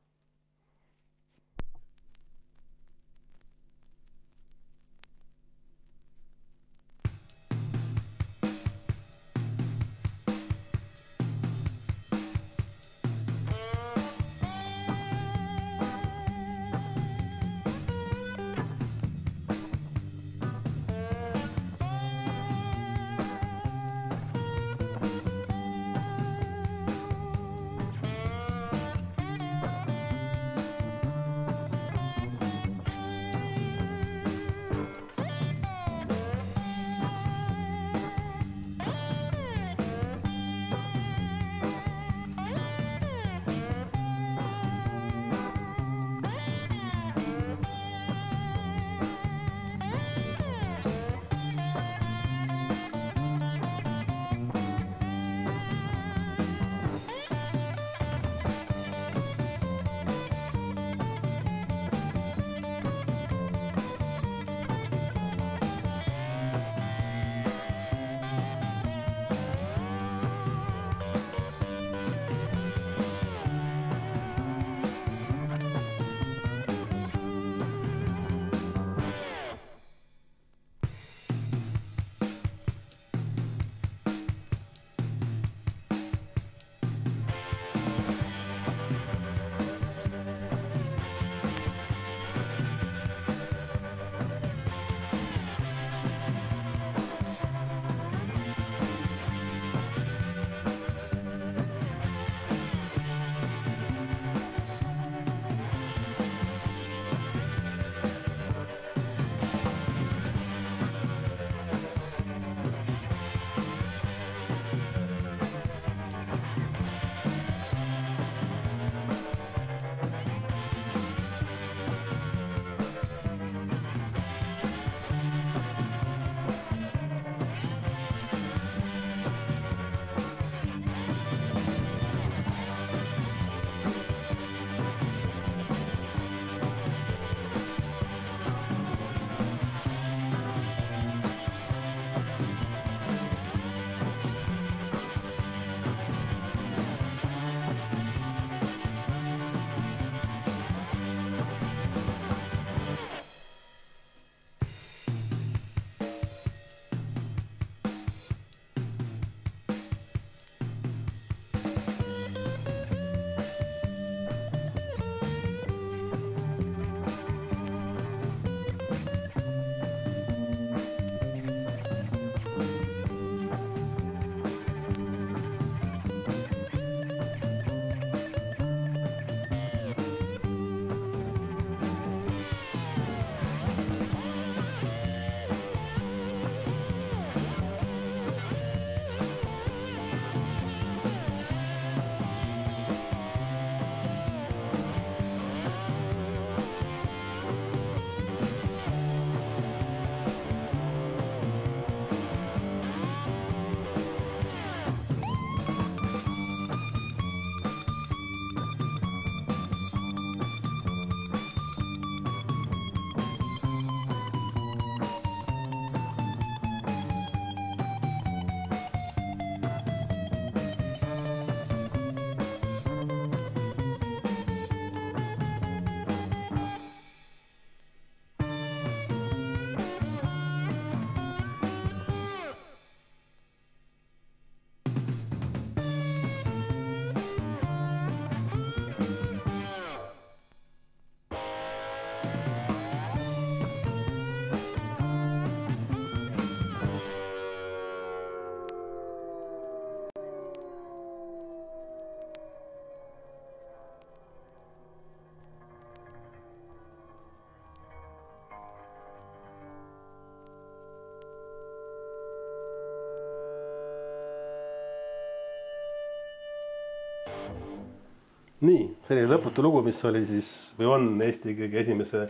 nii, 268.64 268.84
see 269.04 269.18
oli 269.18 269.30
lõputu 269.32 269.64
lugu, 269.66 269.82
mis 269.86 270.00
oli 270.08 270.24
siis 270.28 270.50
või 270.78 270.90
on 270.96 271.10
Eesti 271.24 271.56
kõige 271.58 271.82
esimese 271.82 272.28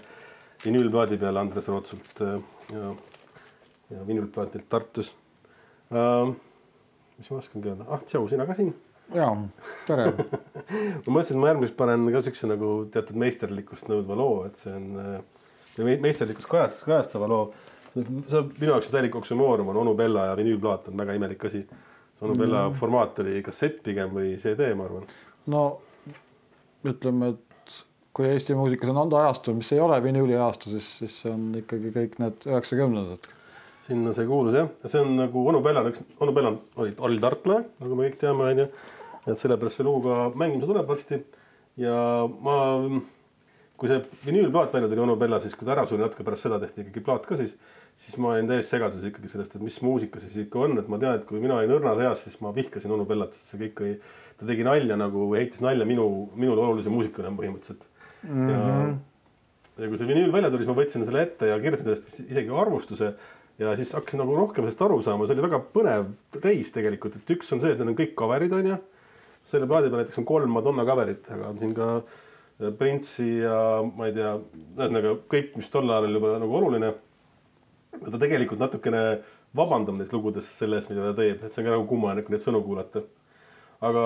vinüülplaadi 0.64 1.20
peale 1.22 1.41
Andres 1.41 1.68
Rootsult 1.70 2.24
äh, 2.24 2.39
ja, 2.74 2.93
ja 3.97 4.07
vinüülplaadilt 4.07 4.70
Tartus 4.72 5.11
uh,. 5.91 6.34
mis 7.20 7.30
ma 7.30 7.38
oskangi 7.38 7.70
öelda, 7.70 7.86
ah 7.93 8.01
tšau, 8.01 8.26
sina 8.32 8.47
ka 8.49 8.55
siin. 8.57 8.74
jaa, 9.14 9.36
tere. 9.88 10.09
ma 11.05 11.14
mõtlesin, 11.14 11.36
et 11.36 11.41
ma 11.43 11.51
järgmiseks 11.51 11.78
panen 11.78 12.07
ka 12.16 12.24
siukse 12.26 12.49
nagu 12.49 12.72
teatud 12.93 13.20
meisterlikkust 13.22 13.91
nõudva 13.91 14.18
loo, 14.18 14.41
et 14.47 14.57
see 14.61 14.74
on 14.74 14.89
äh, 15.03 15.22
meisterlikkust 15.78 16.49
kajast-, 16.49 16.86
kajastava 16.88 17.30
loo. 17.30 17.45
see 17.93 18.39
on 18.39 18.49
minu 18.57 18.72
jaoks 18.72 18.89
täielik 18.89 19.16
oksümoorum 19.20 19.70
on 19.70 19.84
onu 19.84 19.93
Bella 19.97 20.32
ja 20.32 20.38
vinüülplaat 20.39 20.89
on 20.89 20.97
väga 20.97 21.14
imelik 21.20 21.45
asi. 21.45 21.68
See 22.18 22.28
onu 22.28 22.38
Bella 22.39 22.68
mm. 22.70 22.78
formaat 22.80 23.20
oli 23.24 23.41
kassett 23.45 23.82
pigem 23.86 24.14
või 24.16 24.36
CD, 24.41 24.74
ma 24.78 24.88
arvan. 24.89 25.07
no 25.53 25.64
ütleme, 26.88 27.34
et 27.34 27.53
kui 28.14 28.28
Eesti 28.30 28.55
muusikas 28.57 28.91
on 28.93 28.99
anda 29.05 29.24
ajastu, 29.24 29.55
mis 29.57 29.72
ei 29.74 29.82
ole 29.82 29.97
vinüüli 30.03 30.36
ajastu, 30.38 30.74
siis, 30.76 30.89
siis 30.99 31.16
see 31.24 31.32
on 31.34 31.47
ikkagi 31.64 31.93
kõik 31.95 32.20
need 32.22 32.45
üheksakümnendad. 32.49 33.32
sinna 33.88 34.14
see 34.16 34.28
kuulus 34.28 34.55
jah, 34.55 34.70
ja 34.84 34.91
see 34.91 35.01
on 35.03 35.16
nagu 35.18 35.47
onu 35.49 35.61
Bella 35.66 35.82
on 35.84 35.89
üks, 35.91 36.03
onu 36.24 36.36
Bella 36.36 36.53
oli, 36.80 36.93
oli 37.07 37.18
tartlane, 37.24 37.66
nagu 37.84 37.97
me 37.97 38.07
kõik 38.07 38.20
teame, 38.22 38.51
onju. 38.51 38.68
et 39.26 39.39
sellepärast 39.39 39.80
see 39.80 39.88
lugu 39.88 40.05
ka 40.05 40.30
mängima 40.39 40.70
tuleb 40.70 40.88
varsti. 40.88 41.24
ja 41.82 41.97
ma, 42.45 42.57
kui 43.82 43.89
see 43.89 44.03
vinüülplaat 44.28 44.76
välja 44.78 44.91
tuli 44.91 45.03
onu 45.07 45.18
Bella, 45.20 45.41
siis 45.41 45.55
kui 45.57 45.66
ta 45.66 45.74
ära 45.76 45.88
suri 45.89 46.05
natuke 46.05 46.24
pärast 46.28 46.45
seda 46.45 46.61
tehti 46.61 46.86
ikkagi 46.86 47.05
plaat 47.07 47.26
ka 47.28 47.39
siis, 47.39 47.57
siis 47.99 48.17
ma 48.21 48.33
olin 48.33 48.49
täiesti 48.49 48.75
segaduses 48.75 49.07
ikkagi 49.09 49.31
sellest, 49.31 49.55
et 49.55 49.63
mis 49.63 49.79
muusika 49.85 50.19
see 50.19 50.31
siis 50.31 50.47
ikka 50.47 50.65
on, 50.65 50.77
et 50.81 50.89
ma 50.91 50.99
tean, 51.01 51.19
et 51.19 51.25
kui 51.29 51.41
mina 51.43 51.59
olin 51.59 51.77
õrnas 51.77 52.01
eas, 52.03 52.25
siis 52.25 52.39
ma 52.43 52.51
vihkasin 52.55 52.91
onu 52.91 53.05
Bellat, 53.09 53.35
sest 53.37 53.53
see 53.53 53.61
kõik 53.65 53.81
oli, 53.83 53.95
ta 54.39 54.49
tegi 54.49 54.65
nalja 54.67 54.97
nagu, 54.99 55.29
heitis 55.37 55.61
nalja 55.63 55.87
minu, 55.87 56.07
minule 56.35 56.65
olulise 56.65 56.93
muusika 56.93 57.23
üle 57.23 57.33
põhimõtteliselt 57.37 57.87
mm. 58.23 58.29
-hmm. 58.33 58.51
ja 58.51 58.99
ja 59.77 59.89
kui 59.89 59.97
see 59.97 60.09
vinüül 60.09 60.33
välja 60.33 60.51
tuli, 60.53 60.65
siis 60.65 60.69
ma 60.69 60.77
võtsin 60.77 61.05
selle 61.07 61.23
ette 61.25 61.49
ja 61.49 61.61
kirjutasin 61.61 61.87
sellest 61.87 62.27
isegi 62.29 62.51
arvustuse 62.63 63.13
ja 63.61 63.75
siis 63.77 63.93
hakkasin 63.95 64.21
nagu 64.21 64.35
rohkem 64.37 64.65
sellest 64.65 64.83
aru 64.85 64.99
saama, 65.05 65.27
see 65.27 65.37
oli 65.37 65.45
väga 65.47 65.61
põnev 65.73 66.11
reis 66.43 66.69
tegelikult, 66.73 67.17
et 67.17 67.33
üks 67.35 67.53
on 67.53 67.61
see, 67.63 67.73
et 67.73 67.81
need 67.81 67.93
on 67.93 67.97
kõik 67.97 68.13
cover'id 68.19 68.53
onju. 68.59 68.77
selle 69.49 69.67
plaadi 69.67 69.89
peal 69.91 69.99
näiteks 69.99 70.21
on 70.21 70.27
kolm 70.27 70.53
Madonna 70.55 70.85
cover'it, 70.87 71.25
aga 71.35 71.49
on 71.49 71.57
siin 71.59 71.73
ka 71.75 71.87
äh, 71.97 72.69
Prince'i 72.79 73.41
ja 73.41 73.57
ma 73.83 74.07
ei 74.07 74.15
tea, 74.15 74.37
ühesõnaga 74.77 75.17
kõik, 75.33 75.57
mis 75.59 75.73
tol 75.73 75.89
ajal 75.89 76.07
oli 76.07 76.19
juba 76.19 76.37
nagu 76.39 76.59
oluline. 76.61 76.93
Ta 77.99 78.19
tegelikult 78.19 78.61
natukene 78.61 79.03
vabandab 79.55 79.99
neis 79.99 80.13
lugudes 80.13 80.47
selle 80.57 80.79
eest, 80.79 80.89
mida 80.91 81.09
ta 81.09 81.17
teeb, 81.21 81.43
et 81.43 81.53
see 81.53 81.61
on 81.61 81.69
ka 81.69 81.75
nagu 81.75 81.85
kummaline, 81.89 82.25
kui 82.25 82.35
neid 82.35 82.45
sõnu 82.45 82.63
kuulata. 82.65 83.03
aga 83.83 84.03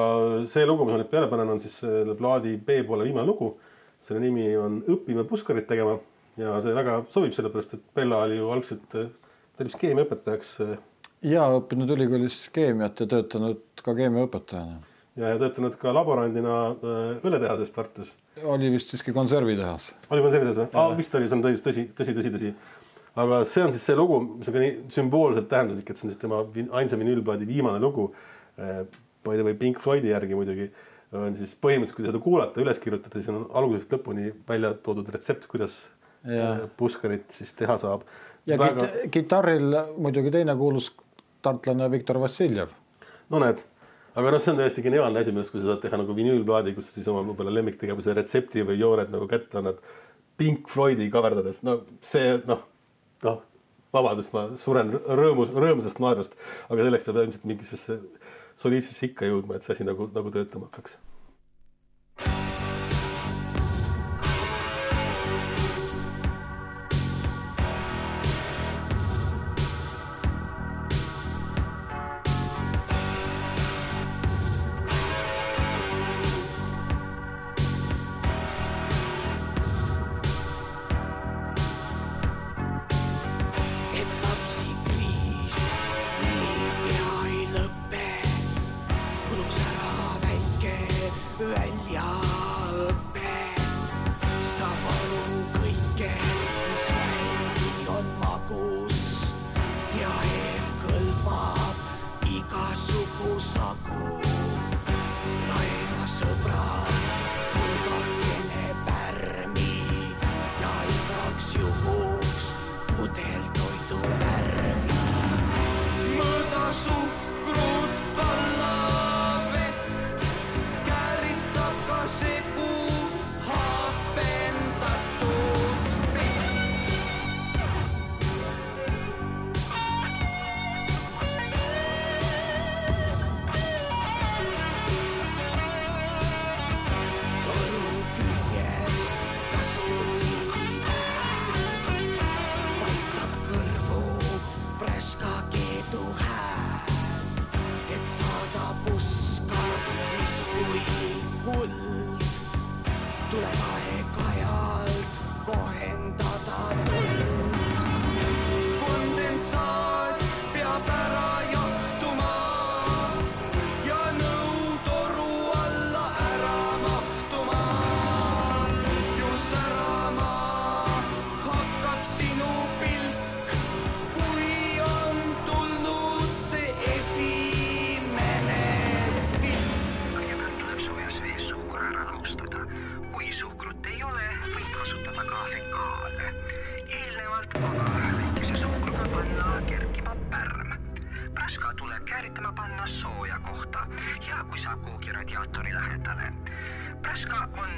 see 0.49 0.65
lugu, 0.65 0.85
mis 0.85 0.95
ma 0.95 1.01
nüüd 1.03 1.11
peale 1.11 1.29
panen, 1.31 1.53
on 1.53 1.59
siis 1.61 1.79
selle 1.83 2.15
plaadi 2.17 2.57
B-poole 2.57 3.07
viimane 3.07 3.27
lugu. 3.27 3.55
selle 4.01 4.19
nimi 4.21 4.51
on 4.57 4.83
Õpime 4.88 5.23
puskarit 5.27 5.67
tegema 5.67 5.97
ja 6.38 6.59
see 6.61 6.73
väga 6.73 7.01
sobib, 7.13 7.33
sellepärast 7.33 7.73
et 7.73 7.88
Bella 7.95 8.23
oli 8.27 8.38
ju 8.38 8.51
algselt, 8.53 8.85
ta 8.91 9.07
oli 9.63 9.71
vist 9.71 9.81
keemiaõpetajaks 9.81 10.53
ja 11.25 11.47
õppinud 11.57 11.89
ülikoolis 11.95 12.38
keemiat 12.53 13.01
ja 13.01 13.07
töötanud 13.09 13.81
ka 13.81 13.95
keemiaõpetajana. 13.97 14.79
ja, 15.17 15.33
ja 15.33 15.39
töötanud 15.41 15.77
ka 15.81 15.93
laborandina 15.95 16.57
äh, 16.69 17.25
õletehases 17.25 17.73
Tartus. 17.73 18.13
oli 18.43 18.69
vist 18.71 18.91
siiski 18.93 19.13
konservitehas. 19.13 19.91
oli 20.09 20.25
konservides 20.25 20.59
või 20.59 20.67
ah,? 20.73 20.97
vist 20.97 21.15
oli, 21.15 21.29
see 21.29 21.38
on 21.38 21.45
tõsi, 21.45 21.88
tõsi, 21.97 22.13
tõsi, 22.17 22.33
tõsi. 22.35 22.53
Aga 23.18 23.41
see 23.49 23.63
on 23.65 23.74
siis 23.74 23.86
see 23.89 23.97
lugu, 23.97 24.20
mis 24.38 24.49
on 24.49 24.55
ka 24.55 24.61
nii 24.61 24.74
sümboolselt 24.93 25.49
tähenduslik, 25.51 25.89
et 25.89 25.99
see 25.99 26.07
on 26.07 26.13
siis 26.13 26.22
tema 26.22 26.43
ainsa 26.80 26.99
vinüülplaadi 26.99 27.47
viimane 27.49 27.82
lugu. 27.82 28.11
By 28.57 29.36
the 29.36 29.43
way, 29.43 29.57
Pink 29.57 29.82
Floydi 29.84 30.13
järgi 30.13 30.38
muidugi 30.38 30.70
on 31.15 31.36
siis 31.39 31.53
põhimõtteliselt, 31.55 31.97
kui 31.97 32.07
seda 32.07 32.22
kuulata, 32.24 32.61
üles 32.63 32.80
kirjutada, 32.84 33.20
siis 33.20 33.30
on 33.32 33.45
algusest 33.55 33.93
lõpuni 33.95 34.32
välja 34.47 34.74
toodud 34.84 35.07
retsept, 35.13 35.47
kuidas 35.51 35.78
Jaa. 36.28 36.51
äh, 36.51 36.63
puskarit 36.80 37.32
siis 37.32 37.53
teha 37.55 37.78
saab. 37.80 38.03
ja 38.45 38.57
väga 38.59 38.84
Väga... 38.84 39.09
kitarril 39.11 39.78
muidugi 39.97 40.32
teine 40.32 40.55
kuulus 40.59 40.91
tartlane 41.41 41.91
Viktor 41.91 42.20
Vassiljev. 42.20 42.74
no 43.30 43.39
näed, 43.43 43.63
aga 44.15 44.34
noh, 44.36 44.43
see 44.43 44.51
on 44.51 44.59
täiesti 44.59 44.84
geniaalne 44.84 45.24
asi 45.24 45.32
minu 45.32 45.45
arust, 45.45 45.55
kui 45.55 45.63
sa 45.63 45.72
saad 45.72 45.86
teha 45.86 46.01
nagu 46.01 46.15
vinüülplaadi, 46.18 46.76
kus 46.76 46.91
siis 46.93 47.07
oma 47.07 47.24
võib-olla 47.30 47.55
lemmiktegevuse 47.55 48.15
retsepti 48.18 48.65
või 48.68 48.80
jooned 48.82 49.13
nagu 49.13 49.30
kätte 49.32 49.61
annad. 49.61 49.80
Pink 50.38 50.68
Floydi 50.70 51.07
kaverdades, 51.09 51.63
no 51.65 51.80
see 52.05 52.36
noh, 52.45 52.59
noh, 53.26 53.41
vabandust, 53.95 54.34
ma 54.36 54.47
suren 54.61 54.91
rõõmus, 54.93 55.53
rõõmsast 55.55 56.01
naerust, 56.03 56.38
aga 56.70 56.88
selleks 56.88 57.07
peab 57.07 57.22
ilmselt 57.24 57.47
mingisse 57.49 57.99
soliidsesse 58.57 59.11
ikka 59.11 59.30
jõudma, 59.30 59.57
et 59.57 59.65
see 59.65 59.76
asi 59.76 59.88
nagu, 59.88 60.09
nagu 60.13 60.34
töötama 60.34 60.70
hakkaks. 60.70 60.97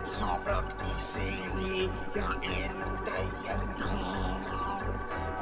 sa 0.04 0.38
praktiseeri 0.44 1.90
ja 2.14 2.28
end 2.42 2.82
täienda. 3.06 3.94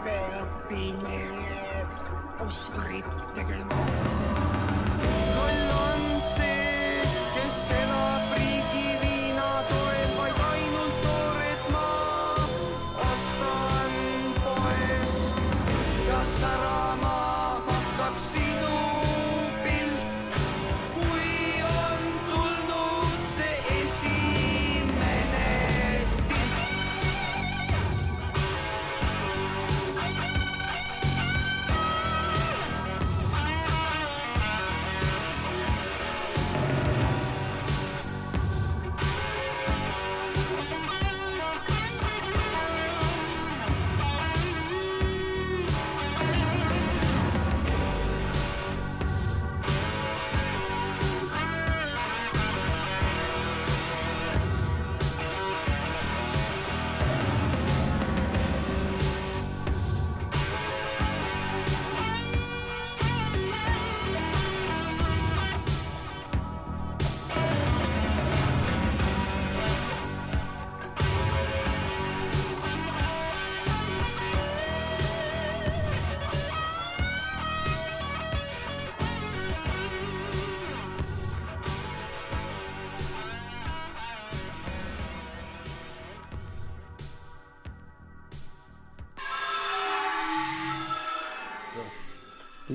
me 0.05 0.19
õpime 0.43 1.62
Oskarit 2.47 3.05
tegema. 3.35 3.77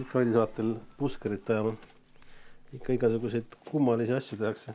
Floydi 0.05 0.33
saatel 0.33 0.75
puskerit 0.97 1.49
ajama. 1.49 1.75
ikka 2.73 2.93
igasuguseid 2.93 3.55
kummalisi 3.69 4.13
asju 4.13 4.37
tehakse. 4.37 4.73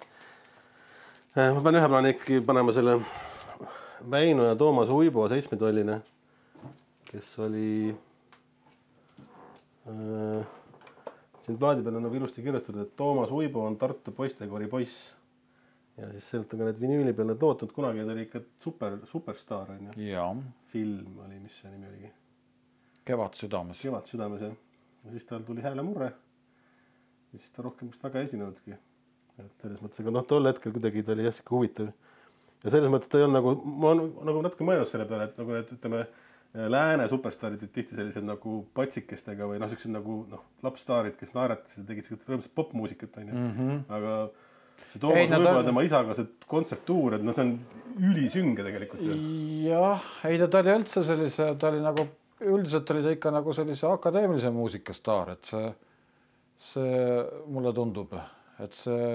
ma 1.36 1.60
pean 1.60 1.78
ühe 1.80 1.88
plaani 1.88 2.14
ikkagi 2.14 2.40
panema 2.46 2.72
selle 2.72 3.00
Väino 4.10 4.44
ja 4.48 4.56
Toomas 4.56 4.88
Uibo 4.90 5.28
seitsmetolline, 5.30 6.00
kes 7.06 7.38
oli 7.38 7.94
äh, 9.86 10.46
siin 11.42 11.58
plaadi 11.58 11.82
peal 11.82 11.98
on 11.98 12.06
nagu 12.06 12.18
ilusti 12.18 12.42
kirjutatud, 12.42 12.80
et 12.82 12.96
Toomas 12.96 13.30
Uibo 13.30 13.66
on 13.66 13.76
Tartu 13.78 14.14
poistekoori 14.16 14.68
poiss. 14.68 15.14
ja 15.96 16.08
siis 16.12 16.30
sealt 16.30 16.52
on 16.54 16.62
ka 16.62 16.66
need 16.70 16.80
vinüüli 16.80 17.12
peal 17.14 17.28
need 17.28 17.42
lood, 17.44 17.62
kunagi 17.76 18.06
ta 18.06 18.14
oli 18.14 18.26
ikka 18.26 18.40
super, 18.64 18.98
superstaar 19.10 19.70
onju. 19.76 19.94
jaa, 20.08 20.34
film 20.72 21.18
oli, 21.26 21.38
mis 21.38 21.60
see 21.60 21.70
nimi 21.70 21.88
oligi? 21.90 22.12
Kevad 23.04 23.38
südames. 23.38 23.82
kevad 23.82 24.08
südames 24.10 24.46
jah. 24.46 24.54
Ja 25.04 25.14
siis 25.14 25.26
tal 25.28 25.44
tuli 25.46 25.64
häälemurre. 25.64 26.12
ja 27.32 27.38
siis 27.38 27.50
ta 27.50 27.62
rohkem 27.66 27.90
vist 27.90 28.02
väga 28.04 28.20
ei 28.20 28.30
esinenudki. 28.30 28.76
et 29.42 29.64
selles 29.64 29.80
mõttes, 29.82 30.00
aga 30.04 30.12
noh, 30.14 30.26
tol 30.28 30.46
hetkel 30.46 30.74
kuidagi 30.74 31.02
ta 31.06 31.14
oli 31.16 31.24
jah 31.26 31.34
sihuke 31.36 31.56
huvitav. 31.56 31.88
ja 32.64 32.74
selles 32.74 32.92
mõttes 32.92 33.10
ta 33.10 33.18
ei 33.18 33.26
olnud 33.26 33.40
nagu, 33.40 33.54
ma 33.64 33.94
nagu 33.98 34.44
natuke 34.44 34.68
mõelnud 34.68 34.90
selle 34.90 35.08
peale, 35.08 35.30
et 35.30 35.40
nagu 35.40 35.58
need 35.58 35.74
ütleme. 35.78 36.04
Lääne 36.52 37.06
superstaarid 37.08 37.62
olid 37.64 37.70
tihti 37.72 37.96
sellised 37.96 38.26
nagu 38.28 38.58
patsikestega 38.76 39.46
või 39.48 39.56
noh, 39.56 39.70
siuksed 39.72 39.88
nagu 39.88 40.18
noh, 40.28 40.42
lapsstaarid, 40.60 41.14
kes 41.16 41.30
naeratasid 41.32 41.80
ja 41.80 41.86
tegid 41.88 42.04
siukest 42.04 42.28
rõõmsat 42.28 42.52
popmuusikat 42.52 43.16
onju 43.22 43.32
mm. 43.32 43.54
-hmm. 43.56 43.78
aga 43.88 44.10
see 44.92 45.00
Toomas 45.00 45.32
Uibo 45.32 45.48
ja 45.48 45.54
on- 45.62 45.64
tema 45.70 45.84
isaga 45.86 46.16
see 46.18 46.28
kontserttuur, 46.52 47.16
et 47.16 47.24
noh, 47.24 47.32
see 47.32 47.46
on 47.46 47.54
ülisünge 48.10 48.66
tegelikult 48.66 49.00
ju. 49.00 49.16
jah, 49.64 50.04
ei 50.28 50.36
no 50.42 50.50
ta 50.52 50.60
oli 50.60 50.74
üldse 50.76 51.06
sellise, 51.08 51.54
ta 51.56 51.72
oli 51.72 51.80
nagu 51.80 52.04
üldiselt 52.46 52.90
oli 52.94 53.02
ta 53.04 53.14
ikka 53.14 53.32
nagu 53.34 53.54
sellise 53.56 53.86
akadeemilise 53.90 54.50
muusika 54.54 54.94
staar, 54.96 55.34
et 55.36 55.48
see, 55.48 55.72
see 56.72 57.22
mulle 57.52 57.72
tundub, 57.76 58.14
et 58.62 58.74
see 58.76 59.06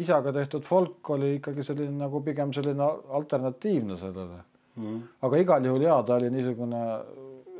isaga 0.00 0.32
tehtud 0.34 0.66
folk 0.66 1.10
oli 1.16 1.36
ikkagi 1.38 1.64
selline 1.66 1.96
nagu 1.98 2.22
pigem 2.22 2.52
selline 2.54 2.86
alternatiivne 3.18 3.96
sellele 3.98 4.38
mm.. 4.76 5.00
aga 5.26 5.40
igal 5.42 5.66
juhul 5.66 5.86
jaa, 5.86 6.02
ta 6.06 6.18
oli 6.20 6.30
niisugune 6.30 6.82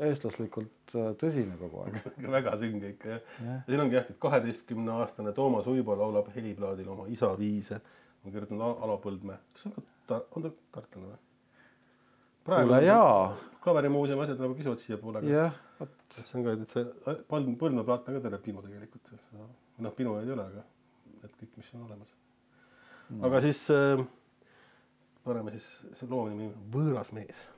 eestlaslikult 0.07 0.95
äh, 0.95 1.11
tõsine 1.21 1.57
kogu 1.61 1.83
aeg. 1.85 1.99
väga 2.37 2.55
sünge 2.61 2.95
ikka 2.95 3.17
jah 3.17 3.33
ja.. 3.47 3.57
siin 3.67 3.85
ongi 3.85 3.99
jah, 3.99 4.07
et 4.09 4.21
kaheteistkümne 4.23 4.95
aastane 5.01 5.35
Toomas 5.37 5.69
Uibo 5.71 5.97
laulab 5.99 6.31
heliplaadil 6.37 6.89
oma 6.89 7.09
isa 7.13 7.33
viise. 7.39 7.81
on 8.25 8.33
kirjutanud 8.33 8.65
Al- 8.65 8.79
Alo 8.87 9.01
Põldmäe, 9.03 9.41
kas 9.57 9.67
on 9.71 9.91
ta, 10.07 10.23
on 10.37 10.47
ta 10.47 10.55
tartlane 10.77 11.13
või? 11.13 11.21
kuule 12.51 12.83
jaa, 12.85 13.35
klaverimuuseumi 13.65 14.24
asjad 14.24 14.41
lähevad 14.41 14.57
kisuvad 14.61 14.85
siiapoole. 14.85 15.24
jah, 15.28 15.57
vot 15.81 16.19
see 16.19 16.39
on 16.39 16.47
ka, 16.47 16.55
et 16.57 16.77
see 16.77 17.16
Põld-, 17.31 17.53
Põldmäe 17.61 17.87
plaat 17.89 18.09
on 18.09 18.19
ka 18.19 18.24
terve 18.27 18.41
pinu 18.45 18.65
tegelikult. 18.65 19.12
noh, 19.78 19.97
pinu 19.97 20.16
ei 20.20 20.32
ole, 20.37 20.47
aga 20.53 20.65
need 21.20 21.37
kõik, 21.43 21.57
mis 21.61 21.74
on 21.77 21.87
olemas 21.89 22.15
mm.. 23.11 23.24
aga 23.28 23.43
siis 23.47 23.65
äh, 23.74 24.05
paneme 25.24 25.57
siis 25.57 25.69
see 26.01 26.11
loo 26.11 26.28
nimi 26.31 26.53
Võõras 26.73 27.12
mees. 27.16 27.49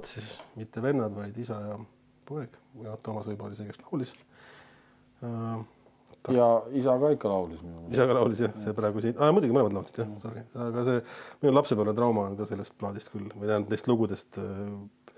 Uibot 0.00 0.08
siis, 0.08 0.38
mitte 0.56 0.80
vennad, 0.80 1.12
vaid 1.12 1.36
isa 1.36 1.58
ja 1.60 1.74
poeg 2.28 2.54
ja 2.84 2.96
Toomas 3.04 3.26
Uibo 3.28 3.44
oli 3.50 3.58
see, 3.58 3.66
kes 3.68 3.80
laulis. 3.84 4.12
ja 6.32 6.46
isa 6.72 6.94
ka 7.02 7.10
ikka 7.12 7.28
laulis 7.28 7.60
minu 7.60 7.82
meelest. 7.82 7.92
isa 7.98 8.06
ka 8.08 8.16
laulis 8.16 8.40
jah, 8.40 8.54
see 8.64 8.76
praegu 8.78 9.02
siin 9.04 9.20
ah,, 9.20 9.32
muidugi 9.34 9.52
mõlemad 9.52 9.76
laulsid 9.76 10.00
jah, 10.00 10.08
sorry, 10.22 10.46
aga 10.68 10.86
see 10.88 11.02
minu 11.42 11.54
lapsepõlvetrauma 11.58 12.26
on 12.30 12.38
ka 12.38 12.48
sellest 12.48 12.76
plaadist 12.80 13.12
küll 13.12 13.28
või 13.34 13.44
tähendab 13.44 13.74
neist 13.74 13.90
lugudest 13.92 14.40
äh, 14.40 14.64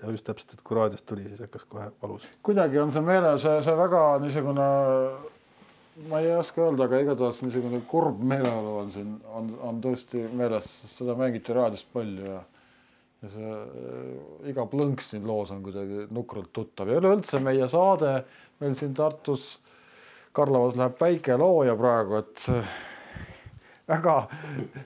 ja 0.01 0.11
just 0.11 0.27
täpselt, 0.27 0.57
et 0.57 0.65
kui 0.67 0.75
raadiost 0.75 1.07
tuli, 1.07 1.29
siis 1.29 1.43
hakkas 1.45 1.63
kohe 1.71 1.87
valus. 2.03 2.27
kuidagi 2.43 2.83
on 2.83 2.91
see 2.91 3.07
meele, 3.07 3.37
see, 3.39 3.55
see 3.63 3.79
väga 3.79 4.05
niisugune, 4.25 4.69
ma 6.11 6.23
ei 6.25 6.33
oska 6.35 6.65
öelda, 6.65 6.89
aga 6.89 7.03
igatahes 7.05 7.39
niisugune 7.45 7.85
kurb 7.87 8.19
meeleolu 8.33 8.79
on 8.81 8.91
siin, 8.97 9.15
on, 9.31 9.53
on 9.63 9.79
tõesti 9.85 10.27
meeles, 10.35 10.67
sest 10.81 11.05
seda 11.05 11.15
mängiti 11.19 11.55
raadiost 11.55 11.87
palju 11.95 12.33
ja 12.33 12.43
ja 13.23 13.31
see 13.31 13.51
äh, 13.55 14.49
iga 14.51 14.65
plõnks 14.69 15.13
siin 15.13 15.27
loos 15.27 15.51
on 15.55 15.63
kuidagi 15.65 16.07
nukralt 16.11 16.51
tuttav 16.55 16.91
ja 16.91 16.99
üleüldse 16.99 17.39
meie 17.43 17.67
saade 17.71 18.17
meil 18.59 18.75
siin 18.79 18.95
Tartus 18.97 19.57
Karlovas 20.33 20.77
läheb 20.79 20.95
päike 20.97 21.35
looja 21.37 21.75
praegu, 21.77 22.17
et 22.23 22.47
väga 23.89 24.15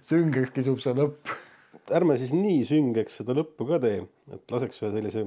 süngeks 0.09 0.51
kisub 0.55 0.81
see 0.84 0.95
lõpp. 0.97 1.31
ärme 1.95 2.18
siis 2.19 2.34
nii 2.35 2.65
süngeks 2.68 3.22
seda 3.22 3.35
lõppu 3.38 3.68
ka 3.69 3.80
tee, 3.80 4.01
et 4.35 4.51
laseks 4.51 4.81
ühe 4.84 4.91
sellise 4.91 5.23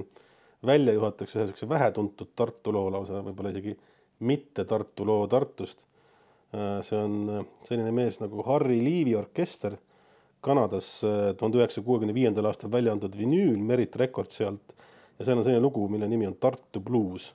väljajuhatuseks 0.67 1.39
ühe 1.39 1.47
siukse 1.49 1.69
vähetuntud 1.71 2.35
Tartu 2.37 2.75
loo 2.77 2.91
lausa, 2.93 3.23
võib-olla 3.25 3.55
isegi 3.55 3.73
mitte 4.29 4.67
Tartu 4.69 5.07
loo 5.09 5.25
Tartust. 5.31 5.87
see 6.51 6.99
on 6.99 7.47
selline 7.63 7.93
mees 7.95 8.19
nagu 8.21 8.43
Harry 8.43 8.81
Liivi 8.85 9.15
orkester 9.15 9.77
Kanadas 10.41 11.03
tuhande 11.37 11.59
üheksasaja 11.59 11.85
kuuekümne 11.85 12.15
viiendal 12.17 12.47
aastal 12.49 12.73
välja 12.73 12.93
antud 12.93 13.17
vinüül 13.19 13.59
Merit 13.61 13.97
Records 14.01 14.39
sealt 14.41 14.73
ja 15.19 15.25
seal 15.27 15.39
on 15.39 15.45
selline 15.45 15.61
lugu, 15.61 15.85
mille 15.89 16.09
nimi 16.09 16.27
on 16.27 16.35
Tartu 16.41 16.81
bluus. 16.81 17.35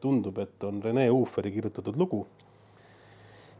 tundub, 0.00 0.38
et 0.38 0.64
on 0.64 0.82
Rene 0.82 1.10
Uuferi 1.10 1.52
kirjutatud 1.52 1.96
lugu. 1.96 2.26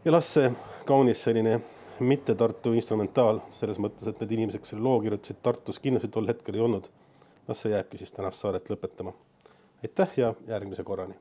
ja 0.05 0.13
las 0.13 0.35
see 0.35 0.51
kaunis 0.85 1.23
selline 1.23 1.61
mitte 2.01 2.35
Tartu 2.35 2.73
instrumentaal 2.73 3.41
selles 3.51 3.79
mõttes, 3.79 4.09
et 4.09 4.21
need 4.21 4.33
inimesed, 4.33 4.61
kes 4.61 4.75
selle 4.75 4.83
loo 4.83 5.01
kirjutasid 5.01 5.43
Tartus, 5.43 5.79
kindlasti 5.79 6.09
tol 6.09 6.27
hetkel 6.27 6.55
ei 6.55 6.61
olnud. 6.61 6.89
las 7.49 7.63
see 7.63 7.71
jääbki 7.71 7.99
siis 7.99 8.13
tänast 8.13 8.41
saadet 8.41 8.71
lõpetama. 8.71 9.13
aitäh 9.85 10.11
ja 10.17 10.35
järgmise 10.49 10.83
korrani. 10.83 11.15